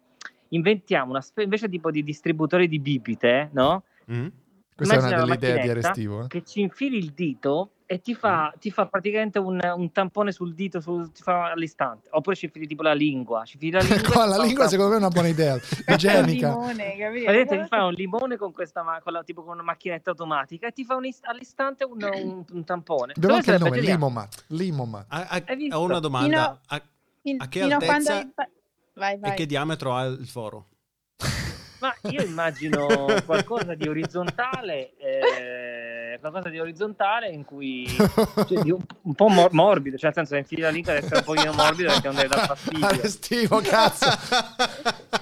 [0.48, 3.82] Inventiamo una spe- invece tipo di distributore di bibite, no?
[4.10, 4.26] Mm?
[4.74, 6.22] Questa è una delle idee di Arestivo.
[6.24, 6.26] eh.
[6.28, 10.52] Che ci infili il dito e ti fa, ti fa praticamente un, un tampone sul
[10.52, 12.08] dito sul- ti fa all'istante.
[12.10, 13.46] Oppure ci infili tipo la lingua.
[13.46, 15.56] Ci infili la lingua, la fa un lingua secondo me è una buona idea.
[15.88, 16.48] Igienica.
[16.50, 16.94] limone?
[17.10, 20.72] Vedete, ti fa un limone con questa con la- tipo con una macchinetta automatica e
[20.72, 23.14] ti fa un ist- all'istante un, un- un tampone.
[23.16, 23.80] Abbiamo anche il nome?
[23.80, 24.44] Limomat.
[24.48, 25.06] Limomat.
[25.08, 26.60] A- a- ho una domanda.
[26.60, 26.60] Fino-
[27.38, 28.48] A, a che altezza hai fa-
[28.92, 29.34] Vai, e vai.
[29.34, 30.66] che diametro ha il foro?
[31.80, 32.86] Ma io immagino
[33.24, 35.87] qualcosa di orizzontale, eh,
[36.20, 37.86] qualcosa di orizzontale in cui
[38.48, 41.06] cioè, di un, un po' mor- morbido, cioè nel senso che infili la lingua deve
[41.06, 42.86] essere un pochino morbido perché non deve dar fastidio.
[42.86, 44.06] Arestivo, cazzo.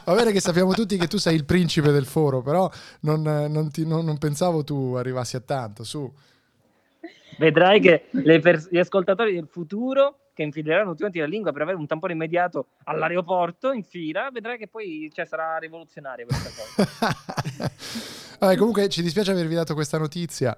[0.04, 2.70] Va bene che sappiamo tutti che tu sei il principe del foro, però
[3.00, 6.10] non, non ti- non- non pensavo tu arrivassi a tanto, su.
[7.38, 8.06] Vedrai che
[8.40, 12.66] pers- gli ascoltatori del futuro che infileranno tutti la lingua per avere un tampone immediato
[12.84, 17.16] all'aeroporto in fila, vedrai che poi cioè, sarà rivoluzionaria questa cosa.
[18.40, 20.54] Vabbè, comunque ci dispiace avervi dato questa notizia,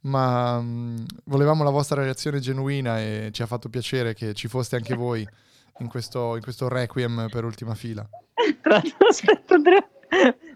[0.00, 4.76] ma mh, volevamo la vostra reazione genuina e ci ha fatto piacere che ci foste
[4.76, 5.26] anche voi
[5.78, 8.06] in questo, in questo requiem per ultima fila.
[9.08, 9.88] Aspetta, Andrea,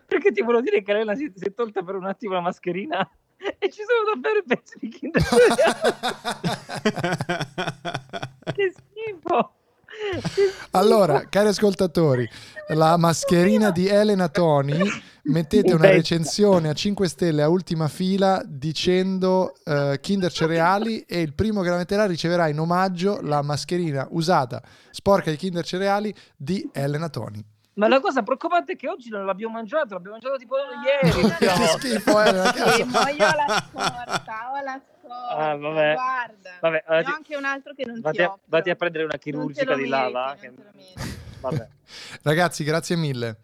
[0.06, 3.10] perché ti volevo dire che lei si, si è tolta per un attimo la mascherina
[3.58, 5.22] e ci sono davvero i pezzi di Kinder
[8.54, 9.50] che schifo.
[10.72, 12.28] Allora, cari ascoltatori,
[12.68, 14.76] la mascherina di Elena Toni,
[15.24, 21.32] mettete una recensione a 5 stelle a ultima fila dicendo eh, Kinder Cereali e il
[21.34, 26.68] primo che la metterà riceverà in omaggio la mascherina usata, sporca di Kinder Cereali di
[26.72, 27.42] Elena Toni.
[27.76, 31.28] Ma la cosa preoccupante è che oggi non l'abbiamo mangiato, l'abbiamo mangiato tipo ieri.
[31.36, 31.48] Che
[31.78, 35.28] schifo, Elena, Sì, ma io ho la scorta, ho la scorta.
[35.28, 35.92] Ah, vabbè.
[35.92, 38.40] Guarda, Vabbè, ne ho vatti- anche un altro che non Vatti ti a, offro.
[38.46, 40.26] vatti a prendere una chirurgica di meriti, lava.
[40.26, 40.52] non che-.
[41.40, 41.68] Vabbè.
[42.22, 43.36] Ragazzi, grazie mille.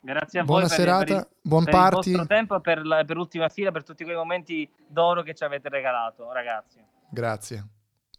[0.00, 2.10] Grazie a Buona voi per, serata, per il, buon per party.
[2.12, 5.68] il tempo, per, la, per l'ultima fila, per tutti quei momenti d'oro che ci avete
[5.70, 6.84] regalato, ragazzi.
[7.10, 7.66] Grazie.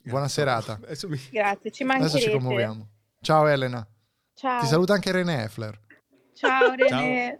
[0.01, 0.79] Buona serata.
[1.07, 2.31] Mi- Grazie, ci Adesso ci mancherete.
[2.31, 2.87] commuoviamo.
[3.21, 3.87] Ciao Elena.
[4.39, 4.61] Ciao.
[4.61, 5.77] Ti saluta anche René Effler.
[6.33, 7.35] Ciao René.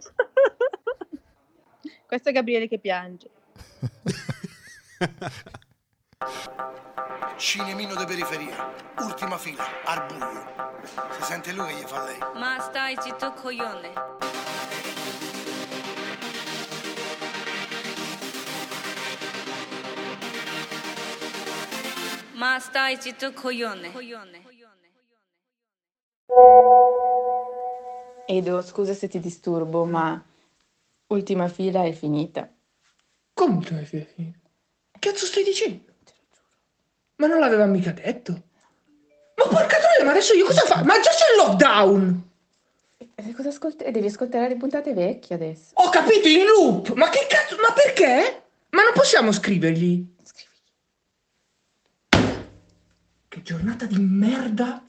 [2.06, 3.30] Questo è Gabriele che piange.
[7.38, 10.44] Cinemino de periferia, ultima fila, al buio.
[11.12, 12.18] Si sente lui che gli fa lei.
[12.34, 13.92] Ma stai zitto coglione.
[22.34, 23.90] Ma stai zitto coglione.
[28.32, 30.22] Edo, scusa se ti disturbo, ma
[31.08, 32.48] ultima fila è finita.
[33.32, 34.38] Come ultima fila è finita?
[34.92, 35.82] Che cazzo stai dicendo?
[37.16, 38.32] Ma non l'aveva mica detto.
[39.34, 40.84] Ma porca troia, ma adesso io cosa faccio?
[40.84, 42.30] Ma già c'è il lockdown!
[43.16, 45.72] E cosa ascolt- devi ascoltare le puntate vecchie adesso.
[45.74, 46.92] Ho capito, in loop!
[46.92, 47.56] Ma che cazzo?
[47.56, 48.44] Ma perché?
[48.70, 50.06] Ma non possiamo scrivergli?
[53.26, 54.84] Che giornata di merda!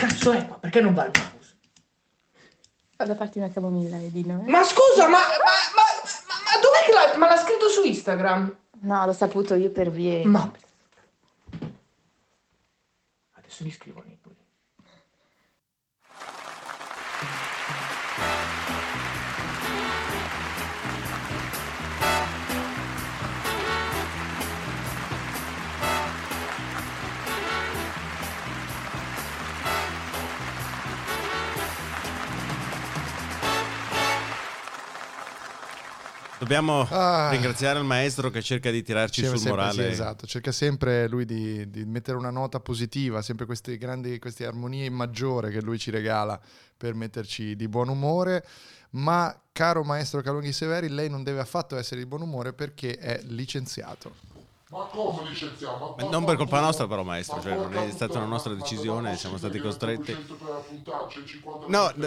[0.00, 0.56] Cazzo è qua?
[0.56, 1.56] Perché non va al mouse?
[2.96, 4.42] Vado a farti una camomilla, Edino.
[4.46, 4.50] eh?
[4.50, 5.26] Ma scusa, ma, ma,
[5.76, 7.18] ma, ma, dov'è che l'ha...
[7.18, 8.56] Ma l'ha scritto su Instagram?
[8.80, 10.24] No, l'ho saputo io per vie.
[10.24, 10.50] Ma...
[13.32, 14.36] Adesso gli scrivo nei pure.
[36.50, 37.30] Dobbiamo Ah.
[37.30, 39.72] ringraziare il maestro che cerca di tirarci sul sempre- morale.
[39.84, 44.44] sì, esatto, cerca sempre lui di, di mettere una nota positiva, sempre queste grandi queste
[44.46, 46.40] armonie in maggiore che lui ci regala
[46.76, 48.44] per metterci di buon umore.
[48.94, 53.20] Ma, caro maestro Calonghi Severi, lei non deve affatto essere di buon umore perché è
[53.26, 54.16] licenziato.
[54.70, 55.92] Ma come licenziamo?
[55.96, 57.40] Ma Non per colpa nostra, però, maestro.
[57.40, 60.18] Cioè, non è stata una nostra decisione, siamo stati costretti.
[61.64, 62.00] No, No,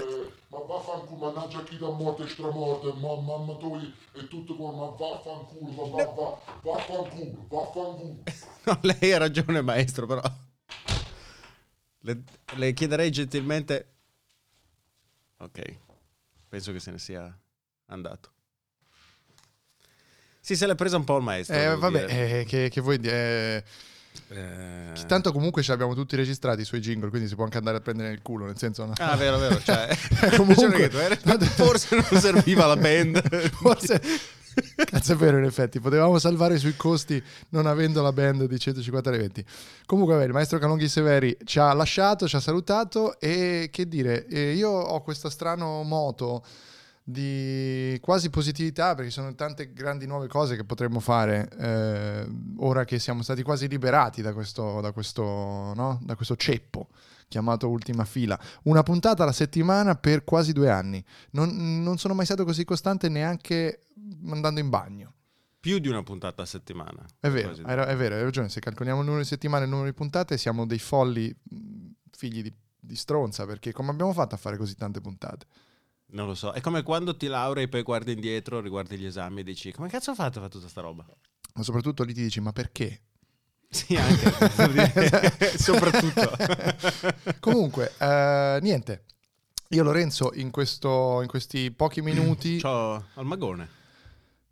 [0.50, 3.80] ma vaffanculo, mannaggia chi da morte stramorte, ma mamma tu
[4.14, 8.24] e tutto qua, ma vaffanculo, va, va, va, vaffanculo, vaffanculo.
[8.66, 10.22] No, lei ha ragione, maestro, però.
[12.02, 12.24] Le,
[12.58, 13.88] le chiederei gentilmente.
[15.38, 15.80] Ok,
[16.50, 17.40] penso che se ne sia
[17.88, 18.32] andato.
[20.46, 21.56] Sì, se l'è presa un po' il maestro.
[21.56, 23.64] Eh, vabbè, eh, che, che vuoi dire?
[24.28, 27.78] Eh, Tanto comunque ce l'abbiamo tutti registrati i suoi jingle, quindi si può anche andare
[27.78, 28.84] a prendere nel culo, nel senso...
[28.84, 28.92] no?
[28.98, 29.58] Ah, vero, vero.
[29.62, 29.88] Cioè,
[30.36, 30.90] comunque...
[30.90, 33.22] tu eri- forse non serviva la band.
[33.56, 34.02] Forse...
[34.76, 39.12] Cazzo è vero in effetti, potevamo salvare sui costi non avendo la band di 150
[39.14, 39.44] eventi.
[39.86, 44.28] Comunque vabbè, il maestro Calonghi Severi ci ha lasciato, ci ha salutato e che dire,
[44.28, 46.44] eh, io ho questo strano moto
[47.04, 52.26] di quasi positività perché sono tante grandi nuove cose che potremmo fare eh,
[52.60, 56.00] ora che siamo stati quasi liberati da questo, da questo, no?
[56.02, 56.88] da questo ceppo
[57.28, 58.40] chiamato Ultima Fila.
[58.64, 61.04] Una puntata alla settimana per quasi due anni.
[61.32, 63.88] Non, non sono mai stato così costante neanche
[64.30, 65.14] andando in bagno.
[65.60, 67.04] Più di una puntata a settimana.
[67.20, 68.50] È vero, hai, è vero, hai ragione.
[68.50, 71.88] Se calcoliamo il numero di settimane e il numero di puntate, siamo dei folli mh,
[72.12, 73.48] figli di, di stronza.
[73.48, 75.48] Perché come abbiamo fatto a fare così tante puntate?
[76.14, 76.52] Non lo so.
[76.52, 80.12] È come quando ti laurei, poi guardi indietro, riguardi gli esami e dici: Come cazzo
[80.12, 81.06] ho fatto a fare tutta sta roba?
[81.56, 83.02] Ma soprattutto lì ti dici: Ma perché?
[83.74, 85.58] Sì, anche.
[85.58, 86.32] Soprattutto.
[87.42, 89.06] Comunque, eh, niente.
[89.70, 92.60] Io, Lorenzo, in, questo, in questi pochi minuti.
[92.62, 93.68] Ciao al magone.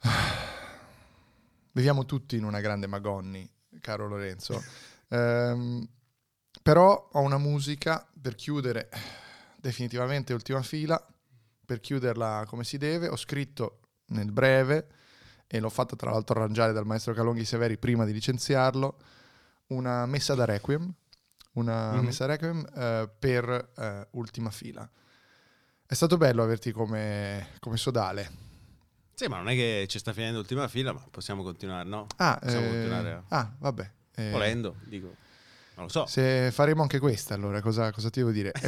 [1.73, 3.47] Viviamo tutti in una grande Magonni,
[3.79, 4.63] caro Lorenzo.
[5.09, 5.87] Ehm,
[6.63, 8.89] però ho una musica per chiudere
[9.61, 10.99] definitivamente ultima fila,
[11.71, 13.07] per chiuderla come si deve.
[13.07, 14.87] Ho scritto nel breve,
[15.47, 18.97] e l'ho fatta tra l'altro arrangiare dal maestro Calonghi Severi prima di licenziarlo,
[19.67, 20.93] una messa da requiem,
[21.53, 22.03] una Mhm.
[22.03, 24.89] messa da requiem eh, per eh, ultima fila.
[25.85, 28.49] È stato bello averti come, come sodale.
[29.13, 32.05] Sì, ma non è che ci sta finendo l'ultima fila, ma possiamo continuare, no?
[32.17, 33.23] Ah, possiamo eh, continuare a...
[33.29, 33.91] ah, vabbè.
[34.15, 35.15] eh, Volendo, dico.
[35.75, 36.05] Non lo so.
[36.05, 38.51] Se faremo anche questa, allora cosa, cosa ti devo dire?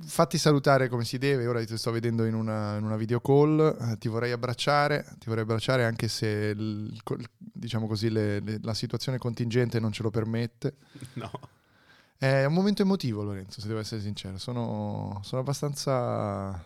[0.00, 1.46] Fatti salutare come si deve.
[1.46, 3.58] Ora ti sto vedendo in una, in una video call.
[3.80, 6.96] eh, ti vorrei abbracciare, ti vorrei abbracciare anche se il-
[7.36, 10.74] diciamo così, le- le- la situazione contingente non ce lo permette.
[11.14, 11.30] No.
[12.16, 14.38] È un momento emotivo, Lorenzo, se devo essere sincero.
[14.38, 16.64] Sono, sono abbastanza.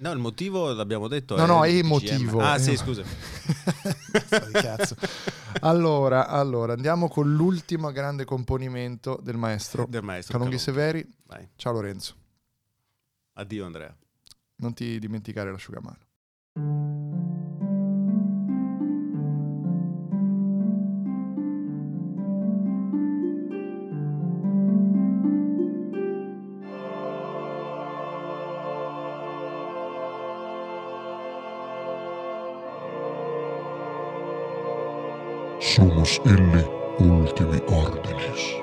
[0.00, 1.36] No, il motivo l'abbiamo detto.
[1.36, 2.40] No, no, è emotivo.
[2.40, 3.02] Ah, È- sì, scusa.
[5.60, 10.80] Allora, allora, andiamo con l'ultimo grande componimento del maestro, Del maestro Calonghi Calonghi.
[11.02, 11.14] Severi.
[11.26, 11.48] Vai.
[11.56, 12.14] Ciao Lorenzo,
[13.38, 13.96] Addio, Andrea.
[14.56, 15.98] non ti dimenticare l'asciugamano.
[35.60, 36.66] Somos illi
[36.98, 38.57] ultimi ordinis.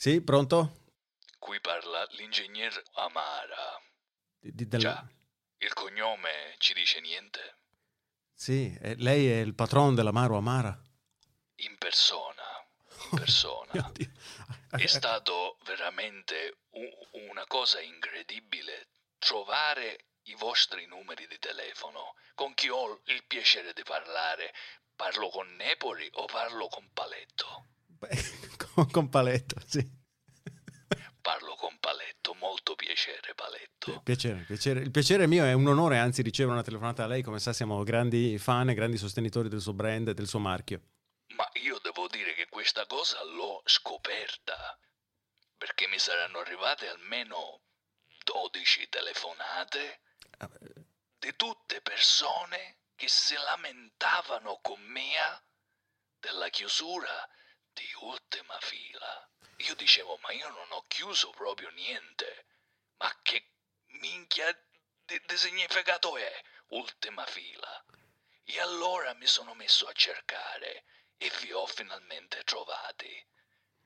[0.00, 0.84] Sì, pronto?
[1.38, 3.78] Qui parla l'ingegner Amara.
[4.38, 5.06] Di- di- del- Già,
[5.58, 7.56] il cognome ci dice niente?
[8.32, 10.74] Sì, eh, lei è il patron dell'Amaro Amara.
[11.56, 12.42] In persona,
[13.10, 13.72] in persona.
[14.70, 22.14] È stato veramente u- una cosa incredibile trovare i vostri numeri di telefono.
[22.34, 24.54] Con chi ho il piacere di parlare?
[24.96, 27.66] Parlo con Nepoli o parlo con Paletto?
[28.74, 29.98] Con, con paletto, sì.
[31.20, 31.76] Parlo con
[33.34, 34.00] Paletto.
[34.02, 34.80] Piacere, piacere.
[34.80, 37.82] Il piacere mio, è un onore anzi ricevere una telefonata da lei, come sa siamo
[37.82, 40.82] grandi fan e grandi sostenitori del suo brand e del suo marchio.
[41.34, 44.78] Ma io devo dire che questa cosa l'ho scoperta
[45.58, 47.60] perché mi saranno arrivate almeno
[48.24, 50.00] 12 telefonate
[51.18, 55.42] di tutte persone che si lamentavano con me
[56.18, 57.28] della chiusura
[57.80, 59.28] di ultima fila.
[59.56, 62.46] Io dicevo, ma io non ho chiuso proprio niente.
[62.98, 63.52] Ma che
[64.00, 64.52] minchia
[65.04, 67.84] di, di significato è ultima fila?
[68.44, 70.84] E allora mi sono messo a cercare
[71.16, 73.26] e vi ho finalmente trovati.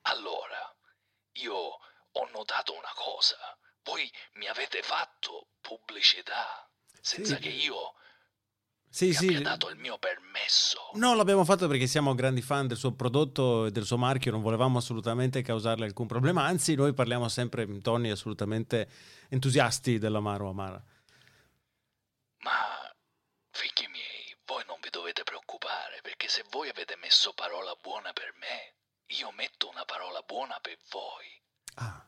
[0.02, 0.76] Allora,
[1.34, 3.38] io ho notato una cosa.
[3.82, 6.68] Voi mi avete fatto pubblicità
[7.00, 7.42] senza Sì.
[7.42, 7.94] che io
[8.94, 9.26] Sì, sì.
[9.26, 10.90] abbia dato il mio permesso.
[10.92, 14.40] No, l'abbiamo fatto perché siamo grandi fan del suo prodotto e del suo marchio, non
[14.40, 18.88] volevamo assolutamente causarle alcun problema, anzi noi parliamo sempre in toni assolutamente
[19.30, 20.80] entusiasti dell'amaro amara.
[22.42, 22.94] Ma
[23.50, 28.32] figli miei, voi non vi dovete preoccupare perché se voi avete messo parola buona per
[28.38, 28.76] me,
[29.16, 31.42] io metto una parola buona per voi.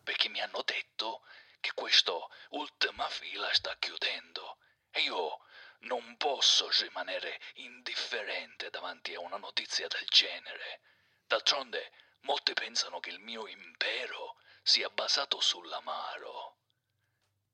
[0.05, 1.23] Perché mi hanno detto
[1.59, 4.59] che questo ultima fila sta chiudendo
[4.93, 5.41] e io
[5.81, 10.81] non posso rimanere indifferente davanti a una notizia del genere.
[11.27, 16.57] D'altronde, molti pensano che il mio impero sia basato sull'amaro,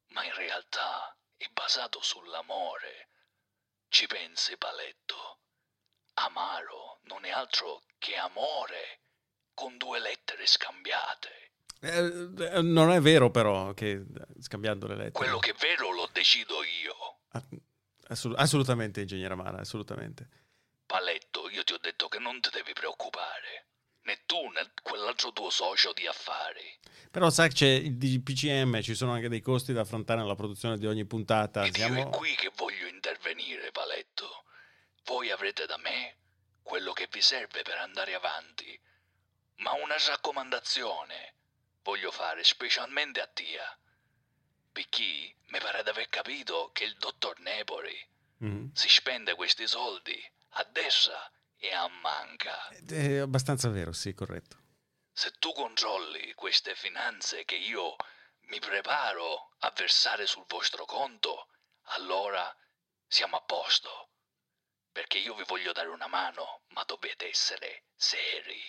[0.08, 3.08] ma in realtà è basato sull'amore.
[3.88, 5.40] Ci pensi, Paletto?
[6.14, 9.00] Amaro non è altro che amore
[9.54, 11.52] con due lettere scambiate.
[11.80, 14.04] Eh, eh, non è vero però che
[14.38, 15.12] scambiando le lettere.
[15.12, 17.20] Quello che è vero lo decido io.
[18.12, 20.28] Assolut- assolutamente, ingegnere Amara, assolutamente.
[20.86, 23.66] Paletto, io ti ho detto che non ti devi preoccupare.
[24.04, 26.78] Né tu né quell'altro tuo socio di affari.
[27.10, 30.78] Però sai che c'è il DPCM, ci sono anche dei costi da affrontare nella produzione
[30.78, 31.64] di ogni puntata.
[31.64, 32.00] Ed io Siamo...
[32.00, 34.44] è qui che voglio intervenire, Paletto.
[35.04, 36.16] Voi avrete da me
[36.62, 38.78] quello che vi serve per andare avanti.
[39.56, 41.34] Ma una raccomandazione
[41.82, 43.78] voglio fare specialmente a Tia.
[44.72, 48.08] Perché mi pare di aver capito che il dottor Nebori
[48.38, 48.72] Mhm.
[48.74, 50.20] si spende questi soldi
[50.54, 52.68] a destra e a manca.
[52.68, 54.56] È abbastanza vero, sì, corretto.
[55.12, 57.94] Se tu controlli queste finanze che io
[58.46, 61.48] mi preparo a versare sul vostro conto,
[61.94, 62.54] allora
[63.06, 64.08] siamo a posto.
[64.90, 68.60] Perché io vi voglio dare una mano, ma dovete essere seri.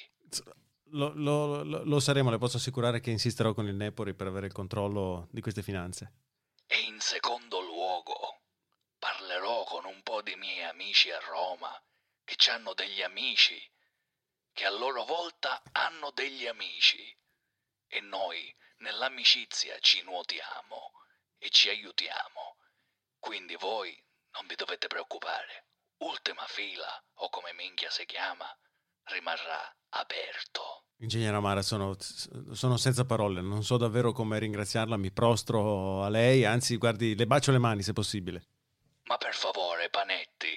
[0.95, 4.53] Lo, lo- lo- saremo, le posso assicurare che insisterò con il Nepori per avere il
[4.53, 6.11] controllo di queste finanze.
[6.67, 8.41] E in secondo luogo,
[8.99, 11.71] parlerò con un po' di miei amici a Roma
[12.23, 13.59] che hanno degli amici,
[14.53, 17.03] che a loro volta hanno degli amici.
[17.87, 20.91] E noi nell'amicizia ci nuotiamo
[21.39, 22.57] e ci aiutiamo.
[23.19, 23.95] Quindi voi
[24.33, 25.65] non vi dovete preoccupare.
[25.97, 28.45] Ultima fila, o come minchia si chiama,
[29.05, 30.85] rimarrà aperto.
[30.97, 31.95] Ingegnere Amara, sono,
[32.51, 37.27] sono senza parole, non so davvero come ringraziarla, mi prostro a lei, anzi, guardi, le
[37.27, 38.45] bacio le mani se possibile.
[39.03, 40.53] Ma per favore, Panetti,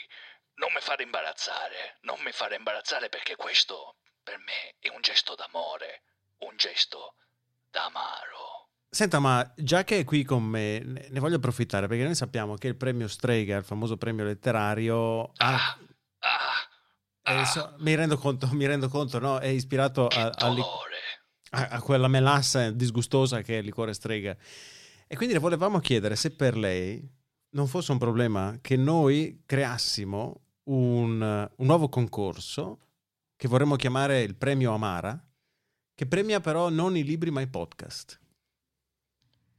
[0.54, 5.34] non mi fare imbarazzare, non mi fare imbarazzare perché questo per me è un gesto
[5.34, 6.02] d'amore,
[6.38, 7.14] un gesto
[7.70, 8.68] d'amaro.
[8.88, 12.68] Senta, ma già che è qui con me, ne voglio approfittare perché noi sappiamo che
[12.68, 15.78] il premio Strega, il famoso premio letterario, ha-
[17.26, 19.38] eh, so- mi rendo conto, mi rendo conto, no?
[19.38, 20.62] È ispirato a, a li-
[21.50, 24.36] a- a quella melassa disgustosa che è il liquore Strega.
[25.06, 27.06] E quindi le volevamo chiedere se per lei
[27.50, 31.20] non fosse un problema che noi creassimo un,
[31.56, 32.80] un nuovo concorso
[33.36, 35.18] che vorremmo chiamare il premio Amara,
[35.94, 38.20] che premia però non i libri ma i podcast.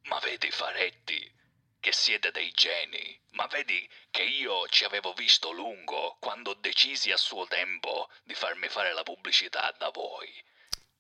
[0.10, 1.20] Ma vedi, Faretti,
[1.80, 7.18] che siete dei geni, ma vedi che io ci avevo visto lungo quando decisi a
[7.18, 10.28] suo tempo di farmi fare la pubblicità da voi.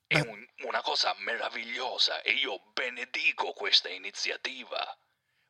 [0.05, 4.97] È un- una cosa meravigliosa e io benedico questa iniziativa.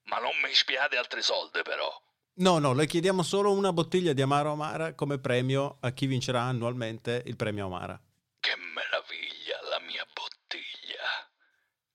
[0.03, 1.91] Ma non mi spiate altri soldi, però.
[2.35, 6.41] No, no, le chiediamo solo una bottiglia di Amaro Amara come premio a chi vincerà
[6.43, 8.01] annualmente il premio Amara.
[8.39, 11.29] Che meraviglia la mia bottiglia,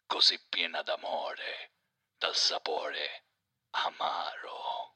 [0.06, 1.70] così piena d'amore,
[2.18, 3.24] dal sapore
[3.72, 4.94] amaro.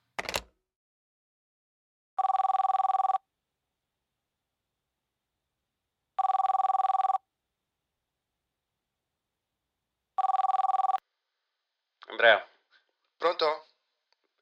[12.08, 12.46] Andrea.
[13.18, 13.66] Pronto?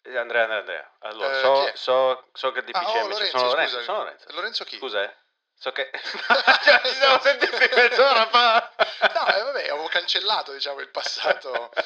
[0.03, 0.93] Eh, Andrea, Andrea, Andrea.
[1.01, 1.73] Allora, Eh, so, è?
[1.77, 3.85] so, so che Ah, DPCM oh, ci Lorenzo, sono Lorenzo, scusa.
[3.85, 4.27] sono Lorenzo.
[4.33, 4.77] Lorenzo chi?
[4.77, 5.17] Scusa, eh.
[5.57, 5.91] So che...
[6.65, 8.73] Cioè, ci siamo sentiti mezz'ora fa.
[9.15, 11.73] No, eh, vabbè, avevo cancellato, diciamo, il passato.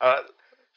[0.00, 0.24] Allora,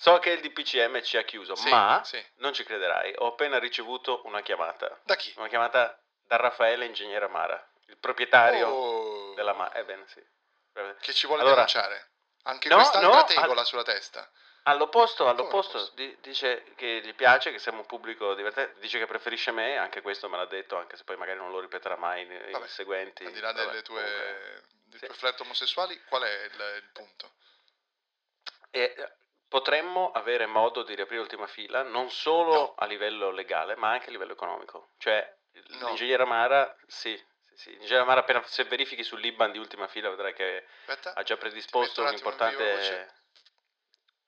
[0.01, 2.19] So che il DPCM ci ha chiuso, Sì, ma sì.
[2.37, 4.99] non ci crederai, ho appena ricevuto una chiamata.
[5.03, 5.31] Da chi?
[5.37, 9.33] Una chiamata da Raffaele Ingegnere Amara, il proprietario Oh.
[9.35, 9.75] della Amara.
[9.75, 10.19] Ebbene sì.
[11.01, 12.09] Che ci vuole Allora- denunciare.
[12.45, 14.27] Anche No, quest'altra no, tegola sulla testa.
[14.63, 19.51] All'opposto, all'opposto, di- dice che gli piace, che siamo un pubblico divertente, dice che preferisce
[19.51, 22.39] me, anche questo me l'ha detto, anche se poi magari non lo ripeterà mai nei,
[22.39, 23.23] nei seguenti.
[23.23, 24.63] Al di là Vabbè, delle tue, comunque.
[24.85, 27.31] dei tuoi flirt omosessuali, qual è il, il punto?
[28.71, 29.11] E, eh,
[29.51, 34.11] potremmo avere modo di riaprire l'ultima fila non solo a livello legale, ma anche a
[34.11, 34.91] livello economico.
[34.97, 35.87] Cioè, No.
[35.87, 37.13] l'ingegnere Amara, sì,
[37.47, 41.13] sì, sì, l'ingegnere Amara appena se verifichi sull'Iban di ultima fila vedrai che Aspetta.
[41.13, 43.09] ha già predisposto un importante,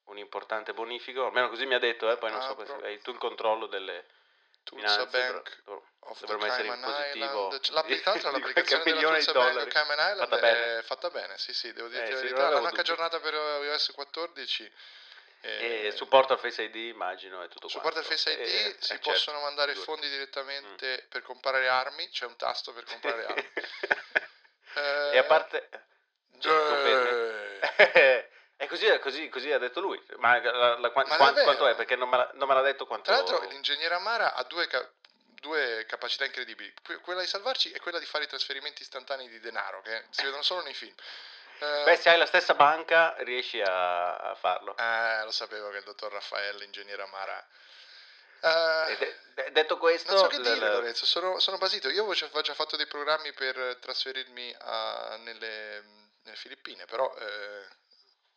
[0.07, 2.65] un importante bonifico, almeno così mi ha detto, eh, poi non so Apro.
[2.65, 4.05] se hai tu il controllo delle
[4.63, 5.61] Tulsa finanze, Bank
[6.19, 7.69] dovremmo essere in positivo Island.
[7.71, 10.77] L'app- tra l'altro l'applicazione della milione di Tulsa Bank Cayman Island Fatta bene.
[10.77, 12.47] è fatta bene, sì sì, devo dirti Eh, la verità.
[12.47, 12.79] anche dubbi.
[12.79, 14.73] aggiornata per iOS 14.
[15.45, 18.21] E supporto al Face ID, immagino, e tutto Supporta il quanto.
[18.23, 19.09] Face ID, E- si eh, certo.
[19.11, 19.83] possono mandare Due.
[19.83, 23.49] fondi direttamente per comprare armi, c'è un tasto per comprare armi.
[25.11, 25.69] E a parte...
[26.39, 27.59] Cioè,
[28.57, 30.01] è così, è così, così ha detto lui.
[30.17, 31.45] Ma, la- la- quan- Ma quan- davvero?
[31.45, 31.75] quanto è?
[31.75, 33.05] Perché non me, l'ha, non me l'ha detto quanto...
[33.05, 34.89] Tra l'altro l'ingegnere Amara ha due, ca-
[35.39, 39.39] due capacità incredibili, Que- quella di salvarci e quella di fare i trasferimenti istantanei di
[39.39, 40.93] denaro, che si vedono solo nei film.
[41.59, 44.75] Eh, Beh, se hai la stessa banca riesci a, a farlo.
[44.77, 47.47] eh, lo sapevo che il dottor Raffaele, ingegnere Amara...
[48.97, 50.11] De- de- detto questo...
[50.11, 51.87] non so che dire, l- Lorenzo, sono, sono basito.
[51.87, 55.81] Io avevo già, avevo già fatto dei programmi per trasferirmi a- nelle,
[56.23, 57.13] nelle Filippine, però...
[57.17, 57.81] eh,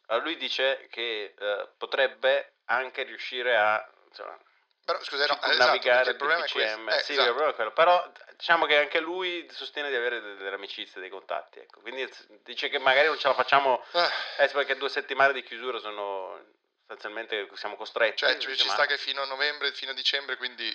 [0.09, 3.85] allora, lui dice che eh, potrebbe anche riuscire a...
[4.09, 4.39] Insomma,
[4.87, 6.77] però scusa, no, eh, esatto, navigare il problema è questo.
[6.79, 6.89] DPCM.
[6.89, 7.29] Eh, sì, esatto.
[7.29, 7.71] il problema.
[7.73, 11.59] Però diciamo che anche lui sostiene di avere delle, delle amicizie, dei contatti.
[11.59, 11.81] Ecco.
[11.81, 12.09] Quindi
[12.45, 14.11] dice che magari non ce la facciamo, Ah.
[14.39, 16.41] eh, perché due settimane di chiusura sono
[16.79, 18.19] sostanzialmente siamo costretti.
[18.19, 20.75] Cioè, ci, ci ma- sta che fino a novembre, fino a dicembre, quindi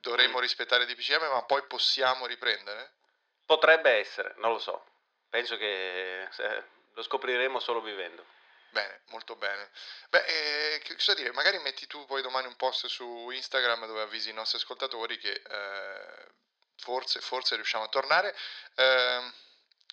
[0.00, 0.40] dovremmo Mm.
[0.40, 2.94] rispettare il DPCM, ma poi possiamo riprendere?
[3.46, 4.84] Potrebbe essere, non lo so.
[5.30, 6.64] Penso che eh,
[6.94, 8.24] lo scopriremo solo vivendo.
[8.72, 9.70] Bene, molto bene.
[10.08, 11.30] Beh, eh, cosa dire?
[11.32, 15.42] Magari metti tu poi domani un post su Instagram dove avvisi i nostri ascoltatori che
[15.46, 16.26] eh,
[16.78, 18.34] forse, forse riusciamo a tornare.
[18.76, 19.30] Ehm,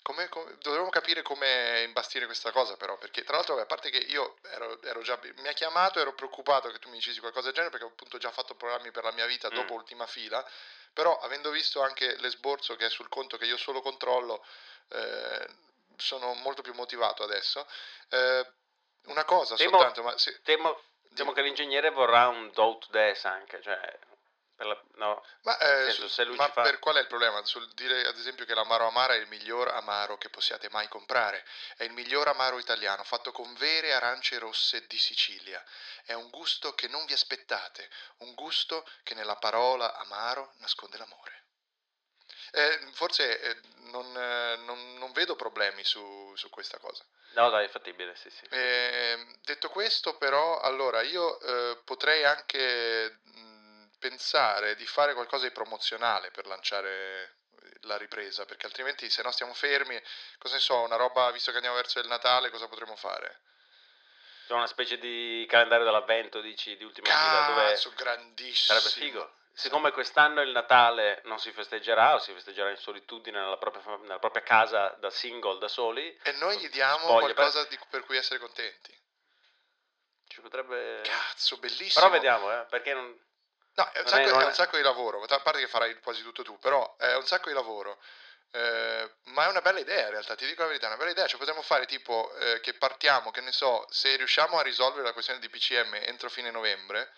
[0.01, 3.89] come- come- dovremmo capire come imbastire questa cosa però, perché tra l'altro, vabbè, a parte
[3.89, 7.47] che io ero, ero già, mi ha chiamato, ero preoccupato che tu mi dicessi qualcosa
[7.47, 10.43] del genere perché ho appunto già fatto programmi per la mia vita dopo ultima fila,
[10.93, 14.45] però avendo visto anche l'esborso che è sul conto che io solo controllo,
[14.89, 15.47] eh,
[15.97, 17.68] sono molto più motivato adesso.
[18.10, 18.47] Eh,
[19.06, 20.82] una cosa Temo- soltanto, ma se- Temo,
[21.16, 24.00] temo che l'ingegnere vorrà un do to des anche, cioè...
[24.56, 26.64] per la- no, Ma, eh, senso, su- se lui ma fa...
[26.64, 27.44] per qual è il problema?
[27.46, 31.46] Sul dire ad esempio che l'amaro amara è il miglior amaro che possiate mai comprare,
[31.78, 35.64] è il miglior amaro italiano, fatto con vere arance rosse di Sicilia.
[36.04, 41.39] È un gusto che non vi aspettate, un gusto che nella parola amaro nasconde l'amore.
[42.52, 43.60] Eh, forse eh,
[43.92, 47.04] non, eh, non- non vedo problemi su, su questa cosa.
[47.34, 48.46] No, dai, è fattibile, sì, sì.
[48.50, 55.52] Eh, detto questo, però, allora io eh, potrei anche mh, pensare di fare qualcosa di
[55.52, 57.36] promozionale per lanciare
[57.84, 60.02] la ripresa, perché altrimenti se no stiamo fermi,
[60.38, 63.42] cosa ne so, una roba, visto che andiamo verso il Natale, cosa potremmo fare?
[64.48, 68.80] C'è una specie di calendario dell'avvento, dici, di ultima fila, dove Cazzo, grandissimo.
[68.80, 69.34] sarebbe figo.
[69.60, 74.02] Siccome quest'anno il Natale non si festeggerà, o si festeggerà in solitudine nella propria, fam-
[74.03, 78.06] nella propria casa da single, da soli, E noi gli diamo spoglie, qualcosa di- per
[78.06, 78.98] cui essere contenti.
[80.27, 81.02] ci potrebbe...
[81.03, 82.06] Cazzo, bellissimo.
[82.06, 83.06] Però vediamo, eh, perché non...
[83.73, 85.99] No, è un, sacco, è- è è- un sacco di lavoro, a parte che farai
[85.99, 87.99] quasi tutto tu, però è un sacco di lavoro.
[88.52, 91.11] Eh, ma è una bella idea in realtà, ti dico la verità, è una bella
[91.11, 95.03] idea, cioè potremmo fare tipo eh, che partiamo, che ne so, se riusciamo a risolvere
[95.03, 97.11] la questione di PCM entro fine novembre,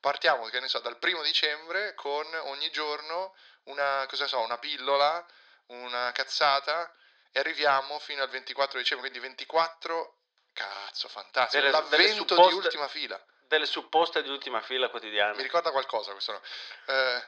[0.00, 3.34] partiamo, che ne so, dal primo dicembre con ogni giorno
[3.64, 5.24] una, cosa so, una pillola,
[5.66, 6.92] una cazzata
[7.30, 10.18] e arriviamo fino al 24 dicembre, quindi 24,
[10.52, 13.22] cazzo, fantastico, Delle- l'avvento supposte- di ultima fila.
[13.48, 15.34] Delle supposte di ultima fila quotidiane.
[15.36, 16.42] Mi ricorda qualcosa questo no?
[16.86, 17.26] Eh,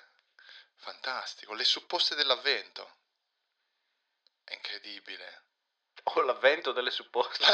[0.77, 2.97] fantastico, le supposte dell'avvento.
[4.45, 5.45] È incredibile.
[6.05, 7.45] O l'avvento delle supposte.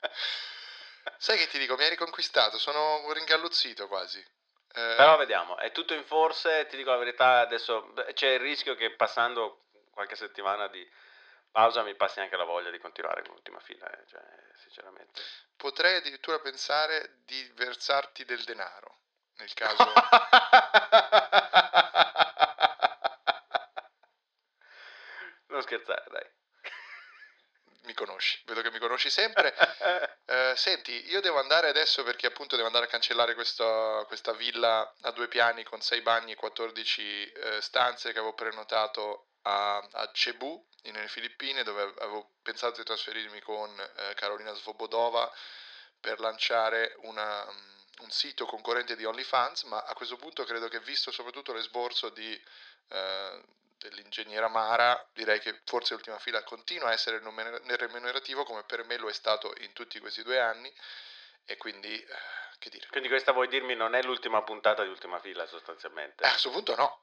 [1.22, 4.18] Sai che ti dico, mi hai riconquistato, sono ringalluzzito quasi.
[4.20, 8.74] Eh, Però vediamo, è tutto in forse, ti dico la verità, adesso c'è il rischio
[8.74, 10.88] che passando qualche settimana di
[11.50, 14.22] pausa mi passi anche la voglia di continuare con l'ultima fila, eh, cioè,
[14.54, 15.20] sinceramente.
[15.56, 19.00] Potrei addirittura pensare di versarti del denaro,
[19.36, 19.92] nel caso...
[25.48, 26.29] Non scherzare, dai.
[28.20, 29.54] Conosci, vedo che mi conosci sempre.
[30.30, 34.94] Eh, senti, io devo andare adesso perché appunto devo andare a cancellare questa, questa villa
[35.00, 40.10] a due piani con sei bagni e 14 eh, stanze che avevo prenotato a, a
[40.12, 45.28] Cebu, nelle Filippine, dove avevo pensato di trasferirmi con eh, Carolina Svobodova
[45.98, 47.44] per lanciare una,
[47.98, 52.40] un sito concorrente di OnlyFans, ma a questo punto credo che visto soprattutto l'esborso di,
[52.90, 53.42] eh,
[53.80, 58.96] dell'ingegnera Mara, direi che forse l'ultima fila continua a essere numer- remunerativo come per me
[58.98, 60.72] lo è stato in tutti questi due anni
[61.44, 62.06] e quindi eh,
[62.58, 62.86] che dire.
[62.90, 66.22] Quindi questa vuoi dirmi non è l'ultima puntata di ultima fila sostanzialmente?
[66.22, 67.00] Eh, a questo punto no.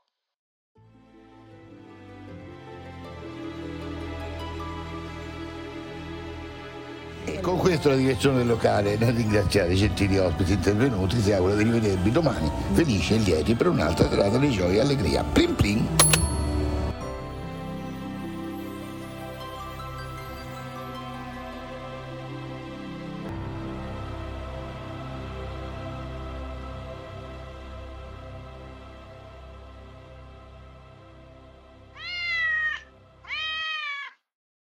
[7.26, 11.56] E con questo la direzione del locale, nel ringraziare i gentili ospiti intervenuti, si augura
[11.56, 15.24] di rivedervi domani felici e lieti per un'altra serata di gioia e allegria.
[15.24, 16.07] Plim plim!